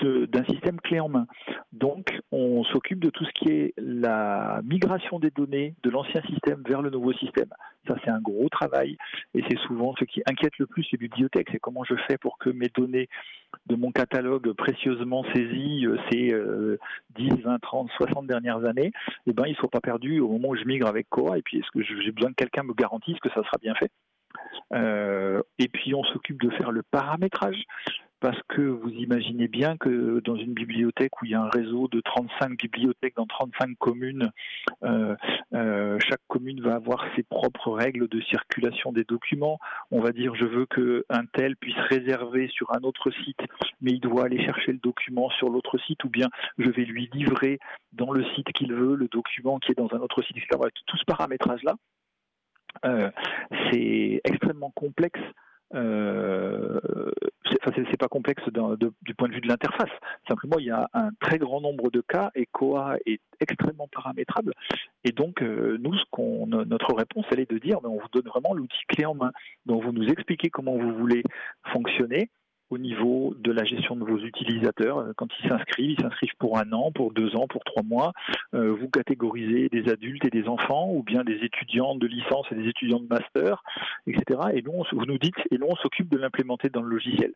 d'un 0.00 0.44
système 0.44 0.80
clé 0.80 1.00
en 1.00 1.08
main. 1.08 1.26
Donc, 1.72 2.18
on 2.32 2.64
s'occupe 2.64 3.00
de 3.00 3.10
tout 3.10 3.24
ce 3.24 3.30
qui 3.32 3.50
est 3.50 3.74
la 3.76 4.60
migration 4.64 5.18
des 5.18 5.30
données 5.30 5.74
de 5.82 5.90
l'ancien 5.90 6.22
système 6.22 6.62
vers 6.66 6.82
le 6.82 6.90
nouveau 6.90 7.12
système. 7.14 7.48
Ça, 7.86 7.96
c'est 8.04 8.10
un 8.10 8.20
gros 8.20 8.48
travail 8.48 8.96
et 9.34 9.42
c'est 9.48 9.58
souvent 9.60 9.94
ce 9.98 10.04
qui 10.04 10.22
inquiète 10.28 10.58
le 10.58 10.66
plus 10.66 10.86
les 10.92 10.98
bibliothèques. 10.98 11.48
C'est 11.52 11.60
comment 11.60 11.84
je 11.84 11.94
fais 12.08 12.18
pour 12.18 12.38
que 12.38 12.50
mes 12.50 12.68
données 12.74 13.08
de 13.66 13.76
mon 13.76 13.92
catalogue 13.92 14.52
précieusement 14.52 15.24
saisies 15.34 15.86
euh, 15.86 15.96
ces 16.10 16.34
10, 17.16 17.42
20, 17.42 17.58
30, 17.60 17.90
60 17.96 18.26
dernières 18.26 18.64
années, 18.64 18.92
eh 19.26 19.32
ben, 19.32 19.44
ils 19.46 19.52
ne 19.52 19.56
soient 19.56 19.70
pas 19.70 19.80
perdus 19.80 20.20
au 20.20 20.28
moment 20.28 20.48
où 20.48 20.56
je 20.56 20.64
migre 20.64 20.88
avec 20.88 21.08
Cora. 21.08 21.38
Et 21.38 21.42
puis, 21.42 21.58
est-ce 21.58 21.70
que 21.70 21.82
j'ai 21.82 22.12
besoin 22.12 22.30
que 22.30 22.36
quelqu'un 22.36 22.64
me 22.64 22.74
garantisse 22.74 23.18
que 23.20 23.30
ça 23.30 23.42
sera 23.42 23.58
bien 23.60 23.74
fait? 23.74 23.90
Euh, 24.74 25.42
et 25.58 25.68
puis 25.68 25.94
on 25.94 26.02
s'occupe 26.04 26.42
de 26.42 26.50
faire 26.50 26.72
le 26.72 26.82
paramétrage 26.82 27.62
parce 28.20 28.40
que 28.48 28.62
vous 28.62 28.90
imaginez 28.90 29.48
bien 29.48 29.76
que 29.76 30.20
dans 30.24 30.36
une 30.36 30.54
bibliothèque 30.54 31.20
où 31.20 31.26
il 31.26 31.32
y 31.32 31.34
a 31.34 31.42
un 31.42 31.50
réseau 31.50 31.88
de 31.88 32.00
35 32.00 32.56
bibliothèques 32.56 33.16
dans 33.16 33.26
35 33.26 33.76
communes, 33.78 34.30
euh, 34.82 35.14
euh, 35.52 35.98
chaque 36.00 36.20
commune 36.26 36.60
va 36.62 36.74
avoir 36.74 37.04
ses 37.14 37.22
propres 37.22 37.72
règles 37.72 38.08
de 38.08 38.20
circulation 38.22 38.92
des 38.92 39.04
documents. 39.04 39.58
On 39.90 40.00
va 40.00 40.12
dire 40.12 40.34
je 40.34 40.46
veux 40.46 40.66
qu'un 40.66 41.26
tel 41.32 41.56
puisse 41.56 41.78
réserver 41.88 42.48
sur 42.48 42.72
un 42.74 42.80
autre 42.82 43.10
site, 43.24 43.40
mais 43.80 43.92
il 43.92 44.00
doit 44.00 44.24
aller 44.24 44.42
chercher 44.44 44.72
le 44.72 44.78
document 44.78 45.28
sur 45.30 45.50
l'autre 45.50 45.78
site, 45.78 46.02
ou 46.04 46.08
bien 46.08 46.28
je 46.58 46.70
vais 46.70 46.84
lui 46.84 47.10
livrer 47.12 47.58
dans 47.92 48.12
le 48.12 48.24
site 48.34 48.50
qu'il 48.52 48.72
veut 48.72 48.96
le 48.96 49.08
document 49.08 49.58
qui 49.58 49.72
est 49.72 49.78
dans 49.78 49.92
un 49.92 50.00
autre 50.00 50.22
site, 50.22 50.36
etc. 50.36 50.58
Tout 50.86 50.96
ce 50.96 51.04
paramétrage-là, 51.04 51.74
euh, 52.84 53.10
c'est 53.70 54.20
extrêmement 54.24 54.70
complexe 54.74 55.20
euh, 55.74 56.80
c'est 57.90 57.96
pas 57.98 58.08
complexe 58.08 58.42
du 59.02 59.14
point 59.14 59.28
de 59.28 59.34
vue 59.34 59.40
de 59.40 59.48
l'interface. 59.48 59.90
Simplement, 60.28 60.58
il 60.58 60.66
y 60.66 60.70
a 60.70 60.88
un 60.94 61.10
très 61.20 61.38
grand 61.38 61.60
nombre 61.60 61.90
de 61.90 62.00
cas 62.00 62.30
et 62.34 62.46
Koa 62.46 62.96
est 63.06 63.20
extrêmement 63.40 63.88
paramétrable. 63.88 64.52
Et 65.04 65.12
donc, 65.12 65.42
euh, 65.42 65.78
nous, 65.80 65.94
notre 66.64 66.94
réponse, 66.94 67.24
elle 67.30 67.40
est 67.40 67.50
de 67.50 67.58
dire, 67.58 67.78
mais 67.82 67.88
on 67.88 67.98
vous 67.98 68.08
donne 68.12 68.26
vraiment 68.26 68.54
l'outil 68.54 68.84
clé 68.88 69.04
en 69.04 69.14
main. 69.14 69.32
Donc, 69.66 69.82
vous 69.82 69.92
nous 69.92 70.08
expliquez 70.08 70.50
comment 70.50 70.76
vous 70.76 70.94
voulez 70.94 71.22
fonctionner 71.72 72.30
au 72.70 72.78
niveau 72.78 73.34
de 73.38 73.52
la 73.52 73.64
gestion 73.64 73.96
de 73.96 74.04
vos 74.04 74.18
utilisateurs. 74.18 74.98
Euh, 74.98 75.12
quand 75.16 75.28
ils 75.40 75.48
s'inscrivent, 75.48 75.96
ils 75.98 76.00
s'inscrivent 76.00 76.36
pour 76.38 76.58
un 76.58 76.72
an, 76.72 76.90
pour 76.92 77.12
deux 77.12 77.36
ans, 77.36 77.46
pour 77.46 77.62
trois 77.64 77.82
mois. 77.82 78.12
Euh, 78.54 78.72
vous 78.72 78.88
catégorisez 78.88 79.68
des 79.68 79.88
adultes 79.90 80.24
et 80.24 80.30
des 80.30 80.48
enfants, 80.48 80.90
ou 80.90 81.02
bien 81.02 81.24
des 81.24 81.44
étudiants 81.44 81.94
de 81.94 82.06
licence 82.06 82.46
et 82.50 82.54
des 82.56 82.68
étudiants 82.68 83.00
de 83.00 83.08
master, 83.08 83.62
etc. 84.06 84.40
Et 84.54 84.62
nous, 84.62 84.82
vous 84.92 85.06
nous 85.06 85.18
dites, 85.18 85.36
et 85.50 85.58
nous, 85.58 85.66
on 85.68 85.76
s'occupe 85.76 86.08
de 86.08 86.18
l'implémenter 86.18 86.68
dans 86.68 86.82
le 86.82 86.88
logiciel. 86.88 87.32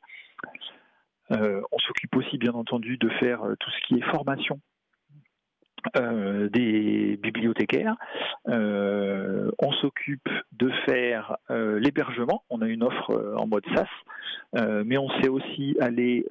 Euh, 1.33 1.61
on 1.71 1.79
s'occupe 1.79 2.17
aussi, 2.17 2.39
bien 2.39 2.53
entendu, 2.53 2.97
de 2.97 3.09
faire 3.09 3.43
tout 3.61 3.71
ce 3.71 3.87
qui 3.87 4.01
est 4.01 4.05
formation 4.11 4.59
des 5.95 7.19
bibliothécaires. 7.23 7.95
On 8.47 9.73
s'occupe 9.81 10.29
de 10.53 10.71
faire 10.85 11.39
l'hébergement. 11.49 12.45
On 12.51 12.61
a 12.61 12.67
une 12.67 12.83
offre 12.83 13.35
en 13.39 13.47
mode 13.47 13.65
SaaS, 13.75 13.89
mais 14.55 14.99
on 14.99 15.09
sait 15.21 15.29
aussi 15.29 15.77
aller 15.81 16.27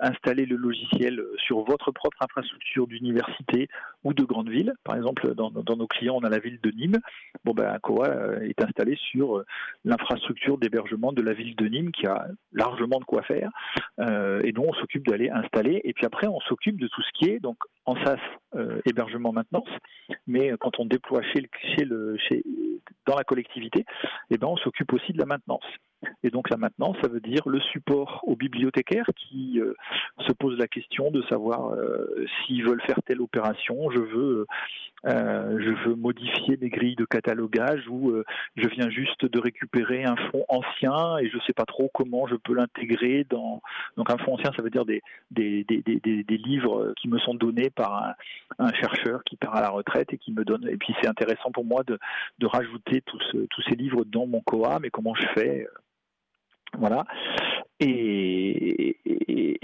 installer 0.00 0.46
le 0.46 0.56
logiciel 0.56 1.22
sur 1.38 1.60
votre 1.64 1.90
propre 1.92 2.16
infrastructure 2.20 2.86
d'université 2.86 3.68
ou 4.04 4.12
de 4.12 4.24
grande 4.24 4.48
ville. 4.48 4.72
Par 4.84 4.96
exemple, 4.96 5.34
dans, 5.34 5.50
nos 5.50 5.86
clients, 5.86 6.16
on 6.16 6.24
a 6.24 6.28
la 6.28 6.38
ville 6.38 6.60
de 6.62 6.70
Nîmes. 6.70 6.98
Bon, 7.44 7.52
ben, 7.52 7.78
Koa 7.80 8.42
est 8.42 8.62
installé 8.62 8.96
sur 9.10 9.42
l'infrastructure 9.84 10.58
d'hébergement 10.58 11.12
de 11.12 11.22
la 11.22 11.32
ville 11.32 11.56
de 11.56 11.66
Nîmes 11.66 11.90
qui 11.90 12.06
a 12.06 12.28
largement 12.52 13.00
de 13.00 13.04
quoi 13.04 13.22
faire. 13.22 13.50
et 13.98 14.52
donc, 14.52 14.66
on 14.68 14.74
s'occupe 14.74 15.06
d'aller 15.06 15.30
installer. 15.30 15.80
Et 15.84 15.92
puis 15.92 16.06
après, 16.06 16.26
on 16.26 16.40
s'occupe 16.40 16.80
de 16.80 16.88
tout 16.88 17.02
ce 17.02 17.10
qui 17.18 17.30
est 17.30 17.40
donc 17.40 17.56
en 17.86 17.96
SaaS 18.04 18.18
euh, 18.56 18.80
hébergement 18.86 19.32
maintenance, 19.32 19.68
mais 20.26 20.52
quand 20.58 20.78
on 20.78 20.86
déploie 20.86 21.22
chez 21.22 21.84
le, 21.84 22.16
chez, 22.18 22.42
dans 23.06 23.16
la 23.16 23.24
collectivité, 23.24 23.84
eh 24.30 24.38
ben 24.38 24.46
on 24.46 24.56
s'occupe 24.56 24.92
aussi 24.92 25.12
de 25.12 25.18
la 25.18 25.26
maintenance. 25.26 25.64
Et 26.22 26.30
donc 26.30 26.50
la 26.50 26.56
maintenance, 26.56 26.96
ça 27.02 27.08
veut 27.08 27.20
dire 27.20 27.42
le 27.46 27.60
support 27.60 28.20
aux 28.24 28.36
bibliothécaires 28.36 29.08
qui 29.16 29.60
euh, 29.60 29.74
se 30.26 30.32
posent 30.32 30.58
la 30.58 30.68
question 30.68 31.10
de 31.10 31.22
savoir 31.22 31.72
euh, 31.72 32.24
s'ils 32.46 32.64
veulent 32.64 32.82
faire 32.82 33.00
telle 33.06 33.20
opération. 33.20 33.90
Je 33.90 34.00
veux 34.00 34.46
euh, 35.06 35.58
je 35.60 35.88
veux 35.88 35.94
modifier 35.94 36.56
mes 36.56 36.70
grilles 36.70 36.96
de 36.96 37.04
catalogage 37.04 37.86
ou 37.88 38.14
je 38.56 38.68
viens 38.68 38.88
juste 38.88 39.26
de 39.26 39.38
récupérer 39.38 40.04
un 40.04 40.16
fonds 40.16 40.46
ancien 40.48 41.18
et 41.18 41.28
je 41.28 41.36
ne 41.36 41.42
sais 41.42 41.52
pas 41.52 41.66
trop 41.66 41.90
comment 41.92 42.26
je 42.26 42.36
peux 42.36 42.54
l'intégrer 42.54 43.26
dans. 43.28 43.60
Donc 43.96 44.10
un 44.10 44.16
fonds 44.18 44.34
ancien, 44.34 44.50
ça 44.56 44.62
veut 44.62 44.70
dire 44.70 44.86
des, 44.86 45.02
des, 45.30 45.64
des, 45.64 45.82
des, 45.82 46.36
livres 46.38 46.94
qui 46.96 47.08
me 47.08 47.18
sont 47.18 47.34
donnés 47.34 47.68
par 47.68 48.14
un, 48.58 48.72
chercheur 48.72 49.22
qui 49.24 49.36
part 49.36 49.54
à 49.54 49.60
la 49.60 49.68
retraite 49.68 50.12
et 50.12 50.18
qui 50.18 50.32
me 50.32 50.44
donne. 50.44 50.66
Et 50.68 50.76
puis 50.78 50.94
c'est 51.02 51.08
intéressant 51.08 51.50
pour 51.52 51.64
moi 51.66 51.82
de, 51.84 51.98
de 52.38 52.46
rajouter 52.46 53.02
tous 53.02 53.62
ces 53.68 53.76
livres 53.76 54.04
dans 54.04 54.26
mon 54.26 54.40
COA, 54.40 54.78
mais 54.80 54.88
comment 54.88 55.14
je 55.14 55.26
fais 55.34 55.66
voilà. 56.78 57.04
Et, 57.80 58.96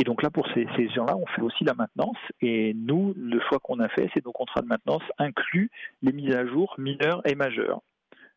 donc 0.04 0.22
là, 0.22 0.30
pour 0.30 0.48
ces, 0.54 0.66
gens-là, 0.88 1.16
on 1.16 1.26
fait 1.26 1.42
aussi 1.42 1.62
la 1.62 1.74
maintenance. 1.74 2.16
Et 2.40 2.74
nous, 2.74 3.14
le 3.16 3.38
choix 3.40 3.58
qu'on 3.60 3.78
a 3.78 3.88
fait, 3.88 4.10
c'est 4.12 4.24
nos 4.24 4.32
contrats 4.32 4.62
de 4.62 4.66
maintenance 4.66 5.02
incluent 5.18 5.70
les 6.02 6.12
mises 6.12 6.34
à 6.34 6.44
jour 6.46 6.74
mineures 6.78 7.22
et 7.26 7.36
majeures. 7.36 7.80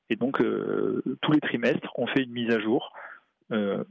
Et 0.09 0.15
donc, 0.15 0.39
euh, 0.41 1.01
tous 1.21 1.31
les 1.31 1.39
trimestres, 1.39 1.91
on 1.95 2.05
fait 2.05 2.21
une 2.21 2.31
mise 2.31 2.53
à 2.53 2.59
jour. 2.59 2.93
Euh, 3.51 3.83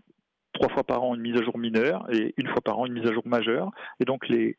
trois 0.52 0.68
fois 0.68 0.84
par 0.84 1.02
an, 1.02 1.14
une 1.16 1.22
mise 1.22 1.36
à 1.36 1.42
jour 1.42 1.58
mineure 1.58 2.06
et 2.12 2.34
une 2.36 2.46
fois 2.46 2.60
par 2.60 2.78
an, 2.78 2.86
une 2.86 2.92
mise 2.92 3.06
à 3.06 3.12
jour 3.12 3.26
majeure. 3.26 3.70
Et 3.98 4.04
donc, 4.04 4.28
les, 4.28 4.56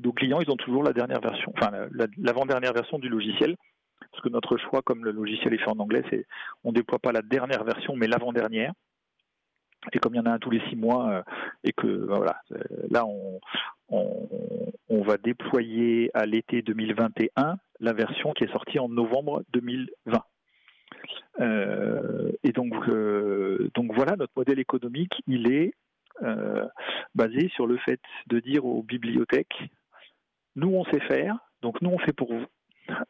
nos 0.00 0.12
clients, 0.12 0.40
ils 0.40 0.50
ont 0.50 0.56
toujours 0.56 0.82
la 0.82 0.92
dernière 0.92 1.20
version, 1.20 1.52
enfin, 1.56 1.70
l'avant-dernière 2.18 2.72
version 2.72 2.98
du 2.98 3.08
logiciel. 3.08 3.56
Parce 4.10 4.22
que 4.22 4.28
notre 4.28 4.56
choix, 4.56 4.82
comme 4.82 5.04
le 5.04 5.10
logiciel 5.10 5.54
est 5.54 5.58
fait 5.58 5.70
en 5.70 5.78
anglais, 5.78 6.02
c'est 6.10 6.26
on 6.64 6.72
déploie 6.72 6.98
pas 6.98 7.12
la 7.12 7.22
dernière 7.22 7.64
version, 7.64 7.96
mais 7.96 8.06
l'avant-dernière. 8.06 8.72
Et 9.92 9.98
comme 9.98 10.14
il 10.14 10.18
y 10.18 10.20
en 10.20 10.26
a 10.26 10.32
un 10.32 10.38
tous 10.38 10.50
les 10.50 10.60
six 10.68 10.76
mois, 10.76 11.10
euh, 11.10 11.22
et 11.64 11.72
que 11.72 11.86
ben 11.86 12.16
voilà, 12.16 12.40
euh, 12.52 12.58
là 12.90 13.06
on, 13.06 13.40
on, 14.88 15.02
va 15.02 15.16
déployer 15.16 16.10
à 16.12 16.26
l'été 16.26 16.60
2021 16.60 17.56
la 17.80 17.92
version 17.92 18.32
qui 18.32 18.44
est 18.44 18.52
sortie 18.52 18.78
en 18.78 18.88
novembre 18.88 19.42
2020. 19.54 20.22
Euh, 21.40 22.32
et 22.42 22.52
donc, 22.52 22.74
donc 23.74 23.94
voilà, 23.94 24.16
notre 24.16 24.32
modèle 24.36 24.58
économique, 24.58 25.22
il 25.26 25.50
est 25.50 25.72
basé 27.14 27.48
sur 27.54 27.66
le 27.66 27.78
fait 27.78 28.00
de 28.26 28.40
dire 28.40 28.66
aux 28.66 28.82
bibliothèques, 28.82 29.70
nous 30.56 30.74
on 30.74 30.84
sait 30.86 31.00
faire, 31.00 31.38
donc 31.62 31.80
nous 31.80 31.90
on 31.90 31.98
fait 31.98 32.12
pour 32.12 32.34
vous. 32.34 32.44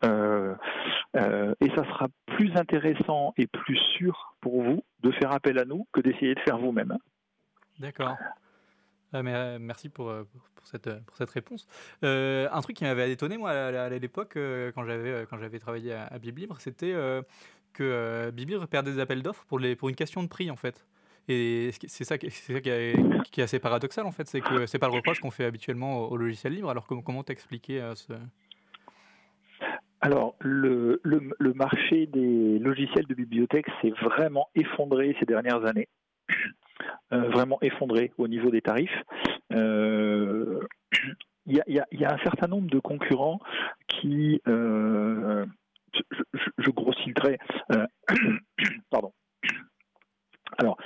Et 0.02 1.70
ça 1.74 1.84
sera 1.84 2.08
plus 2.26 2.54
intéressant 2.56 3.34
et 3.36 3.46
plus 3.46 3.78
sûr 3.96 4.34
pour 4.40 4.62
vous 4.62 4.82
de 5.02 5.10
faire 5.12 5.32
appel 5.32 5.58
à 5.58 5.64
nous 5.64 5.86
que 5.92 6.00
d'essayer 6.00 6.34
de 6.34 6.40
faire 6.40 6.58
vous-même. 6.58 6.96
D'accord. 7.78 8.16
Ah, 9.12 9.22
mais, 9.22 9.34
euh, 9.34 9.58
merci 9.58 9.88
pour, 9.88 10.10
euh, 10.10 10.24
cette, 10.64 10.90
réponse. 11.30 11.66
Euh, 12.04 12.48
un 12.52 12.60
truc 12.60 12.76
qui 12.76 12.84
m'avait 12.84 13.10
étonné, 13.10 13.38
moi, 13.38 13.50
à, 13.50 13.88
l'époque, 13.88 14.34
quand 14.74 14.84
j'avais 14.84 15.26
quand 15.26 15.38
travaillé 15.60 15.94
à, 15.94 16.06
à 16.06 16.18
Biblibre, 16.18 16.56
c'était 16.60 16.94
que 17.72 18.30
Biblibre 18.30 18.66
perdait 18.66 18.92
des 18.92 19.00
appels 19.00 19.22
d'offres 19.22 19.44
pour, 19.46 19.60
une 19.60 19.96
question 19.96 20.22
de 20.22 20.28
prix, 20.28 20.50
en 20.50 20.56
fait. 20.56 20.86
Et 21.30 21.70
c'est 21.86 22.04
ça, 22.04 22.18
qui, 22.18 22.26
est, 22.26 23.42
assez 23.42 23.58
paradoxal, 23.58 24.06
en 24.06 24.12
fait, 24.12 24.26
c'est 24.28 24.40
que 24.40 24.66
c'est 24.66 24.78
pas 24.78 24.88
le 24.88 24.94
reproche 24.94 25.20
qu'on 25.20 25.30
fait 25.30 25.44
habituellement 25.44 26.08
au, 26.10 26.16
logiciel 26.16 26.52
libre. 26.52 26.68
Alors, 26.68 26.86
comment 26.86 27.22
t'expliquer 27.22 27.92
ce, 27.94 28.12
alors, 30.00 30.36
le, 30.40 31.00
marché 31.54 32.06
des 32.06 32.58
logiciels 32.58 33.06
de 33.06 33.14
bibliothèque 33.14 33.66
s'est 33.82 33.92
vraiment 34.02 34.48
effondré 34.54 35.16
ces 35.18 35.26
dernières 35.26 35.64
années. 35.64 35.88
Euh, 37.12 37.28
vraiment 37.30 37.58
effondré 37.62 38.12
au 38.18 38.28
niveau 38.28 38.50
des 38.50 38.60
tarifs. 38.60 39.02
Euh, 39.52 40.60
il 41.46 41.62
y, 41.66 42.04
a, 42.04 42.12
un 42.12 42.18
certain 42.18 42.46
nombre 42.46 42.68
de 42.68 42.78
concurrents 42.78 43.40
qui, 43.88 44.42
euh, 44.46 45.46
je, 45.94 46.02
je, 46.58 46.70
pardon. 48.90 49.12
Alors, 50.58 50.76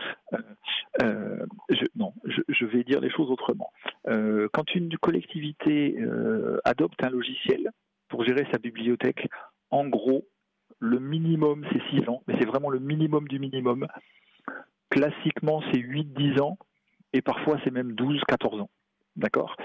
non, 1.96 2.14
je, 2.48 2.66
vais 2.66 2.84
dire 2.84 3.00
les 3.00 3.10
choses 3.10 3.30
autrement. 3.30 3.72
quand 4.04 4.74
une 4.74 4.96
collectivité 4.98 5.96
adopte 6.64 7.02
un 7.02 7.10
logiciel, 7.10 7.72
pour 8.12 8.24
gérer 8.26 8.46
sa 8.52 8.58
bibliothèque, 8.58 9.26
en 9.70 9.88
gros, 9.88 10.26
le 10.78 11.00
minimum, 11.00 11.66
c'est 11.72 11.98
6 11.98 12.06
ans, 12.10 12.22
mais 12.26 12.34
c'est 12.38 12.44
vraiment 12.44 12.68
le 12.68 12.78
minimum 12.78 13.26
du 13.26 13.38
minimum. 13.38 13.86
Classiquement, 14.90 15.62
c'est 15.72 15.78
8-10 15.78 16.42
ans, 16.42 16.58
et 17.14 17.22
parfois, 17.22 17.58
c'est 17.64 17.70
même 17.70 17.92
12-14 17.92 18.60
ans. 18.60 18.70
D'accord? 19.16 19.56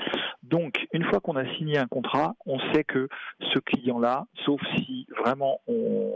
Donc, 0.43 0.87
une 0.93 1.03
fois 1.03 1.19
qu'on 1.19 1.35
a 1.35 1.45
signé 1.55 1.77
un 1.77 1.87
contrat, 1.87 2.35
on 2.45 2.57
sait 2.71 2.85
que 2.85 3.09
ce 3.53 3.59
client-là, 3.59 4.25
sauf 4.45 4.61
si 4.77 5.05
vraiment 5.17 5.59
on, 5.67 6.13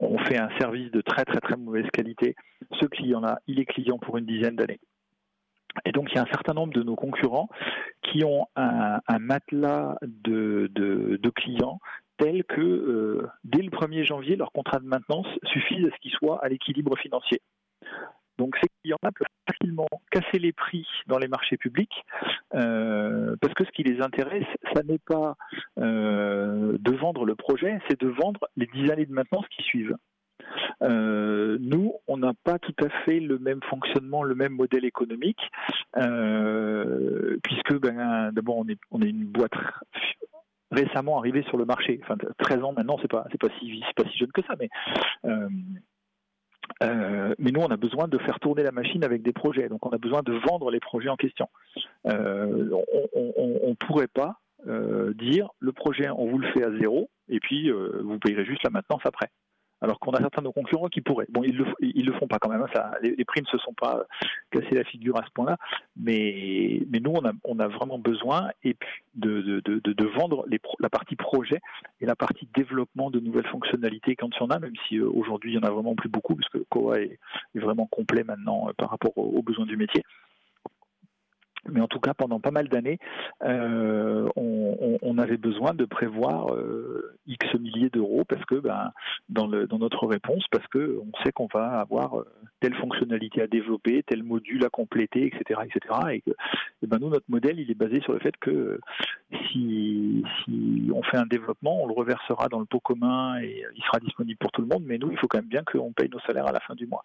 on, 0.00 0.18
fait 0.24 0.36
un 0.36 0.50
service 0.58 0.90
de 0.90 1.00
très 1.00 1.24
très 1.24 1.40
très 1.40 1.56
mauvaise 1.56 1.86
qualité, 1.92 2.34
ce 2.80 2.86
client-là, 2.86 3.38
il 3.46 3.60
est 3.60 3.66
client 3.66 3.98
pour 3.98 4.18
une 4.18 4.26
dizaine 4.26 4.56
d'années. 4.56 4.80
Et 5.84 5.92
donc, 5.92 6.08
il 6.10 6.16
y 6.16 6.18
a 6.18 6.22
un 6.22 6.32
certain 6.32 6.54
nombre 6.54 6.72
de 6.72 6.82
nos 6.82 6.96
concurrents 6.96 7.48
qui 8.02 8.24
ont 8.24 8.46
un, 8.56 9.00
matelas 9.18 9.96
de, 10.02 11.30
clients 11.34 11.78
tel 12.16 12.42
que 12.44 12.60
euh, 12.60 13.28
dès 13.44 13.62
le 13.62 13.70
1er 13.70 14.04
janvier, 14.04 14.34
leur 14.34 14.50
contrat 14.50 14.80
de 14.80 14.86
maintenance 14.86 15.28
suffise 15.44 15.86
à 15.86 15.90
ce 15.90 16.00
qu'ils 16.00 16.10
soient 16.10 16.44
à 16.44 16.48
l'équilibre 16.48 16.96
financier. 16.98 17.40
Donc 18.38 18.56
ces 18.60 18.68
clients-là 18.82 19.10
peuvent 19.12 19.26
facilement 19.48 19.88
casser 20.10 20.38
les 20.38 20.52
prix 20.52 20.86
dans 21.06 21.18
les 21.18 21.28
marchés 21.28 21.56
publics 21.56 22.04
euh, 22.54 23.36
parce 23.40 23.54
que 23.54 23.64
ce 23.64 23.70
qui 23.70 23.82
les 23.82 24.00
intéresse, 24.00 24.46
ça 24.74 24.82
n'est 24.82 24.98
pas 24.98 25.36
euh, 25.78 26.76
de 26.78 26.92
vendre 26.92 27.24
le 27.24 27.34
projet, 27.34 27.78
c'est 27.88 28.00
de 28.00 28.08
vendre 28.08 28.48
les 28.56 28.66
10 28.66 28.90
années 28.90 29.06
de 29.06 29.12
maintenance 29.12 29.46
qui 29.48 29.62
suivent. 29.62 29.96
Euh, 30.82 31.58
nous, 31.60 31.94
on 32.06 32.16
n'a 32.16 32.32
pas 32.44 32.58
tout 32.58 32.74
à 32.84 32.88
fait 33.04 33.20
le 33.20 33.38
même 33.38 33.60
fonctionnement, 33.68 34.22
le 34.22 34.34
même 34.34 34.52
modèle 34.52 34.84
économique, 34.84 35.40
euh, 35.96 37.36
puisque 37.42 37.78
ben, 37.80 38.30
d'abord 38.32 38.58
on 38.58 39.02
est, 39.02 39.08
une 39.08 39.24
boîte 39.24 39.52
récemment 40.70 41.18
arrivée 41.18 41.42
sur 41.44 41.56
le 41.56 41.64
marché. 41.64 42.00
Enfin, 42.02 42.16
13 42.38 42.62
ans 42.62 42.72
maintenant, 42.72 42.98
c'est 43.00 43.10
pas 43.10 43.26
pas 43.40 43.48
si 43.58 44.18
jeune 44.18 44.32
que 44.32 44.42
ça, 44.42 44.54
mais 44.58 44.68
euh, 46.82 47.34
mais 47.38 47.50
nous, 47.50 47.60
on 47.60 47.68
a 47.68 47.76
besoin 47.76 48.06
de 48.06 48.18
faire 48.18 48.38
tourner 48.38 48.62
la 48.62 48.70
machine 48.70 49.02
avec 49.02 49.22
des 49.22 49.32
projets. 49.32 49.68
Donc, 49.68 49.84
on 49.84 49.90
a 49.90 49.98
besoin 49.98 50.22
de 50.22 50.32
vendre 50.32 50.70
les 50.70 50.80
projets 50.80 51.08
en 51.08 51.16
question. 51.16 51.48
on 52.04 52.12
ne 52.12 53.74
pourrait 53.74 54.06
pas 54.06 54.40
dire 55.14 55.48
le 55.58 55.72
projet, 55.72 56.08
on 56.10 56.26
vous 56.30 56.38
le 56.38 56.48
fait 56.52 56.62
à 56.62 56.70
zéro, 56.78 57.10
et 57.28 57.40
puis 57.40 57.70
vous 57.70 58.18
payerez 58.18 58.44
juste 58.44 58.62
la 58.62 58.70
maintenance 58.70 59.02
après 59.04 59.30
alors 59.80 59.98
qu'on 60.00 60.12
a 60.12 60.18
certains 60.18 60.42
de 60.42 60.46
nos 60.46 60.52
concurrents 60.52 60.88
qui 60.88 61.00
pourraient. 61.00 61.26
Bon, 61.28 61.42
ils 61.42 61.56
le, 61.56 61.64
le 61.80 62.12
font 62.14 62.26
pas 62.26 62.38
quand 62.38 62.48
même. 62.48 62.62
Hein, 62.62 62.90
les, 63.02 63.24
prix 63.24 63.42
ne 63.42 63.46
se 63.46 63.58
sont 63.58 63.74
pas 63.74 64.04
cassés 64.50 64.74
la 64.74 64.84
figure 64.84 65.16
à 65.16 65.24
ce 65.24 65.30
point-là, 65.30 65.56
mais, 65.96 66.80
nous, 67.00 67.14
on 67.44 67.58
a, 67.58 67.68
vraiment 67.68 67.98
besoin 67.98 68.50
de, 69.14 70.06
vendre 70.16 70.46
la 70.80 70.90
partie 70.90 71.16
projet 71.16 71.60
et 72.00 72.06
la 72.06 72.16
partie 72.16 72.48
développement 72.54 73.10
de 73.10 73.20
nouvelles 73.20 73.46
fonctionnalités 73.46 74.16
quand 74.16 74.30
il 74.34 74.40
y 74.40 74.42
en 74.42 74.50
a, 74.50 74.58
même 74.58 74.74
si 74.88 74.98
euh, 74.98 75.08
aujourd'hui 75.08 75.52
il 75.52 75.54
y 75.54 75.58
en 75.58 75.66
a 75.66 75.70
vraiment 75.70 75.94
plus 75.94 76.08
beaucoup, 76.08 76.34
parce 76.34 76.48
que 76.48 76.58
Koa 76.70 77.00
est, 77.00 77.18
est 77.54 77.58
vraiment 77.58 77.86
complet 77.86 78.24
maintenant 78.24 78.68
euh, 78.68 78.72
par 78.76 78.90
rapport 78.90 79.16
aux 79.16 79.42
besoins 79.42 79.66
du 79.66 79.76
métier 79.76 80.02
mais 81.70 81.80
en 81.80 81.88
tout 81.88 82.00
cas 82.00 82.14
pendant 82.14 82.40
pas 82.40 82.50
mal 82.50 82.68
d'années, 82.68 82.98
euh, 83.44 84.28
on, 84.36 85.18
avait 85.18 85.36
besoin 85.36 85.74
de 85.74 85.84
prévoir 85.84 86.54
euh, 86.54 87.16
X 87.26 87.52
milliers 87.54 87.90
d'euros 87.90 88.24
parce 88.24 88.44
que 88.44 88.54
ben, 88.54 88.92
dans, 89.28 89.48
notre 89.48 90.06
réponse, 90.06 90.44
parce 90.52 90.66
que 90.68 91.00
on 91.00 91.24
sait 91.24 91.32
qu'on 91.32 91.48
va 91.52 91.80
avoir 91.80 92.20
euh, 92.20 92.26
telle 92.60 92.74
fonctionnalité 92.74 93.42
à 93.42 93.48
développer, 93.48 94.04
tel 94.04 94.22
module 94.22 94.64
à 94.64 94.68
compléter, 94.68 95.26
etc., 95.26 95.60
etc. 95.64 95.94
Et 96.12 96.20
que 96.20 96.30
ben 96.86 96.98
nous 97.00 97.08
notre 97.08 97.28
modèle 97.28 97.58
il 97.58 97.68
est 97.68 97.74
basé 97.74 98.00
sur 98.00 98.12
le 98.12 98.20
fait 98.20 98.36
que 98.36 98.80
si, 99.50 100.24
si 100.44 100.90
on 100.94 101.02
fait 101.02 101.16
un 101.16 101.26
développement, 101.26 101.82
on 101.82 101.86
le 101.88 101.94
reversera 101.94 102.48
dans 102.48 102.60
le 102.60 102.66
pot 102.66 102.80
commun 102.80 103.40
et 103.40 103.64
il 103.74 103.82
sera 103.82 103.98
disponible 103.98 104.38
pour 104.38 104.52
tout 104.52 104.62
le 104.62 104.68
monde. 104.68 104.84
Mais 104.86 104.98
nous, 104.98 105.10
il 105.10 105.18
faut 105.18 105.26
quand 105.26 105.38
même 105.38 105.48
bien 105.48 105.62
qu'on 105.64 105.92
paye 105.92 106.08
nos 106.08 106.20
salaires 106.20 106.46
à 106.46 106.52
la 106.52 106.60
fin 106.60 106.74
du 106.74 106.86
mois. 106.86 107.02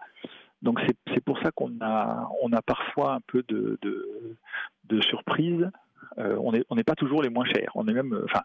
Donc 0.63 0.79
c'est 1.13 1.23
pour 1.23 1.37
ça 1.39 1.51
qu'on 1.51 1.73
a, 1.81 2.27
on 2.41 2.51
a 2.53 2.61
parfois 2.61 3.13
un 3.15 3.19
peu 3.27 3.43
de, 3.47 3.77
de, 3.81 5.01
surprise. 5.01 5.69
Euh, 6.17 6.37
on 6.39 6.51
n'est 6.53 6.63
on 6.69 6.75
pas 6.77 6.95
toujours 6.95 7.21
les 7.21 7.29
moins 7.29 7.45
chers. 7.45 7.71
On 7.75 7.87
est 7.87 7.93
même, 7.93 8.19
enfin, 8.23 8.41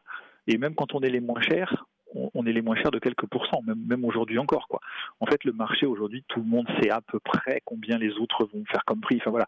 et 0.47 0.59
même 0.59 0.75
quand 0.75 0.95
on 0.95 1.01
est 1.01 1.11
les 1.11 1.21
moins 1.21 1.41
chers, 1.41 1.87
on, 2.15 2.47
est 2.47 2.53
les 2.53 2.63
moins 2.63 2.77
chers 2.77 2.91
de 2.91 2.99
quelques 2.99 3.27
pourcents, 3.27 3.63
même, 3.67 3.85
même 3.87 4.05
aujourd'hui 4.05 4.39
encore. 4.39 4.67
Quoi. 4.69 4.81
En 5.21 5.27
fait, 5.27 5.45
le 5.45 5.53
marché 5.53 5.87
aujourd'hui, 5.87 6.25
tout 6.29 6.41
le 6.41 6.47
monde 6.47 6.67
sait 6.81 6.91
à 6.91 7.01
peu 7.01 7.21
près 7.21 7.61
combien 7.65 7.99
les 7.99 8.13
autres 8.15 8.49
vont 8.53 8.65
faire 8.65 8.85
comme 8.85 9.01
prix. 9.01 9.21
Enfin 9.21 9.31
voilà, 9.31 9.47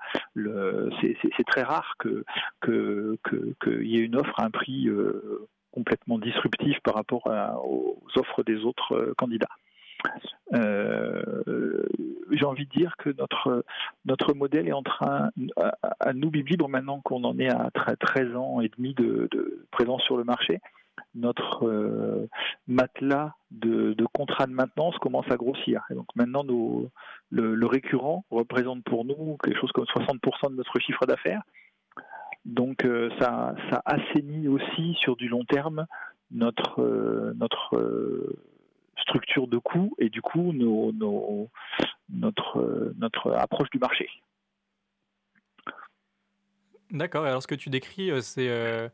c'est 1.01 1.47
très 1.47 1.63
rare 1.63 1.95
qu'il 2.03 2.23
que, 2.61 3.83
y 3.83 3.97
ait 3.97 4.05
une 4.05 4.17
offre 4.17 4.39
à 4.39 4.45
un 4.45 4.51
prix 4.51 4.89
euh, 4.89 5.49
complètement 5.73 6.19
disruptif 6.19 6.79
par 6.81 6.95
rapport 6.95 7.27
aux 7.65 7.99
offres 8.17 8.43
des 8.43 8.65
autres 8.65 8.95
euh, 8.95 9.15
candidats. 9.17 9.49
Euh, 10.55 11.85
j'ai 12.41 12.47
envie 12.47 12.65
de 12.65 12.71
dire 12.71 12.97
que 12.97 13.11
notre, 13.11 13.65
notre 14.07 14.33
modèle 14.33 14.67
est 14.67 14.73
en 14.73 14.83
train, 14.83 15.31
à, 16.01 16.13
nous, 16.15 16.31
Biblibre, 16.31 16.69
maintenant 16.69 17.01
qu'on 17.01 17.23
en 17.25 17.39
est 17.39 17.51
à 17.51 17.71
13 18.01 18.35
ans 18.35 18.61
et 18.61 18.71
demi 18.77 18.95
de, 18.95 19.29
présence 19.71 20.03
sur 20.03 20.17
le 20.17 20.25
marché, 20.25 20.59
notre 21.15 21.67
euh, 21.67 22.29
matelas 22.67 23.35
de, 23.51 23.95
contrats 24.13 24.47
de 24.47 24.53
maintenance 24.53 24.97
commence 24.99 25.31
à 25.31 25.37
grossir. 25.37 25.83
Donc 25.91 26.07
maintenant, 26.15 26.45
le, 27.31 27.67
récurrent 27.67 28.25
représente 28.31 28.83
pour 28.85 29.05
nous 29.05 29.37
quelque 29.43 29.61
chose 29.61 29.73
comme 29.73 29.85
60% 29.85 30.51
de 30.51 30.57
notre 30.57 30.79
chiffre 30.81 31.07
d'affaires. 31.07 31.43
Donc 32.47 32.85
euh, 32.85 33.11
ça, 33.21 33.55
ça 33.71 33.83
assainit 33.85 34.49
aussi 34.49 34.95
sur 34.99 35.17
du 35.17 35.29
long 35.29 35.45
terme 35.45 35.87
notre, 36.31 36.81
euh, 36.81 37.35
notre 37.37 37.77
structure 39.01 39.47
de 39.47 39.59
coûts 39.59 39.95
et 39.99 40.09
du 40.09 40.23
coup 40.23 40.53
notre, 40.53 41.49
notre 42.97 43.33
approche 43.33 43.71
du 43.71 43.79
marché. 43.79 44.09
D'accord. 46.93 47.25
Alors, 47.25 47.43
ce 47.43 47.47
que 47.47 47.55
tu 47.55 47.71
décris, 47.71 48.11
euh, 48.11 48.21
c'est 48.21 48.49
euh, 48.49 48.89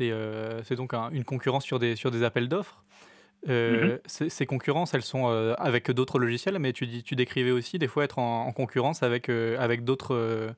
euh, 0.00 0.60
c'est 0.64 0.76
donc 0.76 0.94
une 0.94 1.24
concurrence 1.24 1.64
sur 1.64 1.78
des, 1.78 1.96
sur 1.96 2.10
des 2.10 2.22
appels 2.22 2.48
d'offres. 2.48 2.84
Mhm. 3.46 3.98
Ces 4.04 4.44
concurrences, 4.44 4.92
elles 4.92 5.02
sont 5.02 5.28
avec 5.56 5.90
d'autres 5.90 6.18
logiciels, 6.18 6.58
mais 6.58 6.74
tu, 6.74 7.02
tu 7.02 7.16
décrivais 7.16 7.52
aussi 7.52 7.78
des 7.78 7.88
fois 7.88 8.04
être 8.04 8.18
en, 8.18 8.52
concurrence 8.52 9.02
avec, 9.02 9.30
avec 9.30 9.82
d'autres 9.82 10.54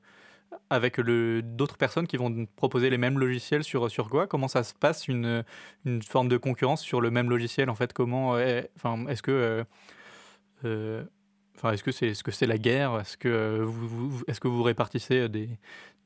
avec 0.69 0.99
d'autres 0.99 1.77
personnes 1.77 2.07
qui 2.07 2.17
vont 2.17 2.45
proposer 2.55 2.89
les 2.89 2.97
mêmes 2.97 3.19
logiciels 3.19 3.63
sur, 3.63 3.89
sur 3.89 4.09
quoi? 4.09 4.27
Comment 4.27 4.47
ça 4.47 4.63
se 4.63 4.73
passe 4.73 5.07
une, 5.07 5.43
une 5.85 6.01
forme 6.01 6.27
de 6.27 6.37
concurrence 6.37 6.81
sur 6.81 7.01
le 7.01 7.11
même 7.11 7.29
logiciel 7.29 7.69
en 7.69 7.75
fait? 7.75 7.93
Comment 7.93 8.37
enfin, 8.75 9.05
est-ce 9.07 9.21
que 9.21 9.65
Enfin, 11.55 11.71
est-ce 11.71 11.83
que 11.83 11.91
c'est 11.91 12.07
est 12.07 12.27
-ce 12.27 12.31
c'est 12.31 12.47
la 12.47 12.57
guerre? 12.57 12.99
Est-ce 12.99 13.15
que, 13.17 13.61
vous, 13.61 14.23
est 14.27 14.39
que 14.39 14.47
vous 14.47 14.63
répartissez 14.63 15.29
des, 15.29 15.49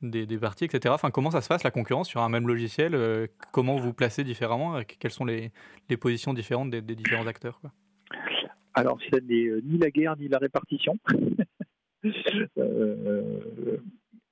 des, 0.02 0.26
des, 0.26 0.38
parties, 0.38 0.64
etc. 0.64 0.94
Enfin, 0.94 1.10
comment 1.10 1.30
ça 1.30 1.40
se 1.40 1.48
passe 1.48 1.64
la 1.64 1.70
concurrence 1.70 2.08
sur 2.08 2.20
un 2.20 2.28
même 2.28 2.46
logiciel? 2.46 2.94
Euh, 2.94 3.26
Comment 3.52 3.76
vous 3.76 3.92
placez 3.92 4.24
différemment? 4.24 4.80
Quelles 4.98 5.10
sont 5.10 5.24
les, 5.24 5.50
les 5.88 5.96
positions 5.96 6.34
différentes 6.34 6.70
des, 6.70 6.82
différents 6.82 7.26
acteurs 7.26 7.60
Alors, 8.74 8.98
ce 9.10 9.18
n'est 9.20 9.46
euh, 9.46 9.60
ni 9.64 9.78
la 9.78 9.90
guerre 9.90 10.16
ni 10.16 10.28
la 10.28 10.38
répartition. 10.38 10.98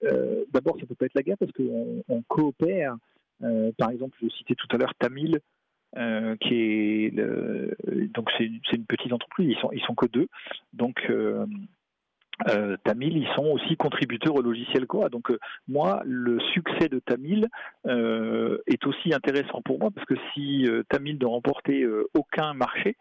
Euh, 0.04 0.44
d'abord, 0.52 0.76
ça 0.76 0.82
ne 0.82 0.86
peut 0.86 0.94
pas 0.94 1.06
être 1.06 1.14
la 1.14 1.22
guerre 1.22 1.38
parce 1.38 1.52
qu'on 1.52 2.02
on 2.08 2.22
coopère. 2.22 2.96
par 3.78 3.90
exemple, 3.90 4.16
je 4.22 4.28
citais 4.28 4.54
tout 4.54 4.68
à 4.72 4.78
l'heure 4.78 4.94
Tamil, 4.98 5.40
qui 6.40 6.54
est 6.54 7.10
donc 8.14 8.30
c'est 8.36 8.44
une 8.44 8.86
petite 8.86 9.12
entreprise. 9.12 9.50
Ils 9.50 9.60
sont 9.60 9.72
ils 9.72 9.82
sont 9.82 9.94
que 9.94 10.06
deux, 10.06 10.28
donc 10.72 11.08
euh, 12.48 12.76
Tamil, 12.84 13.16
ils 13.16 13.28
sont 13.34 13.46
aussi 13.46 13.76
contributeurs 13.76 14.34
au 14.34 14.42
logiciel 14.42 14.86
Coa. 14.86 15.08
Donc 15.08 15.30
euh, 15.30 15.38
moi, 15.68 16.02
le 16.04 16.38
succès 16.52 16.88
de 16.88 16.98
Tamil 16.98 17.48
euh, 17.86 18.58
est 18.66 18.86
aussi 18.86 19.14
intéressant 19.14 19.62
pour 19.62 19.78
moi 19.78 19.90
parce 19.90 20.06
que 20.06 20.14
si 20.34 20.66
Tamil 20.90 21.18
ne 21.18 21.26
remportait 21.26 21.84
aucun 22.14 22.54
marché, 22.54 22.96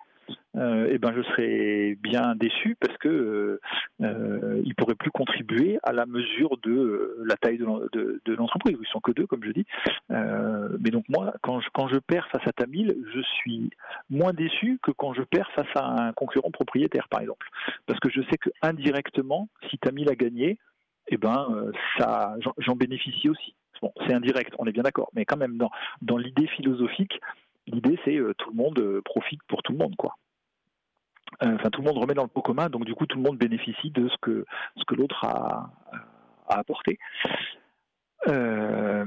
euh, 0.58 0.88
eh 0.90 0.98
ben 1.00 1.14
je 1.16 1.22
serais 1.24 1.98
bien 2.00 2.36
déçu 2.36 2.78
parce 2.80 2.98
que 2.98 3.60
euh, 4.02 4.62
il 4.64 4.74
pourrait 4.76 4.96
plus 4.96 5.12
contribuer 5.12 5.80
à 5.84 5.92
la 5.92 6.06
mesure 6.06 6.58
de 6.64 6.72
euh, 6.72 7.24
la 7.26 7.36
taille 7.36 7.58
de, 7.58 8.34
l'entreprise. 8.34 8.78
Ils 8.80 8.88
sont 8.88 9.02
que 9.02 9.12
deux, 9.12 9.28
comme 9.28 9.44
je 9.44 9.52
dis. 9.52 9.66
mais 10.10 10.92
donc 10.92 11.06
moi, 11.10 11.34
quand 11.42 11.60
je, 11.60 11.70
quand 11.74 11.88
je 11.88 11.98
perds 11.98 12.28
face 12.30 12.48
à 12.48 12.54
Tamil, 12.54 12.96
je 13.14 13.22
suis 13.22 13.70
moins 14.10 14.34
déçu 14.34 14.80
que 14.82 14.92
quand 14.92 15.14
je 15.14 15.24
perds 15.24 15.52
face 15.52 15.76
à 15.76 16.08
un 16.08 16.14
concurrent 16.14 16.52
propriétaire, 16.52 17.08
par 17.10 17.22
exemple, 17.22 17.48
parce 17.86 18.00
que 18.00 18.10
je 18.10 18.22
sais 18.30 18.38
que 18.38 18.50
indirectement, 18.62 19.50
si 19.70 19.78
Tamil 19.78 20.10
a 20.10 20.16
gagné, 20.16 20.58
eh 21.08 21.18
ben 21.18 21.72
ça, 21.98 22.36
j'en 22.58 22.76
bénéficie 22.76 23.30
aussi. 23.30 23.56
Bon, 23.82 23.92
c'est 24.08 24.14
indirect, 24.14 24.54
on 24.58 24.66
est 24.66 24.72
bien 24.72 24.84
d'accord, 24.84 25.10
mais 25.14 25.26
quand 25.26 25.38
même 25.38 25.58
dans 25.58 25.70
dans 26.02 26.18
l'idée 26.18 26.48
philosophique, 26.48 27.20
l'idée 27.68 28.00
c'est 28.06 28.20
tout 28.38 28.50
le 28.50 28.56
monde 28.56 29.02
profite 29.04 29.42
pour 29.48 29.64
tout 29.64 29.72
le 29.72 29.78
monde, 29.78 29.96
quoi. 29.96 30.16
Euh, 31.44 31.56
enfin 31.56 31.70
tout 31.70 31.82
le 31.82 31.88
monde 31.88 31.98
remet 31.98 32.14
dans 32.14 32.24
le 32.24 32.30
pot 32.30 32.42
commun, 32.42 32.70
donc 32.70 32.86
du 32.86 32.94
coup 32.96 33.06
tout 33.06 33.18
le 33.18 33.24
monde 33.24 33.38
bénéficie 33.38 33.92
de 33.92 34.08
ce 34.08 34.16
que, 34.22 34.46
l'autre 34.92 35.26
a, 35.26 35.70
apporté. 36.48 36.98
Euh, 38.28 39.06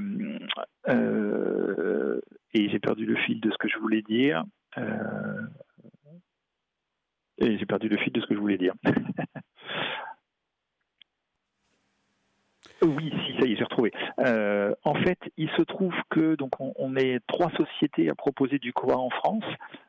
euh, 0.87 2.21
et 2.53 2.69
j'ai 2.69 2.79
perdu 2.79 3.05
le 3.05 3.15
fil 3.15 3.41
de 3.41 3.49
ce 3.51 3.57
que 3.57 3.67
je 3.67 3.77
voulais 3.77 4.01
dire. 4.03 4.43
et 7.37 7.57
j'ai 7.57 7.65
perdu 7.65 7.89
le 7.89 7.97
fil 7.97 8.13
de 8.13 8.21
ce 8.21 8.27
que 8.27 8.35
je 8.35 8.39
voulais 8.39 8.57
dire. 8.57 8.73
Oui, 12.81 13.11
si, 13.25 13.37
ça 13.39 13.45
y 13.45 13.53
est, 13.53 13.55
j'ai 13.57 13.63
retrouvé. 13.63 13.91
Euh, 14.19 14.73
en 14.83 14.93
fait, 14.93 15.19
il 15.37 15.49
se 15.51 15.61
trouve 15.61 15.93
que 16.09 16.35
donc 16.35 16.51
on, 16.59 16.95
est 16.95 17.19
trois 17.27 17.51
sociétés 17.51 18.09
à 18.09 18.15
proposer 18.15 18.57
du 18.57 18.71
COA 18.71 18.97
en 18.97 19.09
France 19.09 19.43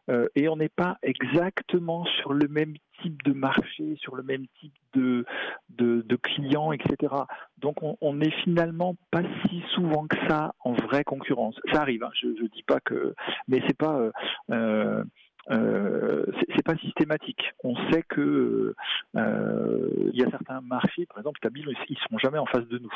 euh, 0.09 0.27
et 0.35 0.49
on 0.49 0.57
n'est 0.57 0.69
pas 0.69 0.99
exactement 1.03 2.05
sur 2.21 2.33
le 2.33 2.49
même 2.49 2.75
type 3.03 3.23
de 3.23 3.33
marché, 3.33 3.97
sur 4.01 4.17
le 4.17 4.23
même 4.23 4.47
type 4.61 4.75
de, 4.95 5.25
de, 5.71 6.17
clients, 6.17 6.73
etc. 6.73 7.15
Donc 7.59 7.77
on, 7.83 8.15
n'est 8.15 8.33
finalement 8.45 8.97
pas 9.11 9.23
si 9.47 9.63
souvent 9.75 10.07
que 10.07 10.17
ça 10.29 10.55
en 10.65 10.73
vraie 10.73 11.05
concurrence. 11.05 11.55
Ça 11.73 11.83
arrive, 11.83 12.03
hein, 12.03 12.11
je 12.21 12.27
ne 12.27 12.49
dis 12.49 12.65
pas 12.65 12.81
que, 12.81 13.15
mais 13.47 13.63
c'est 13.67 13.77
pas. 13.77 14.11
Euh, 14.51 15.05
euh, 15.51 16.25
c'est 16.55 16.65
pas 16.65 16.77
systématique. 16.77 17.43
On 17.65 17.75
sait 17.91 18.03
que 18.03 18.75
euh, 19.17 20.11
il 20.13 20.19
y 20.19 20.25
a 20.25 20.31
certains 20.31 20.61
marchés, 20.61 21.07
par 21.07 21.19
exemple, 21.19 21.41
Tabil, 21.41 21.67
ils 21.89 21.99
seront 21.99 22.19
jamais 22.19 22.39
en 22.39 22.47
face 22.47 22.67
de 22.69 22.79
nous. 22.79 22.93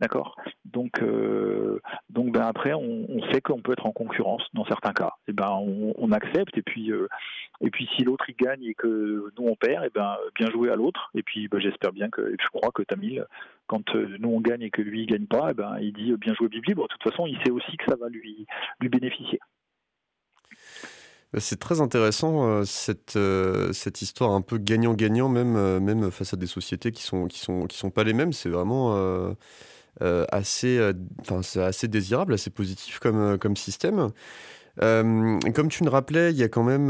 D'accord? 0.00 0.36
Donc, 0.64 1.02
euh, 1.02 1.80
donc 2.08 2.32
ben 2.32 2.42
après, 2.42 2.72
on, 2.72 3.20
sait 3.32 3.40
qu'on 3.40 3.60
peut 3.60 3.72
être 3.72 3.86
en 3.86 3.90
concurrence 3.90 4.42
dans 4.54 4.64
certains 4.64 4.92
cas. 4.92 5.14
Et 5.26 5.32
ben, 5.32 5.50
on, 5.50 6.12
accepte. 6.12 6.56
Et 6.56 6.62
puis, 6.62 6.92
euh, 6.92 7.08
et 7.60 7.70
puis, 7.70 7.88
si 7.96 8.04
l'autre 8.04 8.24
il 8.28 8.36
gagne 8.36 8.62
et 8.62 8.74
que 8.74 9.32
nous 9.36 9.48
on 9.48 9.56
perd, 9.56 9.84
et 9.84 9.90
ben, 9.92 10.16
bien 10.36 10.50
joué 10.50 10.70
à 10.70 10.76
l'autre. 10.76 11.10
Et 11.14 11.24
puis, 11.24 11.48
ben, 11.48 11.60
j'espère 11.60 11.92
bien 11.92 12.10
que, 12.10 12.36
je 12.40 12.48
crois 12.48 12.70
que 12.70 12.82
Tamil, 12.82 13.26
quand 13.66 13.92
nous 13.94 14.30
on 14.30 14.40
gagne 14.40 14.62
et 14.62 14.70
que 14.70 14.82
lui 14.82 15.02
il 15.02 15.06
gagne 15.06 15.26
pas, 15.26 15.50
et 15.50 15.54
ben, 15.54 15.76
il 15.80 15.92
dit 15.92 16.14
bien 16.16 16.34
joué 16.34 16.48
Bibli. 16.48 16.74
Bon, 16.74 16.84
de 16.84 16.88
toute 16.88 17.02
façon, 17.02 17.26
il 17.26 17.36
sait 17.42 17.50
aussi 17.50 17.76
que 17.76 17.84
ça 17.88 17.96
va 17.96 18.08
lui 18.08 18.46
lui 18.80 18.88
bénéficier. 18.88 19.40
Bah, 21.32 21.40
c'est 21.40 21.58
très 21.58 21.80
intéressant 21.82 22.48
euh, 22.48 22.64
cette, 22.64 23.16
euh, 23.16 23.72
cette 23.74 24.00
histoire 24.00 24.30
un 24.32 24.40
peu 24.40 24.56
gagnant-gagnant 24.56 25.28
même, 25.28 25.56
euh, 25.56 26.10
face 26.10 26.32
à 26.32 26.36
des 26.38 26.46
sociétés 26.46 26.90
qui 26.90 27.02
sont 27.02 27.28
sont 27.30 27.90
pas 27.90 28.02
les 28.04 28.14
mêmes. 28.14 28.32
C'est 28.32 28.48
vraiment 28.48 28.96
assez 30.00 30.78
désirable, 31.88 32.34
assez 32.34 32.50
positif 32.50 32.98
comme 32.98 33.38
comme 33.38 33.56
système. 33.56 34.10
comme 34.78 35.68
tu 35.70 35.84
me 35.84 35.90
rappelais, 35.90 36.30
il 36.32 36.38
y 36.38 36.42
a 36.42 36.48
quand 36.48 36.64
même 36.64 36.88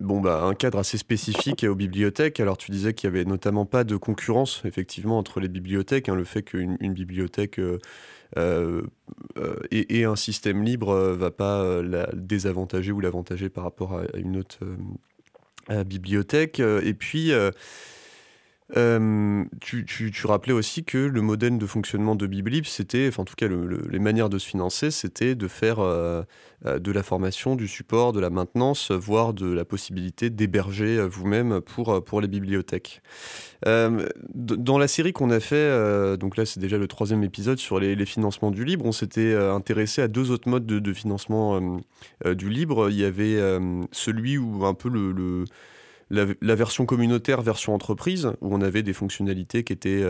bon, 0.00 0.20
bah, 0.20 0.42
un 0.42 0.54
cadre 0.54 0.78
assez 0.78 0.98
spécifique 0.98 1.64
aux 1.64 1.74
bibliothèques. 1.74 2.40
Alors, 2.40 2.56
tu 2.56 2.70
disais 2.70 2.94
qu'il 2.94 3.08
y 3.08 3.12
avait 3.12 3.24
notamment 3.24 3.66
pas 3.66 3.84
de 3.84 3.96
concurrence, 3.96 4.62
effectivement, 4.64 5.18
entre 5.18 5.40
les 5.40 5.48
bibliothèques. 5.48 6.08
Hein, 6.08 6.14
le 6.14 6.24
fait 6.24 6.42
qu'une 6.42 6.76
bibliothèque 6.92 7.58
euh, 7.58 7.78
euh, 9.38 9.56
et, 9.70 10.04
un 10.04 10.16
système 10.16 10.64
libre 10.64 10.90
euh, 10.90 11.14
va 11.14 11.30
pas 11.30 11.82
la 11.82 12.08
désavantager 12.14 12.90
ou 12.90 13.00
l'avantager 13.00 13.48
par 13.48 13.64
rapport 13.64 13.98
à, 13.98 14.04
une 14.16 14.38
autre 14.38 14.58
bibliothèque. 15.86 16.60
Et 16.60 16.94
puis, 16.94 17.32
tu, 18.72 19.84
tu, 19.84 20.26
rappelais 20.26 20.52
aussi 20.52 20.84
que 20.84 20.98
le 20.98 21.20
modèle 21.20 21.58
de 21.58 21.66
fonctionnement 21.66 22.16
de 22.16 22.26
Biblib, 22.26 22.64
c'était, 22.64 23.10
en 23.18 23.24
tout 23.24 23.34
cas 23.36 23.46
les 23.46 23.98
manières 23.98 24.28
de 24.28 24.38
se 24.38 24.46
financer, 24.46 24.90
c'était 24.90 25.34
de 25.34 25.48
faire 25.48 25.78
de 25.78 26.92
la 26.92 27.02
formation, 27.02 27.56
du 27.56 27.68
support, 27.68 28.12
de 28.12 28.20
la 28.20 28.30
maintenance, 28.30 28.90
voire 28.90 29.34
de 29.34 29.52
la 29.52 29.64
possibilité 29.64 30.30
d'héberger 30.30 31.06
vous-même 31.06 31.60
pour, 31.60 32.02
pour 32.04 32.20
les 32.20 32.28
bibliothèques. 32.28 33.02
Euh, 33.66 34.06
dans 34.34 34.78
la 34.78 34.88
série 34.88 35.12
qu'on 35.12 35.30
a 35.30 35.40
fait, 35.40 35.56
euh, 35.56 36.16
donc 36.16 36.36
là 36.36 36.44
c'est 36.44 36.60
déjà 36.60 36.76
le 36.76 36.86
troisième 36.86 37.22
épisode 37.22 37.58
sur 37.58 37.80
les, 37.80 38.04
financements 38.04 38.50
du 38.50 38.64
libre, 38.64 38.84
on 38.84 38.92
s'était 38.92 39.32
euh, 39.32 39.54
intéressé 39.54 40.02
à 40.02 40.08
deux 40.08 40.30
autres 40.30 40.48
modes 40.48 40.66
de, 40.66 40.92
financement 40.92 41.60
du 42.24 42.48
libre. 42.48 42.90
Il 42.90 42.96
y 42.96 43.04
avait 43.04 43.38
celui 43.90 44.38
où 44.38 44.64
un 44.64 44.74
peu 44.74 44.88
le, 44.88 45.44
la, 46.14 46.54
version 46.54 46.86
communautaire, 46.86 47.42
version 47.42 47.74
entreprise, 47.74 48.32
où 48.40 48.54
on 48.54 48.60
avait 48.60 48.82
des 48.82 48.92
fonctionnalités 48.92 49.64
qui 49.64 49.72
étaient, 49.72 50.04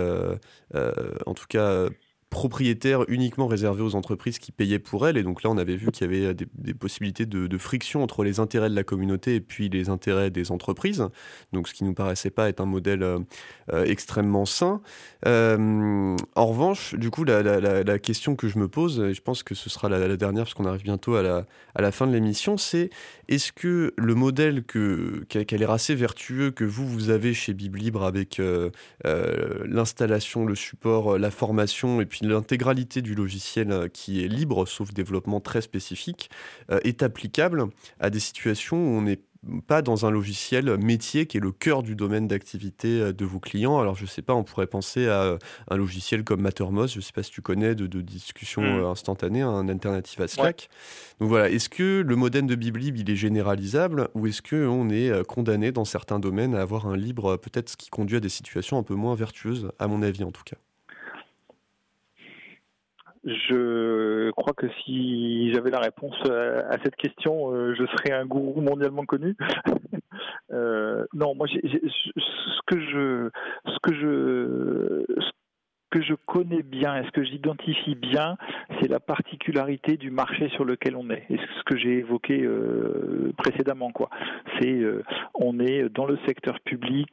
en 0.75 1.35
tout 1.35 1.47
cas, 1.49 1.89
propriétaire 2.35 3.05
uniquement 3.07 3.47
réservé 3.47 3.81
aux 3.81 3.95
entreprises 3.95 4.41
qui 4.41 4.51
payaient 4.51 4.81
pour 4.81 5.07
elles. 5.07 5.17
Et 5.17 5.23
donc 5.23 5.45
là, 5.45 5.51
on 5.51 5.57
avait 5.57 5.77
vu 5.77 5.93
qu'il 5.93 6.13
y 6.13 6.27
avait 6.27 6.35
des, 6.35 6.75
possibilités 6.75 7.27
de, 7.27 7.59
friction 7.59 8.03
entre 8.03 8.25
les 8.25 8.41
intérêts 8.41 8.69
de 8.69 8.75
la 8.75 8.83
communauté 8.83 9.37
et 9.37 9.41
puis 9.41 9.69
les 9.69 9.89
intérêts 9.89 10.31
des 10.31 10.51
entreprises. 10.51 11.07
Donc 11.53 11.69
ce 11.69 11.75
qui 11.75 11.85
nous 11.85 11.95
paraissait 11.95 12.31
pas 12.31 12.49
être 12.49 12.61
un 12.61 12.67
modèle 12.67 13.05
euh, 13.05 13.21
euh, 13.73 13.85
extrêmement 13.85 14.47
sain. 14.47 14.83
Euh, 15.27 16.17
en 16.35 16.47
revanche, 16.47 16.97
du 16.97 17.11
coup, 17.11 17.23
la, 17.23 17.99
question 18.01 18.35
que 18.35 18.49
je 18.49 18.59
me 18.59 18.67
pose, 18.67 18.99
et 18.99 19.15
je 19.15 19.23
pense 19.23 19.45
que 19.45 19.55
ce 19.55 19.71
sera 19.71 19.89
la, 19.89 20.17
dernière 20.17 20.43
parce 20.43 20.55
qu'on 20.55 20.67
arrive 20.67 20.83
bientôt 20.83 21.15
à 21.15 21.23
la, 21.23 21.47
à 21.77 21.83
la 21.83 21.93
fin 21.93 22.09
de 22.09 22.13
l'émission, 22.13 22.57
c'est 22.57 22.91
est-ce 23.29 23.53
que 23.53 23.95
le 23.97 24.15
modèle 24.17 24.65
que, 24.65 25.25
qui 25.29 25.39
a, 25.39 25.57
l'air 25.57 25.71
assez 25.71 25.95
vertueux 25.95 26.51
que 26.51 26.65
vous, 26.65 26.89
vous 26.89 27.11
avez 27.11 27.33
chez 27.33 27.55
Biblibre 27.55 28.03
avec 28.03 28.43
l'installation, 29.05 30.47
le 30.47 30.57
support, 30.57 31.17
la 31.17 31.31
formation 31.31 32.01
et 32.01 32.07
puis 32.07 32.24
l'intégralité 32.25 33.03
du 33.03 33.15
logiciel 33.15 33.91
qui 33.93 34.25
est 34.25 34.29
libre, 34.29 34.67
sauf 34.67 34.93
développement 34.93 35.41
très 35.41 35.61
spécifique, 35.61 36.31
est 36.83 37.03
applicable 37.03 37.67
à 38.01 38.11
des 38.11 38.21
situations 38.21 38.77
où 38.77 38.99
on 38.99 39.03
n'est 39.03 39.21
pas 39.67 39.83
dans 39.83 40.07
un 40.07 40.11
logiciel 40.11 40.77
métier 40.79 41.27
qui 41.27 41.37
est 41.37 41.41
le 41.41 41.53
cœur 41.53 41.83
du 41.83 41.95
domaine 41.95 42.29
d'activité 42.29 43.01
euh, 43.01 43.13
de 43.13 43.25
vos 43.25 43.41
clients. 43.41 43.79
Alors, 43.79 43.95
je 43.95 44.03
ne 44.03 44.09
sais 44.09 44.23
pas, 44.23 44.35
on 44.35 44.45
pourrait 44.45 44.67
penser 44.67 45.07
à 45.07 45.23
euh, 45.23 45.39
un 45.69 45.77
logiciel 45.77 46.25
comme 46.25 46.41
Mattermost, 46.41 46.95
je 46.95 46.99
ne 46.99 47.03
sais 47.03 47.13
pas 47.13 47.23
si 47.23 47.31
tu 47.31 47.43
connais, 47.43 47.75
de, 47.75 47.87
discussion 48.01 48.63
hmm. 48.63 48.81
euh, 48.81 48.91
instantanée, 48.91 49.43
un 49.43 49.69
alternative 49.69 50.21
à 50.23 50.29
Slack. 50.29 50.69
Donc 51.21 51.29
voilà, 51.29 51.51
est-ce 51.51 51.69
que 51.69 52.03
le 52.07 52.17
modèle 52.17 52.47
de 52.47 52.55
Biblib, 52.55 52.97
il 52.97 53.11
est 53.11 53.17
généralisable 53.17 54.09
ou 54.15 54.27
est-ce 54.27 54.43
qu'on 54.43 54.91
est 54.91 55.25
condamné 55.27 55.73
dans 55.73 55.85
certains 55.85 56.19
domaines 56.19 56.55
à 56.55 56.63
avoir 56.63 56.87
un 56.87 56.97
libre, 56.97 57.37
peut-être 57.37 57.71
ce 57.71 57.77
qui 57.77 57.91
conduit 57.91 58.17
à 58.17 58.21
des 58.21 58.29
situations 58.29 58.79
un 58.79 58.83
peu 58.83 58.95
moins 58.95 59.15
vertueuses, 59.15 59.71
à 59.79 59.87
mon 59.87 60.03
avis 60.03 60.25
en 60.25 60.33
tout 60.33 60.43
cas? 60.45 60.57
Je 63.25 64.31
crois 64.33 64.53
que 64.53 64.67
si 64.85 65.53
j'avais 65.53 65.71
la 65.71 65.81
réponse 65.81 66.17
à 66.31 66.77
cette 66.83 66.97
question, 66.97 67.55
euh, 67.55 67.75
je 67.75 67.87
serais 67.87 68.13
un 68.13 68.27
gourou 68.27 68.61
mondialement 68.61 69.05
connu. 69.05 69.37
euh, 70.53 71.07
non, 71.15 71.35
moi, 71.35 71.47
ce 71.49 72.61
que 72.67 72.81
je, 72.81 73.31
ce 73.67 73.79
que 73.83 73.95
je, 73.95 75.23
que 75.95 76.03
je 76.03 76.15
connais 76.27 76.65
bien 76.65 76.97
et 76.97 77.07
ce 77.07 77.13
que 77.13 77.23
j'identifie 77.23 77.95
bien, 77.95 78.37
c'est 78.81 78.89
la 78.89 78.99
particularité 78.99 79.97
du 79.97 80.11
marché 80.11 80.49
sur 80.49 80.65
lequel 80.65 80.97
on 80.97 81.09
est. 81.09 81.25
Et 81.31 81.37
ce 81.37 81.63
que 81.63 81.77
j'ai 81.77 81.99
évoqué 81.99 82.43
euh, 82.43 83.33
précédemment, 83.37 83.93
quoi. 83.93 84.11
C'est 84.59 84.73
euh, 84.73 85.05
on 85.35 85.61
est 85.61 85.89
dans 85.89 86.07
le 86.07 86.19
secteur 86.27 86.59
public 86.61 87.09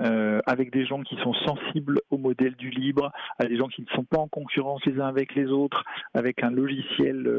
euh, 0.00 0.40
avec 0.44 0.72
des 0.72 0.84
gens 0.84 1.02
qui 1.02 1.14
sont 1.22 1.34
sensibles 1.34 2.00
au 2.10 2.18
modèle 2.18 2.56
du 2.56 2.70
libre, 2.70 3.12
à 3.38 3.46
des 3.46 3.56
gens 3.56 3.68
qui 3.68 3.82
ne 3.82 3.88
sont 3.94 4.04
pas 4.04 4.18
en 4.18 4.26
concurrence 4.26 4.84
les 4.86 5.00
uns 5.00 5.06
avec 5.06 5.36
les 5.36 5.46
autres, 5.46 5.84
avec 6.12 6.42
un 6.42 6.50
logiciel 6.50 7.30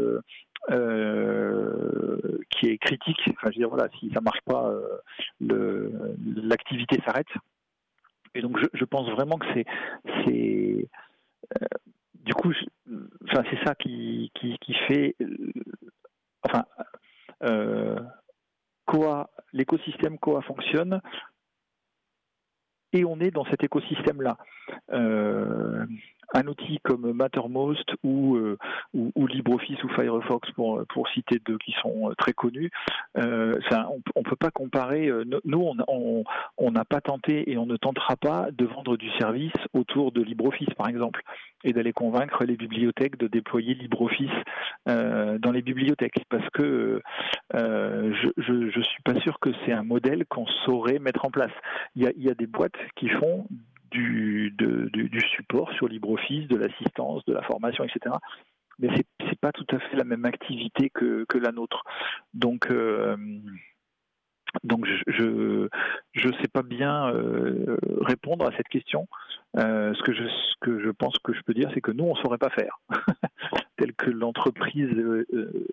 qui 2.50 2.68
est 2.70 2.78
critique. 2.78 3.20
Enfin, 3.32 3.50
je 3.52 3.58
veux 3.58 3.66
dire, 3.66 3.70
voilà, 3.70 3.90
si 4.00 4.10
ça 4.14 4.22
marche 4.22 4.42
pas, 4.46 4.72
l'activité 5.42 7.02
s'arrête. 7.06 7.28
Et 8.38 8.42
donc 8.42 8.56
je, 8.72 8.86
pense 8.86 9.10
vraiment 9.10 9.40
que 9.40 9.48
c'est 9.54 9.66
euh, 11.60 11.66
du 12.14 12.36
coup 12.36 12.54
enfin 13.28 13.44
c'est 13.50 13.66
ça 13.66 13.74
qui, 13.74 14.32
fait 14.88 15.16
euh, 15.22 15.52
enfin 16.44 16.66
euh, 17.44 18.00
l'écosystème 19.54 20.20
Coa 20.20 20.44
fonctionne 20.44 21.02
et 22.94 23.06
on 23.06 23.20
est 23.20 23.32
dans 23.32 23.46
cet 23.46 23.64
écosystème 23.64 24.22
là 24.22 24.38
un 26.34 26.48
outil 26.48 26.80
comme 26.84 27.12
Mattermost 27.14 27.90
ou, 28.04 28.36
euh, 28.36 28.58
LibreOffice 28.94 29.84
ou 29.84 29.90
Firefox, 29.90 30.50
pour, 30.52 31.08
citer 31.14 31.40
deux 31.46 31.58
qui 31.58 31.74
sont 31.82 32.10
euh, 32.10 32.14
très 32.18 32.34
connus, 32.34 32.70
euh, 33.18 33.58
on 34.16 34.20
ne 34.20 34.30
peut 34.30 34.36
pas 34.36 34.52
comparer. 34.52 35.10
Nous, 35.46 35.74
on 36.58 36.72
n'a 36.72 36.86
pas 36.86 37.02
tenté 37.02 37.50
et 37.50 37.58
on 37.58 37.66
ne 37.66 37.78
tentera 37.78 38.16
pas 38.16 38.48
de 38.52 38.66
vendre 38.66 38.98
du 38.98 39.10
service 39.20 39.54
autour 39.74 40.12
de 40.12 40.22
LibreOffice, 40.22 40.74
par 40.78 40.90
exemple, 40.90 41.22
et 41.64 41.74
d'aller 41.74 41.94
convaincre 41.94 42.44
les 42.44 42.56
bibliothèques 42.56 43.18
de 43.18 43.28
déployer 43.28 43.74
LibreOffice 43.74 44.30
dans 44.86 45.52
les 45.52 45.62
bibliothèques, 45.62 46.26
parce 46.30 46.50
que 46.50 47.02
je 47.54 48.52
ne 48.52 48.84
suis 48.84 49.04
pas 49.04 49.20
sûr 49.22 49.40
que 49.40 49.50
c'est 49.66 49.72
un 49.74 49.84
modèle 49.84 50.26
qu'on 50.26 50.48
saurait 50.66 51.00
mettre 51.00 51.26
en 51.26 51.32
place. 51.32 51.54
Il 51.96 52.12
y 52.18 52.30
a 52.30 52.34
des 52.34 52.48
boîtes 52.48 52.78
qui 52.96 53.10
font 53.10 53.48
du, 53.98 55.22
support 55.36 55.72
sur 55.74 55.88
LibreOffice, 55.88 56.48
de 56.48 56.58
l'assistance, 56.58 57.26
de 57.26 57.34
la 57.34 57.42
formation, 57.44 57.84
etc. 57.84 58.16
Mais 58.80 58.90
c'est 58.96 59.06
n'est 59.26 59.36
pas 59.36 59.52
tout 59.52 59.66
à 59.72 59.80
fait 59.80 59.96
la 59.98 60.04
même 60.04 60.26
activité 60.26 60.90
que, 60.90 61.26
la 61.38 61.52
nôtre. 61.52 61.84
Donc, 62.34 62.72
euh, 62.72 63.18
donc 64.64 64.86
je 65.08 65.68
je 66.14 66.30
sais 66.42 66.48
pas 66.48 66.64
bien 66.64 67.10
euh, 67.10 67.78
répondre 68.02 68.48
à 68.48 68.56
cette 68.56 68.70
question. 68.70 69.08
Euh, 69.58 69.94
ce 69.94 70.02
que 70.04 70.14
je 70.14 70.24
ce 70.24 70.54
que 70.62 70.80
je 70.80 70.90
pense 70.90 71.18
que 71.20 71.34
je 71.34 71.42
peux 71.42 71.54
dire, 71.54 71.70
c'est 71.74 71.82
que 71.82 71.92
nous 71.92 72.06
on 72.06 72.16
saurait 72.16 72.38
pas 72.38 72.50
faire, 72.50 72.80
tel 73.78 73.94
que 73.94 74.10
l'entreprise 74.10 74.90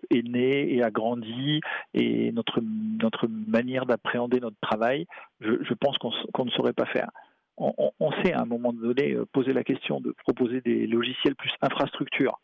est 0.09 0.27
née 0.27 0.73
et 0.73 0.83
a 0.83 0.91
grandi 0.91 1.61
et 1.93 2.31
notre 2.31 2.61
notre 2.61 3.27
manière 3.27 3.85
d'appréhender 3.85 4.39
notre 4.39 4.59
travail, 4.61 5.05
je, 5.39 5.63
je 5.63 5.73
pense 5.73 5.97
qu'on 5.97 6.45
ne 6.45 6.51
saurait 6.51 6.73
pas 6.73 6.85
faire 6.85 7.09
on, 7.57 8.11
sait 8.23 8.33
à 8.33 8.41
un 8.41 8.45
moment 8.45 8.73
donné 8.73 9.13
euh, 9.13 9.25
poser 9.31 9.53
la 9.53 9.63
question 9.63 10.01
de 10.01 10.13
proposer 10.23 10.61
des 10.61 10.87
logiciels 10.87 11.35
plus 11.35 11.51
infrastructure. 11.61 12.39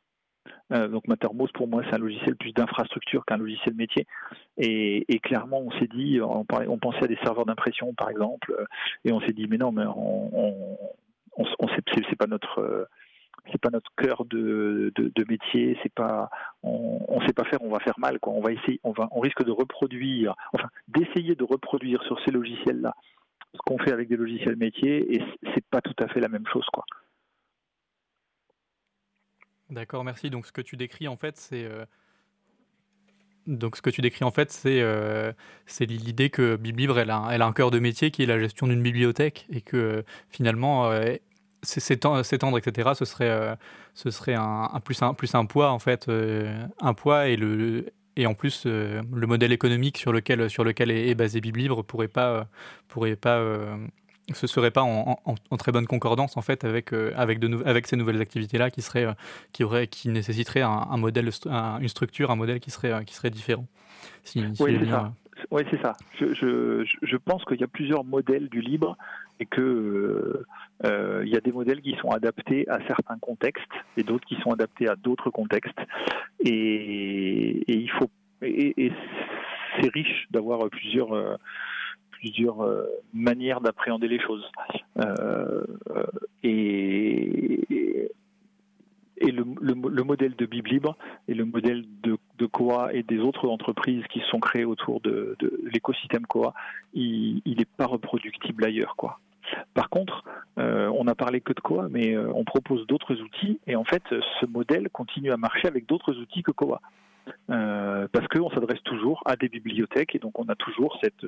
Euh, 0.72 0.88
donc 0.88 1.08
Mattermost 1.08 1.54
pour 1.54 1.68
moi 1.68 1.84
c'est 1.88 1.96
un 1.96 2.00
logiciel 2.00 2.36
plus 2.36 2.54
d'infrastructure 2.54 3.26
qu'un 3.26 3.38
logiciel 3.38 3.76
métier. 3.76 4.08
Et, 4.58 5.20
clairement 5.22 5.60
on 5.60 5.72
s'est 5.72 5.88
dit, 5.88 6.20
on, 6.22 6.46
on, 6.50 6.78
pensait 6.78 7.04
à 7.04 7.08
des 7.08 7.18
serveurs 7.18 7.46
d'impression 7.46 7.94
par 7.94 8.10
exemple, 8.10 8.56
euh, 8.58 8.66
et 9.06 9.12
on 9.12 9.20
s'est 9.22 9.34
dit 9.34 9.48
mais 9.48 9.58
non 9.58 9.72
mais 9.72 9.86
on, 9.86 10.78
on, 11.38 11.68
c'est 12.08 12.18
pas 12.18 12.28
notre 12.28 12.88
c'est 13.52 13.60
pas 13.60 13.70
notre 13.72 13.92
cœur 13.96 14.24
de, 14.26 14.94
métier, 15.28 15.78
c'est 15.82 15.94
pas, 15.94 16.30
on, 16.64 17.00
on 17.08 17.22
sait 17.22 17.34
pas 17.34 17.44
faire, 17.46 17.62
on 17.62 17.70
va 17.70 17.80
faire 17.80 17.98
mal, 17.98 18.20
quoi. 18.20 18.34
On 18.34 18.42
va 18.42 18.52
essayer, 18.52 18.80
on 18.84 18.92
va, 18.92 19.08
on 19.12 19.20
risque 19.20 19.44
de 19.44 19.52
reproduire, 19.52 20.36
enfin, 20.54 20.70
d'essayer 20.88 21.36
de 21.36 21.44
reproduire 21.44 22.04
sur 22.04 22.24
ces 22.24 22.32
logiciels-là 22.32 22.94
ce 23.54 23.60
qu'on 23.66 23.78
fait 23.78 23.92
avec 23.92 24.08
des 24.08 24.18
logiciels 24.18 24.56
métiers 24.56 25.16
et 25.16 25.24
c'est 25.54 25.66
pas 25.70 25.82
tout 25.82 25.96
à 26.00 26.08
fait 26.08 26.20
la 26.20 26.30
même 26.30 26.46
chose 26.52 26.66
quoi. 26.74 26.86
D'accord, 29.72 30.04
merci. 30.04 30.30
Donc 30.30 30.46
ce 30.46 30.52
que 30.52 30.62
tu 30.62 30.76
décris 30.76 31.08
en 31.08 31.16
fait, 31.16 31.38
c'est 31.38 31.64
euh, 31.64 31.86
donc 33.48 33.78
ce 33.78 33.82
que 33.82 33.90
tu 33.90 34.02
décris 34.02 34.26
en 34.26 34.32
fait, 34.32 34.52
c'est 34.52 34.82
euh, 34.82 35.32
l'idée 35.80 36.30
que 36.30 36.58
Biblibre 36.58 37.00
elle 37.00 37.10
a, 37.10 37.24
un 37.24 37.54
cœur 37.54 37.72
de 37.72 37.80
métier 37.80 38.12
qui 38.12 38.24
est 38.24 38.26
la 38.26 38.38
gestion 38.38 38.68
d'une 38.68 38.84
bibliothèque 38.84 39.48
et 39.50 39.62
que 39.62 40.04
finalement 40.30 40.92
euh, 40.92 41.16
s'étendre 41.64 42.58
etc. 42.58 42.92
Ce 42.96 43.06
serait 43.06 43.58
plus 44.84 45.02
un 45.02 45.14
plus 45.14 45.36
un 45.36 45.46
poids 45.46 45.72
en 45.72 45.80
fait, 45.80 46.10
un 46.82 46.94
poids 46.94 47.28
et 47.28 47.38
le 47.38 47.86
et 48.22 48.28
en 48.28 48.36
plus, 48.36 48.64
euh, 48.66 49.02
le 49.12 49.26
modèle 49.28 49.52
économique 49.52 49.98
sur 49.98 50.14
lequel, 50.14 50.50
sur 50.50 50.64
lequel 50.64 50.92
est, 50.92 51.16
basé 51.16 51.42
Biblibre 51.42 51.82
pourrait 51.82 52.08
pas, 52.08 52.30
euh, 52.30 52.44
pourrait 52.88 53.16
pas, 53.16 53.38
euh, 53.38 53.76
ce 54.32 54.46
serait 54.46 54.70
pas 54.70 54.84
en, 54.84 55.18
très 55.58 55.72
bonne 55.72 55.88
concordance 55.88 56.38
en 56.38 56.42
fait 56.42 56.64
avec, 56.64 56.94
avec, 56.94 57.40
de 57.40 57.64
avec 57.66 57.88
ces 57.88 57.96
nouvelles 57.96 58.22
activités-là 58.22 58.70
qui 58.70 58.84
seraient, 58.84 59.08
qui 59.52 59.64
aurait, 59.64 59.88
qui 59.88 60.10
nécessiteraient 60.10 60.62
un, 60.62 60.98
modèle, 60.98 61.30
une 61.82 61.88
structure, 61.88 62.30
un 62.30 62.36
modèle 62.36 62.60
qui 62.60 62.70
serait, 62.70 63.04
qui 63.06 63.16
serait 63.16 63.32
différent. 63.32 63.66
oui, 64.36 64.44
c'est 64.60 64.86
ça. 64.86 65.14
Oui, 65.52 65.64
c'est 65.70 65.82
ça. 65.82 65.94
Je, 66.18 66.34
je, 66.34 66.86
je 67.02 67.18
pense 67.18 67.44
qu'il 67.44 67.60
y 67.60 67.64
a 67.64 67.68
plusieurs 67.68 68.06
modèles 68.06 68.48
du 68.48 68.62
libre 68.62 68.98
et 69.42 69.46
que 69.46 70.46
euh, 70.86 71.24
il 71.26 71.30
y 71.30 71.36
a 71.36 71.42
des 71.42 71.52
modèles 71.52 71.82
qui 71.82 71.96
sont 71.98 72.10
adaptés 72.10 72.68
à 72.70 72.80
certains 72.88 73.18
contextes 73.18 73.72
et 73.98 74.04
d'autres 74.04 74.26
qui 74.26 74.36
sont 74.42 74.52
adaptés 74.52 74.88
à 74.88 74.96
d'autres 74.96 75.30
contextes. 75.30 75.80
Et, 76.40 77.64
il 77.68 77.92
faut 77.92 78.10
et, 78.42 78.92
c'est 79.80 79.94
riche 79.94 80.28
d'avoir 80.32 80.70
plusieurs 80.70 81.14
euh, 81.14 81.36
plusieurs 82.12 82.64
euh, 82.64 82.86
manières 83.14 83.62
d'appréhender 83.62 84.08
les 84.08 84.20
choses. 84.20 84.50
et, 86.44 88.12
et 89.22 89.32
le, 89.32 89.46
le, 89.62 90.04
modèle 90.04 90.36
de 90.36 90.46
Biblibre 90.46 90.98
et 91.28 91.34
le 91.34 91.46
modèle 91.46 91.86
de, 92.04 92.18
de, 92.38 92.46
Coa 92.46 92.94
et 92.94 93.04
des 93.04 93.20
autres 93.20 93.48
entreprises 93.48 94.04
qui 94.10 94.22
sont 94.30 94.40
créées 94.40 94.66
autour 94.66 95.00
de, 95.02 95.38
l'écosystème 95.72 96.26
Coa, 96.26 96.54
il 96.94 97.42
n'est 97.46 97.66
pas 97.78 97.86
reproductible 97.86 98.66
ailleurs. 98.66 98.96
quoi. 98.96 99.20
Par 99.74 99.90
contre, 99.90 100.24
euh, 100.58 100.92
on 100.98 101.08
a 101.08 101.16
parlé 101.16 101.42
que 101.42 101.54
de 101.54 101.60
Coa, 101.60 101.88
mais 101.90 102.16
euh, 102.16 102.32
on 102.34 102.44
propose 102.44 102.86
d'autres 102.88 103.16
outils 103.22 103.60
et 103.68 103.76
en 103.76 103.84
fait, 103.84 104.04
ce 104.10 104.46
modèle 104.46 104.90
continue 104.90 105.32
à 105.32 105.38
marcher 105.38 105.68
avec 105.68 105.86
d'autres 105.86 106.18
outils 106.18 106.44
que 106.44 106.52
Coa. 106.52 106.82
Euh, 107.50 108.08
parce 108.12 108.28
qu'on 108.28 108.50
s'adresse 108.50 108.82
toujours 108.84 109.22
à 109.26 109.36
des 109.36 109.50
bibliothèques 109.50 110.16
et 110.16 110.20
donc 110.20 110.40
on 110.40 110.48
a 110.50 110.56
toujours 110.56 111.00
cette, 111.04 111.26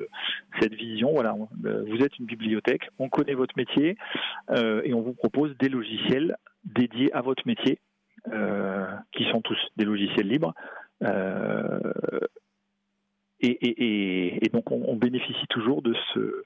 vision. 0.73 1.11
Voilà, 1.13 1.35
vous 1.35 1.97
êtes 2.03 2.17
une 2.19 2.25
bibliothèque, 2.25 2.89
on 2.99 3.09
connaît 3.09 3.33
votre 3.33 3.55
métier 3.57 3.97
et 4.55 4.93
on 4.93 5.01
vous 5.01 5.13
propose 5.13 5.55
des 5.57 5.69
logiciels 5.69 6.37
dédiés 6.63 7.13
à 7.13 7.21
votre 7.21 7.45
métier, 7.45 7.79
qui 9.11 9.25
sont 9.31 9.41
tous 9.41 9.59
des 9.75 9.85
logiciels 9.85 10.27
libres. 10.27 10.53
Et, 13.41 14.49
donc 14.53 14.71
on, 14.71 14.95
bénéficie 14.95 15.47
toujours 15.47 15.81
de 15.81 15.93
ce 16.13 16.43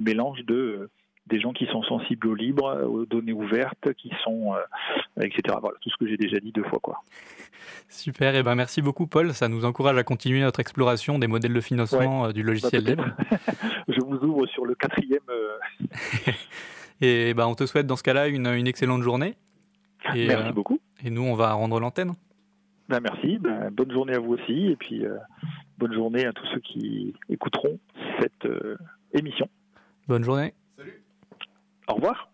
mélange 0.00 0.44
de 0.44 0.90
des 1.26 1.40
gens 1.40 1.52
qui 1.52 1.66
sont 1.66 1.82
sensibles 1.82 2.28
au 2.28 2.34
libre, 2.34 2.82
aux 2.84 3.06
données 3.06 3.32
ouvertes, 3.32 3.92
qui 3.94 4.10
sont, 4.22 4.54
euh, 4.54 5.22
etc. 5.22 5.56
Voilà, 5.60 5.76
tout 5.80 5.90
ce 5.90 5.96
que 5.96 6.06
j'ai 6.06 6.16
déjà 6.16 6.38
dit 6.38 6.52
deux 6.52 6.64
fois. 6.64 6.78
Quoi. 6.82 7.02
Super, 7.88 8.34
et 8.34 8.42
ben 8.42 8.54
merci 8.54 8.82
beaucoup 8.82 9.06
Paul, 9.06 9.32
ça 9.32 9.48
nous 9.48 9.64
encourage 9.64 9.96
à 9.96 10.02
continuer 10.02 10.40
notre 10.40 10.60
exploration 10.60 11.18
des 11.18 11.26
modèles 11.26 11.54
de 11.54 11.60
financement 11.60 12.26
euh, 12.26 12.32
du 12.32 12.42
logiciel 12.42 12.84
libre. 12.84 13.06
Je 13.88 14.00
vous 14.04 14.16
ouvre 14.16 14.46
sur 14.46 14.66
le 14.66 14.74
quatrième. 14.74 15.20
Euh. 15.30 16.32
et 17.00 17.34
ben 17.34 17.46
on 17.46 17.54
te 17.54 17.66
souhaite 17.66 17.86
dans 17.86 17.96
ce 17.96 18.02
cas-là 18.02 18.28
une, 18.28 18.46
une 18.46 18.66
excellente 18.66 19.02
journée. 19.02 19.34
Et, 20.14 20.28
Merci 20.28 20.52
beaucoup. 20.52 20.80
et 21.02 21.10
nous, 21.10 21.22
on 21.22 21.34
va 21.34 21.52
rendre 21.52 21.80
l'antenne. 21.80 22.14
Ben, 22.88 23.00
merci. 23.00 23.38
Ben, 23.38 23.70
bonne 23.70 23.90
journée 23.90 24.14
à 24.14 24.18
vous 24.18 24.34
aussi. 24.34 24.66
Et 24.66 24.76
puis, 24.76 25.04
euh, 25.04 25.16
bonne 25.78 25.94
journée 25.94 26.26
à 26.26 26.32
tous 26.32 26.46
ceux 26.52 26.60
qui 26.60 27.14
écouteront 27.28 27.78
cette 28.20 28.44
euh, 28.44 28.76
émission. 29.12 29.48
Bonne 30.06 30.24
journée. 30.24 30.52
Au 31.88 31.94
revoir. 31.94 32.30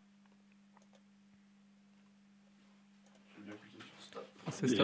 C'est 4.51 4.68
stop. 4.68 4.78